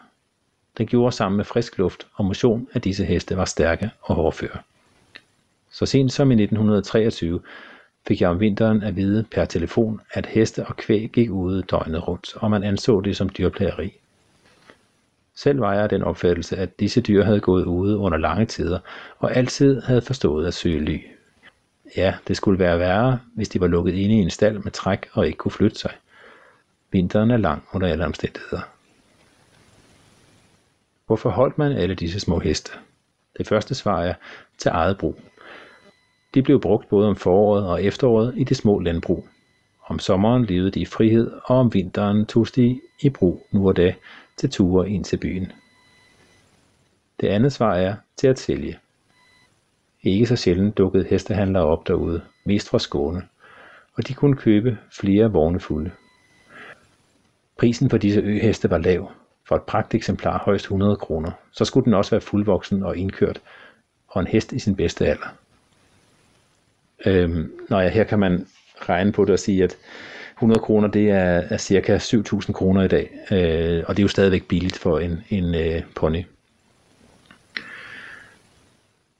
Den 0.78 0.88
gjorde 0.88 1.16
sammen 1.16 1.38
med 1.38 1.46
frisk 1.46 1.78
luft 1.78 2.08
og 2.14 2.26
motion, 2.26 2.68
at 2.74 2.84
disse 2.84 3.06
heste 3.06 3.38
var 3.38 3.46
stærke 3.46 3.92
og 4.02 4.16
hårdføre. 4.16 4.58
Så 5.72 5.86
sent 5.86 6.14
som 6.14 6.32
i 6.32 6.34
1923 6.34 7.42
fik 8.08 8.22
jeg 8.22 8.30
om 8.30 8.40
vinteren 8.40 8.84
at 8.84 8.96
vide 8.96 9.26
per 9.32 9.46
telefon, 9.46 10.02
at 10.14 10.26
heste 10.26 10.66
og 10.66 10.78
kvæg 10.78 11.10
gik 11.14 11.32
ude 11.32 11.62
døgnet 11.62 12.08
rundt, 12.08 12.36
og 12.36 12.52
man 12.52 12.64
anså 12.64 13.02
det 13.02 13.18
som 13.18 13.30
dyrplageri. 13.30 13.94
Selv 15.38 15.60
var 15.60 15.74
jeg 15.74 15.90
den 15.90 16.04
opfattelse, 16.04 16.58
at 16.58 16.80
disse 16.80 17.02
dyr 17.02 17.24
havde 17.24 17.40
gået 17.40 17.66
ude 17.66 17.98
under 17.98 18.18
lange 18.18 18.46
tider, 18.46 18.80
og 19.20 19.36
altid 19.36 19.82
havde 19.82 20.02
forstået 20.02 20.48
at 20.48 20.54
søge 20.54 20.80
ly. 20.80 21.02
Ja, 21.98 22.16
det 22.28 22.38
skulle 22.38 22.60
være 22.60 22.80
værre, 22.80 23.20
hvis 23.36 23.50
de 23.50 23.62
var 23.62 23.68
lukket 23.68 23.94
inde 23.94 24.16
i 24.16 24.18
en 24.18 24.30
stald 24.30 24.60
med 24.60 24.72
træk 24.72 25.08
og 25.12 25.26
ikke 25.28 25.38
kunne 25.38 25.52
flytte 25.52 25.80
sig. 25.80 25.92
Vinteren 26.92 27.32
er 27.32 27.38
lang 27.38 27.64
under 27.74 27.88
alle 27.88 28.06
omstændigheder. 28.06 28.62
Hvorfor 31.06 31.30
holdt 31.30 31.58
man 31.58 31.72
alle 31.72 31.96
disse 31.96 32.20
små 32.20 32.40
heste? 32.40 32.72
Det 33.38 33.48
første 33.48 33.76
svar 33.76 34.02
er 34.04 34.14
til 34.58 34.70
eget 34.74 34.98
brug. 34.98 35.20
De 36.34 36.42
blev 36.42 36.62
brugt 36.62 36.90
både 36.90 37.08
om 37.08 37.16
foråret 37.16 37.68
og 37.68 37.84
efteråret 37.84 38.34
i 38.38 38.44
de 38.44 38.56
små 38.56 38.80
landbrug. 38.80 39.28
Om 39.88 40.00
sommeren 40.00 40.46
levede 40.46 40.72
de 40.72 40.80
i 40.80 40.86
frihed, 40.86 41.32
og 41.46 41.58
om 41.58 41.74
vinteren 41.74 42.26
tog 42.26 42.48
de 42.56 42.82
i 43.02 43.10
brug 43.10 43.48
nu 43.52 43.68
og 43.68 43.78
da 43.78 43.94
til 44.38 44.50
ture 44.50 44.90
ind 44.90 45.06
til 45.06 45.18
byen. 45.18 45.52
Det 47.20 47.28
andet 47.28 47.54
svar 47.54 47.76
er 47.76 47.96
til 48.18 48.28
at 48.28 48.40
sælge. 48.40 48.80
Ikke 50.04 50.26
så 50.26 50.36
sjældent 50.36 50.78
dukkede 50.78 51.08
hestehandlere 51.10 51.64
op 51.64 51.88
derude, 51.88 52.22
mest 52.46 52.70
fra 52.70 52.80
Skåne, 52.80 53.28
og 53.94 54.08
de 54.08 54.14
kunne 54.14 54.36
købe 54.36 54.78
flere 54.92 55.32
vogne 55.32 55.60
fulde. 55.60 55.92
Prisen 57.58 57.90
for 57.90 57.98
disse 57.98 58.20
øheste 58.20 58.70
var 58.70 58.78
lav, 58.78 59.12
for 59.48 59.56
et 59.56 59.64
pragteksemplar 59.64 60.40
højst 60.46 60.64
100 60.64 60.96
kroner, 60.96 61.32
så 61.52 61.66
skulle 61.66 61.86
den 61.86 61.94
også 61.94 62.12
være 62.12 62.22
fuldvoksen 62.22 62.84
og 62.84 62.98
indkørt, 62.98 63.42
og 64.08 64.22
en 64.22 64.28
hest 64.28 64.52
i 64.52 64.60
sin 64.60 64.76
bedste 64.76 65.06
alder. 65.06 65.28
Øhm, 67.06 67.52
når 67.70 67.82
jeg 67.82 67.92
her 67.92 68.04
kan 68.04 68.20
man 68.20 68.48
regne 68.90 69.12
på 69.12 69.26
det 69.26 69.34
og 69.34 69.40
sige, 69.40 69.64
at 69.64 69.78
100 70.38 70.60
kroner, 70.60 70.88
det 70.88 71.10
er, 71.10 71.42
er 71.50 71.58
cirka 71.58 71.98
7.000 71.98 72.52
kroner 72.52 72.84
i 72.84 72.88
dag, 72.88 73.10
øh, 73.32 73.84
og 73.88 73.98
det 73.98 74.00
er 74.00 74.04
jo 74.04 74.08
stadigvæk 74.08 74.48
billigt 74.48 74.78
for 74.78 75.00
en, 75.00 75.24
en 75.30 75.56
øh, 75.56 75.82
pony. 75.96 76.24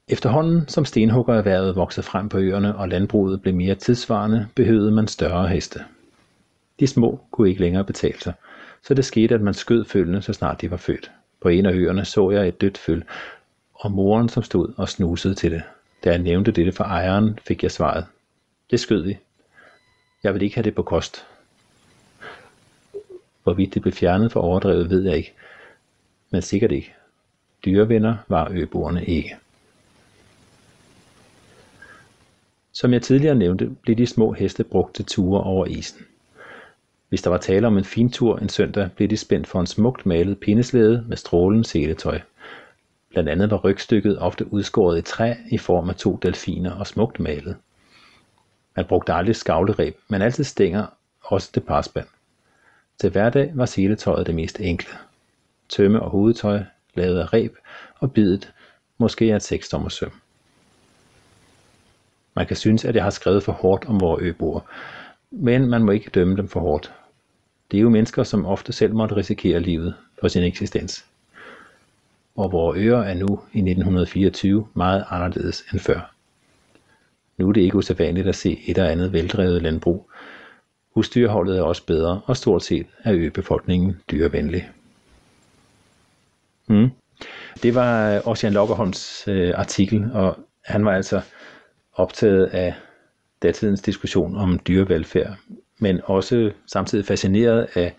Efterhånden 0.08 0.68
som 0.68 0.84
stenhuggererhvervet 0.84 1.76
voksede 1.76 2.06
frem 2.06 2.28
på 2.28 2.38
øerne 2.38 2.76
og 2.76 2.88
landbruget 2.88 3.42
blev 3.42 3.54
mere 3.54 3.74
tidsvarende, 3.74 4.48
behøvede 4.54 4.92
man 4.92 5.08
større 5.08 5.48
heste. 5.48 5.84
De 6.80 6.86
små 6.86 7.20
kunne 7.30 7.48
ikke 7.48 7.60
længere 7.60 7.84
betale 7.84 8.20
sig, 8.20 8.32
så 8.82 8.94
det 8.94 9.04
skete, 9.04 9.34
at 9.34 9.40
man 9.40 9.54
skød 9.54 9.84
følgende, 9.84 10.22
så 10.22 10.32
snart 10.32 10.60
de 10.60 10.70
var 10.70 10.76
født. 10.76 11.10
På 11.40 11.48
en 11.48 11.66
af 11.66 11.72
øerne 11.72 12.04
så 12.04 12.30
jeg 12.30 12.48
et 12.48 12.60
dødt 12.60 12.78
føl, 12.78 13.02
og 13.74 13.92
moren, 13.92 14.28
som 14.28 14.42
stod 14.42 14.72
og 14.76 14.88
snusede 14.88 15.34
til 15.34 15.50
det. 15.50 15.62
Da 16.04 16.10
jeg 16.10 16.18
nævnte 16.18 16.52
dette 16.52 16.72
for 16.72 16.84
ejeren, 16.84 17.38
fik 17.48 17.62
jeg 17.62 17.70
svaret. 17.70 18.04
Det 18.70 18.80
skød 18.80 19.02
vi. 19.02 19.18
Jeg 20.22 20.34
vil 20.34 20.42
ikke 20.42 20.54
have 20.54 20.64
det 20.64 20.74
på 20.74 20.82
kost. 20.82 21.26
Hvorvidt 23.42 23.74
det 23.74 23.82
blev 23.82 23.92
fjernet 23.92 24.32
for 24.32 24.40
overdrevet, 24.40 24.90
ved 24.90 25.02
jeg 25.02 25.16
ikke. 25.16 25.34
Men 26.30 26.42
sikkert 26.42 26.72
ikke. 26.72 26.94
Dyrevenner 27.64 28.16
var 28.28 28.48
øboerne 28.50 29.04
ikke. 29.04 29.36
Som 32.72 32.92
jeg 32.92 33.02
tidligere 33.02 33.34
nævnte, 33.34 33.70
blev 33.82 33.96
de 33.96 34.06
små 34.06 34.32
heste 34.32 34.64
brugt 34.64 34.94
til 34.94 35.04
ture 35.04 35.42
over 35.42 35.66
isen. 35.66 36.06
Hvis 37.08 37.22
der 37.22 37.30
var 37.30 37.38
tale 37.38 37.66
om 37.66 37.78
en 37.78 37.84
fin 37.84 38.10
tur 38.10 38.38
en 38.38 38.48
søndag, 38.48 38.90
blev 38.96 39.08
de 39.08 39.16
spændt 39.16 39.46
for 39.46 39.60
en 39.60 39.66
smukt 39.66 40.06
malet 40.06 40.40
pindeslæde 40.40 41.04
med 41.08 41.16
strålende 41.16 41.64
seletøj. 41.64 42.20
Blandt 43.10 43.28
andet 43.28 43.50
var 43.50 43.56
rygstykket 43.56 44.18
ofte 44.18 44.52
udskåret 44.52 44.98
i 44.98 45.02
træ 45.02 45.34
i 45.50 45.58
form 45.58 45.88
af 45.88 45.96
to 45.96 46.16
delfiner 46.22 46.70
og 46.70 46.86
smukt 46.86 47.20
malet. 47.20 47.56
Man 48.78 48.84
brugte 48.84 49.12
aldrig 49.12 49.36
skavlereb, 49.36 49.96
men 50.08 50.22
altid 50.22 50.44
stænger, 50.44 50.86
også 51.20 51.52
til 51.52 51.60
parspand. 51.60 52.06
Til 53.00 53.10
hverdag 53.10 53.50
var 53.54 53.66
seletøjet 53.66 54.26
det 54.26 54.34
mest 54.34 54.60
enkle. 54.60 54.98
Tømme 55.68 56.02
og 56.02 56.10
hovedtøj, 56.10 56.60
lavet 56.94 57.20
af 57.20 57.32
reb, 57.32 57.54
og 57.98 58.12
bidet, 58.12 58.52
måske 58.98 59.32
af 59.32 59.36
et 59.36 59.42
sekstommer 59.42 59.88
søm. 59.88 60.12
Man 62.34 62.46
kan 62.46 62.56
synes, 62.56 62.84
at 62.84 62.94
jeg 62.94 63.02
har 63.02 63.10
skrevet 63.10 63.42
for 63.42 63.52
hårdt 63.52 63.84
om 63.84 64.00
vores 64.00 64.22
øboer, 64.22 64.60
men 65.30 65.70
man 65.70 65.82
må 65.82 65.92
ikke 65.92 66.10
dømme 66.10 66.36
dem 66.36 66.48
for 66.48 66.60
hårdt. 66.60 66.92
Det 67.70 67.76
er 67.76 67.82
jo 67.82 67.90
mennesker, 67.90 68.22
som 68.22 68.46
ofte 68.46 68.72
selv 68.72 68.94
måtte 68.94 69.16
risikere 69.16 69.60
livet 69.60 69.94
for 70.20 70.28
sin 70.28 70.42
eksistens. 70.42 71.04
Og 72.36 72.52
vores 72.52 72.78
øer 72.78 72.98
er 72.98 73.14
nu 73.14 73.40
i 73.52 73.58
1924 73.58 74.68
meget 74.74 75.04
anderledes 75.10 75.64
end 75.72 75.80
før. 75.80 76.17
Nu 77.38 77.48
er 77.48 77.52
det 77.52 77.60
ikke 77.60 77.76
usædvanligt 77.76 78.28
at 78.28 78.36
se 78.36 78.60
et 78.66 78.78
eller 78.78 78.90
andet 78.90 79.12
veldrevet 79.12 79.62
landbrug. 79.62 80.10
Husdyrholdet 80.94 81.58
er 81.58 81.62
også 81.62 81.86
bedre, 81.86 82.20
og 82.24 82.36
stort 82.36 82.62
set 82.62 82.86
er 83.04 83.14
øbefolkningen 83.14 83.96
dyrevenlig. 84.10 84.70
Mm. 86.66 86.90
Det 87.62 87.74
var 87.74 88.14
øh, 88.14 88.20
Ossian 88.24 88.52
Lokkerholms 88.52 89.28
øh, 89.28 89.52
artikel, 89.56 90.10
og 90.12 90.38
han 90.64 90.84
var 90.84 90.92
altså 90.92 91.20
optaget 91.94 92.46
af 92.46 92.74
datidens 93.42 93.80
diskussion 93.80 94.36
om 94.36 94.58
dyrevelfærd, 94.58 95.36
men 95.78 96.00
også 96.04 96.52
samtidig 96.66 97.04
fascineret 97.04 97.68
af, 97.74 97.94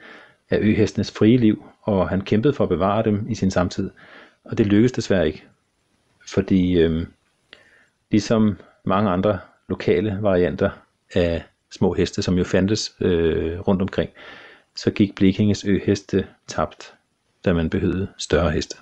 af 0.49 0.57
øhestenes 0.61 1.11
frie 1.11 1.37
liv, 1.37 1.63
og 1.81 2.09
han 2.09 2.21
kæmpede 2.21 2.53
for 2.53 2.63
at 2.63 2.69
bevare 2.69 3.03
dem 3.03 3.25
i 3.29 3.35
sin 3.35 3.51
samtid. 3.51 3.89
Og 4.43 4.57
det 4.57 4.67
lykkedes 4.67 4.91
desværre 4.91 5.27
ikke, 5.27 5.43
fordi 6.27 6.79
øh, 6.79 7.07
ligesom 8.11 8.57
mange 8.83 9.09
andre 9.09 9.39
lokale 9.69 10.17
varianter 10.21 10.69
af 11.13 11.43
små 11.71 11.93
heste, 11.93 12.21
som 12.21 12.37
jo 12.37 12.43
fandtes 12.43 12.95
øh, 12.99 13.59
rundt 13.59 13.81
omkring, 13.81 14.09
så 14.75 14.91
gik 14.91 15.15
Blekinges 15.15 15.65
øheste 15.65 16.27
tabt, 16.47 16.93
da 17.45 17.53
man 17.53 17.69
behøvede 17.69 18.07
større 18.17 18.51
heste. 18.51 18.77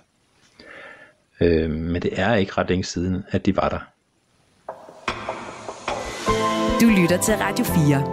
Øh, 1.41 1.69
men 1.69 2.01
det 2.01 2.19
er 2.19 2.35
ikke 2.35 2.51
ret 2.57 2.69
længe 2.69 2.83
siden, 2.83 3.23
at 3.29 3.45
de 3.45 3.55
var 3.55 3.69
der. 3.69 3.79
Du 6.81 6.85
lytter 7.01 7.17
til 7.17 7.33
Radio 7.35 7.65
4. 7.65 8.03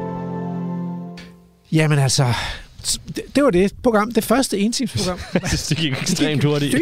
Jamen 1.72 1.98
altså, 1.98 2.24
det, 3.34 3.44
var 3.44 3.50
det 3.50 3.72
program, 3.82 4.12
det 4.12 4.24
første 4.24 4.72
synes, 4.72 5.66
det 5.68 5.76
gik 5.76 5.92
ekstremt 5.92 6.44
hurtigt. 6.44 6.74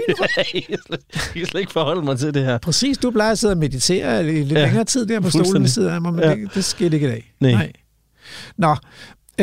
jeg 0.54 0.78
kan 1.34 1.46
slet 1.46 1.60
ikke 1.60 1.72
forholde 1.72 2.02
mig 2.02 2.18
til 2.18 2.34
det 2.34 2.44
her. 2.44 2.58
Præcis, 2.58 2.98
du 2.98 3.10
plejer 3.10 3.32
at 3.32 3.38
sidde 3.38 3.52
og 3.52 3.58
meditere 3.58 4.20
i 4.20 4.24
lidt 4.24 4.52
ja, 4.52 4.64
længere 4.64 4.84
tid 4.84 5.06
der 5.06 5.20
på 5.20 5.30
stolen 5.30 5.62
ved 5.62 5.68
siden 5.68 5.92
af 5.92 6.00
mig, 6.00 6.14
men 6.14 6.24
ja. 6.24 6.34
det, 6.34 6.54
det 6.54 6.64
skete 6.64 6.96
ikke 6.96 7.06
i 7.06 7.10
dag. 7.10 7.34
Nej. 7.40 7.52
Nej. 7.52 7.72
Nå, 8.56 8.76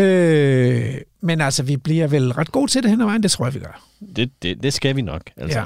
øh, 0.02 0.96
men 1.22 1.42
altså, 1.42 1.64
vi 1.64 1.78
bliver 1.78 2.08
vel 2.08 2.32
ret 2.32 2.52
gode 2.52 2.72
til 2.72 2.84
det 2.84 2.92
hen 2.92 3.02
ad 3.02 3.06
vejen, 3.06 3.24
det 3.24 3.32
tror 3.32 3.46
jeg, 3.46 3.54
vi 3.54 3.60
gør. 3.60 3.82
Det, 4.16 4.32
det, 4.44 4.64
det 4.64 4.74
skal 4.74 4.96
vi 4.96 5.02
nok. 5.02 5.22
Altså. 5.38 5.60
Ja. 5.60 5.66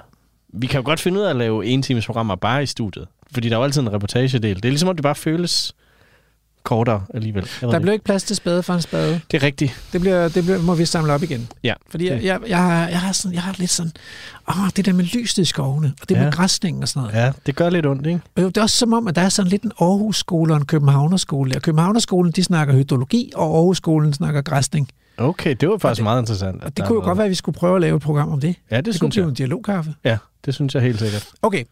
Vi 0.54 0.68
kan 0.68 0.80
jo 0.80 0.86
godt 0.86 1.00
finde 1.00 1.20
ud 1.20 1.26
af 1.26 1.30
at 1.30 1.36
lave 1.36 1.66
en 1.66 1.82
times 1.82 2.06
programmer 2.06 2.36
bare 2.36 2.64
i 2.64 2.66
studiet. 2.66 3.08
Fordi 3.32 3.50
der 3.50 3.56
er 3.56 3.60
jo 3.60 3.64
altid 3.64 3.82
en 3.82 3.94
reportagedel. 3.94 4.56
Det 4.56 4.66
er 4.66 4.70
ligesom, 4.70 4.90
om 4.90 4.96
det 4.96 5.04
bare 5.04 5.16
føles 5.16 5.76
kortere 6.64 7.02
alligevel. 7.14 7.44
Jeg 7.62 7.68
Der 7.68 7.72
det. 7.72 7.82
bliver 7.82 7.94
ikke 7.94 8.06
plads 8.06 8.24
til 8.24 8.36
spade 8.36 8.64
for 8.64 8.74
en 8.74 8.82
spade. 8.82 9.22
Det 9.32 9.38
er 9.44 9.46
rigtigt. 9.46 9.84
Det, 9.94 10.02
bliver, 10.02 10.28
det 10.28 10.44
bliver, 10.44 10.62
må 10.62 10.76
vi 10.76 10.86
samle 10.86 11.14
op 11.14 11.24
igen. 11.24 11.48
Ja. 11.64 11.74
Fordi 11.90 12.10
jeg, 12.10 12.24
jeg, 12.24 12.40
jeg, 12.48 12.58
har, 12.58 12.88
jeg, 12.88 13.00
har 13.02 13.12
sådan, 13.12 13.34
jeg 13.34 13.42
har 13.42 13.56
lidt 13.58 13.72
sådan, 13.72 13.92
åh, 14.50 14.56
det 14.76 14.86
der 14.86 14.94
med 14.94 15.04
lyset 15.04 15.38
i 15.38 15.46
skovene, 15.46 15.94
og 16.02 16.10
det 16.10 16.16
Ja. 16.16 16.24
med 16.24 16.32
græsningen 16.32 16.84
og 16.84 16.90
sådan 16.90 17.02
noget. 17.12 17.26
Ja, 17.26 17.32
det 17.46 17.56
gør 17.56 17.70
lidt 17.70 17.86
ondt, 17.86 18.08
ikke? 18.08 18.20
Og 18.36 18.42
det 18.44 18.58
er 18.58 18.62
også 18.62 18.78
som 18.78 18.94
om, 18.94 19.08
at 19.08 19.16
der 19.16 19.22
er 19.22 19.30
sådan 19.30 19.50
lidt 19.50 19.64
en 19.64 19.72
Aarhus-skole 19.82 20.54
og 20.54 20.58
en 20.58 20.66
Københavnerskole. 20.66 21.56
Og 21.56 21.62
Københavnerskolen, 21.62 22.32
de 22.32 22.44
snakker 22.44 22.74
hydrologi, 22.74 23.32
og 23.36 23.56
Aarhus-skolen 23.58 24.14
snakker 24.14 24.42
græsning. 24.42 24.90
Okay, 25.18 25.56
det 25.60 25.70
var 25.70 25.78
faktisk 25.78 26.04
meget 26.04 26.22
interessant. 26.22 26.64
Og 26.64 26.78
det 26.78 26.86
kunne 26.86 26.96
jo 26.96 27.02
godt 27.04 27.18
være, 27.18 27.26
at 27.26 27.30
vi 27.30 27.36
skulle 27.36 27.56
prøve 27.58 27.76
at 27.76 27.82
lave 27.82 27.96
et 27.96 28.02
program 28.02 28.30
om 28.30 28.40
det. 28.40 28.56
Ja, 28.72 28.78
det, 28.78 28.86
Det, 28.86 28.94
det 28.94 29.02
kunne 29.02 29.12
synes 29.12 29.16
blive 29.16 29.24
jeg. 29.26 29.30
en 29.30 29.36
dialogkaffe. 29.36 29.94
Ja, 30.06 30.18
det 30.46 30.54
synes 30.54 30.76
jeg 30.76 30.84
helt 30.84 31.00
sikkert. 31.00 31.28
Okay, 31.42 31.64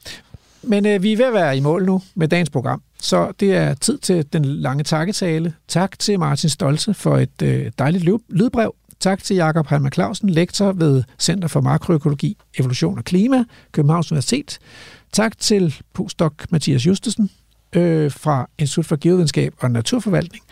men 0.64 0.86
øh, 0.86 1.04
vi 1.04 1.14
er 1.14 1.18
ved 1.18 1.26
at 1.26 1.34
være 1.34 1.58
i 1.58 1.60
mål 1.60 1.86
nu 1.86 2.02
med 2.16 2.28
dagens 2.28 2.50
program, 2.50 2.82
så 3.02 3.32
det 3.40 3.56
er 3.56 3.74
tid 3.74 3.98
til 3.98 4.26
den 4.34 4.46
lange 4.46 4.84
takketale. 4.84 5.54
Tak 5.68 6.00
til 6.00 6.20
Martin 6.20 6.50
Stolze 6.50 6.94
for 6.94 7.18
et 7.18 7.42
øh, 7.44 7.72
dejligt 7.80 8.04
lydbrev. 8.30 8.76
Tak 9.00 9.24
til 9.24 9.36
Jakob 9.36 9.68
Halmer 9.68 9.90
Clausen, 9.90 10.30
lektor 10.30 10.72
ved 10.72 11.04
Center 11.20 11.48
for 11.48 11.62
Makroøkologi, 11.62 12.38
Evolution 12.60 12.98
og 12.98 13.04
Klima, 13.04 13.44
Københavns 13.72 14.12
Universitet. 14.12 14.60
Tak 15.12 15.38
til 15.38 15.76
postdoc 15.94 16.34
Mathias 16.50 16.88
Justesen 16.88 17.30
øh, 17.76 18.12
fra 18.12 18.50
Institut 18.60 18.86
for 18.86 18.96
Geovidenskab 19.02 19.54
og 19.60 19.72
Naturforvaltning. 19.72 20.44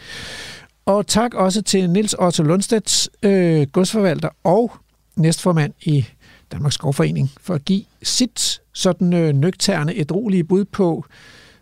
Og 0.86 1.08
tak 1.08 1.34
også 1.34 1.62
til 1.62 1.90
Nils 1.90 2.16
Otto 2.20 2.44
Lundstedt, 2.44 3.10
øh, 3.24 3.68
godsforvalter 3.68 4.30
og 4.44 4.72
næstformand 5.16 5.74
i 5.82 6.06
Danmarks 6.52 6.76
Skovforening, 6.76 7.32
for 7.42 7.54
at 7.54 7.66
give 7.66 7.84
sit 8.04 8.62
sådan 8.80 9.14
øh, 9.14 9.34
nøgterne, 9.34 9.94
ædrolige 9.96 10.44
bud 10.44 10.66
på, 10.66 11.06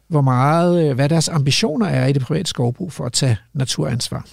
hvor 0.07 0.21
meget, 0.21 0.89
øh, 0.89 0.95
hvad 0.95 1.09
deres 1.09 1.29
ambitioner 1.29 1.87
er 1.87 2.07
i 2.07 2.13
det 2.13 2.21
private 2.21 2.49
skovbrug 2.49 2.91
for 2.91 3.05
at 3.05 3.13
tage 3.13 3.37
naturansvar. 3.53 4.27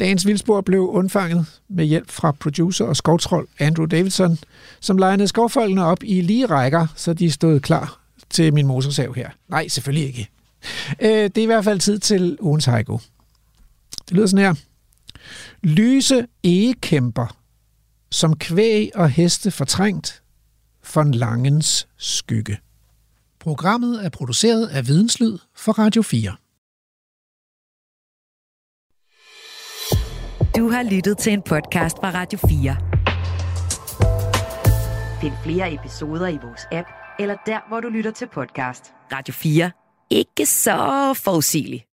Dagens 0.00 0.26
vildspor 0.26 0.60
blev 0.60 0.80
undfanget 0.80 1.46
med 1.68 1.84
hjælp 1.84 2.10
fra 2.10 2.32
producer 2.32 2.84
og 2.84 2.96
skovtrold 2.96 3.48
Andrew 3.58 3.86
Davidson, 3.86 4.38
som 4.80 4.98
legnede 4.98 5.28
skovfolkene 5.28 5.84
op 5.84 5.98
i 6.02 6.20
lige 6.20 6.46
rækker, 6.46 6.86
så 6.96 7.14
de 7.14 7.30
stod 7.30 7.60
klar 7.60 8.00
til 8.30 8.54
min 8.54 8.66
motorsav 8.66 9.14
her. 9.14 9.30
Nej, 9.48 9.68
selvfølgelig 9.68 10.06
ikke. 10.06 10.28
Øh, 11.00 11.08
det 11.08 11.38
er 11.38 11.42
i 11.42 11.46
hvert 11.46 11.64
fald 11.64 11.80
tid 11.80 11.98
til 11.98 12.36
ugens 12.40 12.64
haiku. 12.64 12.98
Det 14.08 14.16
lyder 14.16 14.26
sådan 14.26 14.44
her. 14.44 14.54
Lyse 15.62 16.26
egekæmper, 16.44 17.36
som 18.10 18.36
kvæg 18.36 18.90
og 18.94 19.10
heste 19.10 19.50
fortrængt, 19.50 20.22
von 20.94 21.14
Langens 21.14 21.88
skygge. 21.96 22.58
Programmet 23.40 24.04
er 24.04 24.08
produceret 24.08 24.66
af 24.66 24.86
Videnslyd 24.86 25.38
for 25.56 25.72
Radio 25.72 26.02
4. 26.02 26.36
Du 30.56 30.70
har 30.70 30.82
lyttet 30.82 31.18
til 31.18 31.32
en 31.32 31.42
podcast 31.42 31.96
fra 31.96 32.10
Radio 32.14 32.38
4. 32.38 32.76
Find 35.20 35.32
flere 35.44 35.74
episoder 35.74 36.28
i 36.28 36.38
vores 36.42 36.66
app, 36.72 36.88
eller 37.18 37.36
der, 37.46 37.68
hvor 37.68 37.80
du 37.80 37.88
lytter 37.88 38.10
til 38.10 38.28
podcast. 38.34 38.92
Radio 39.12 39.34
4. 39.34 39.70
Ikke 40.10 40.46
så 40.46 40.76
forudsigeligt. 41.24 41.84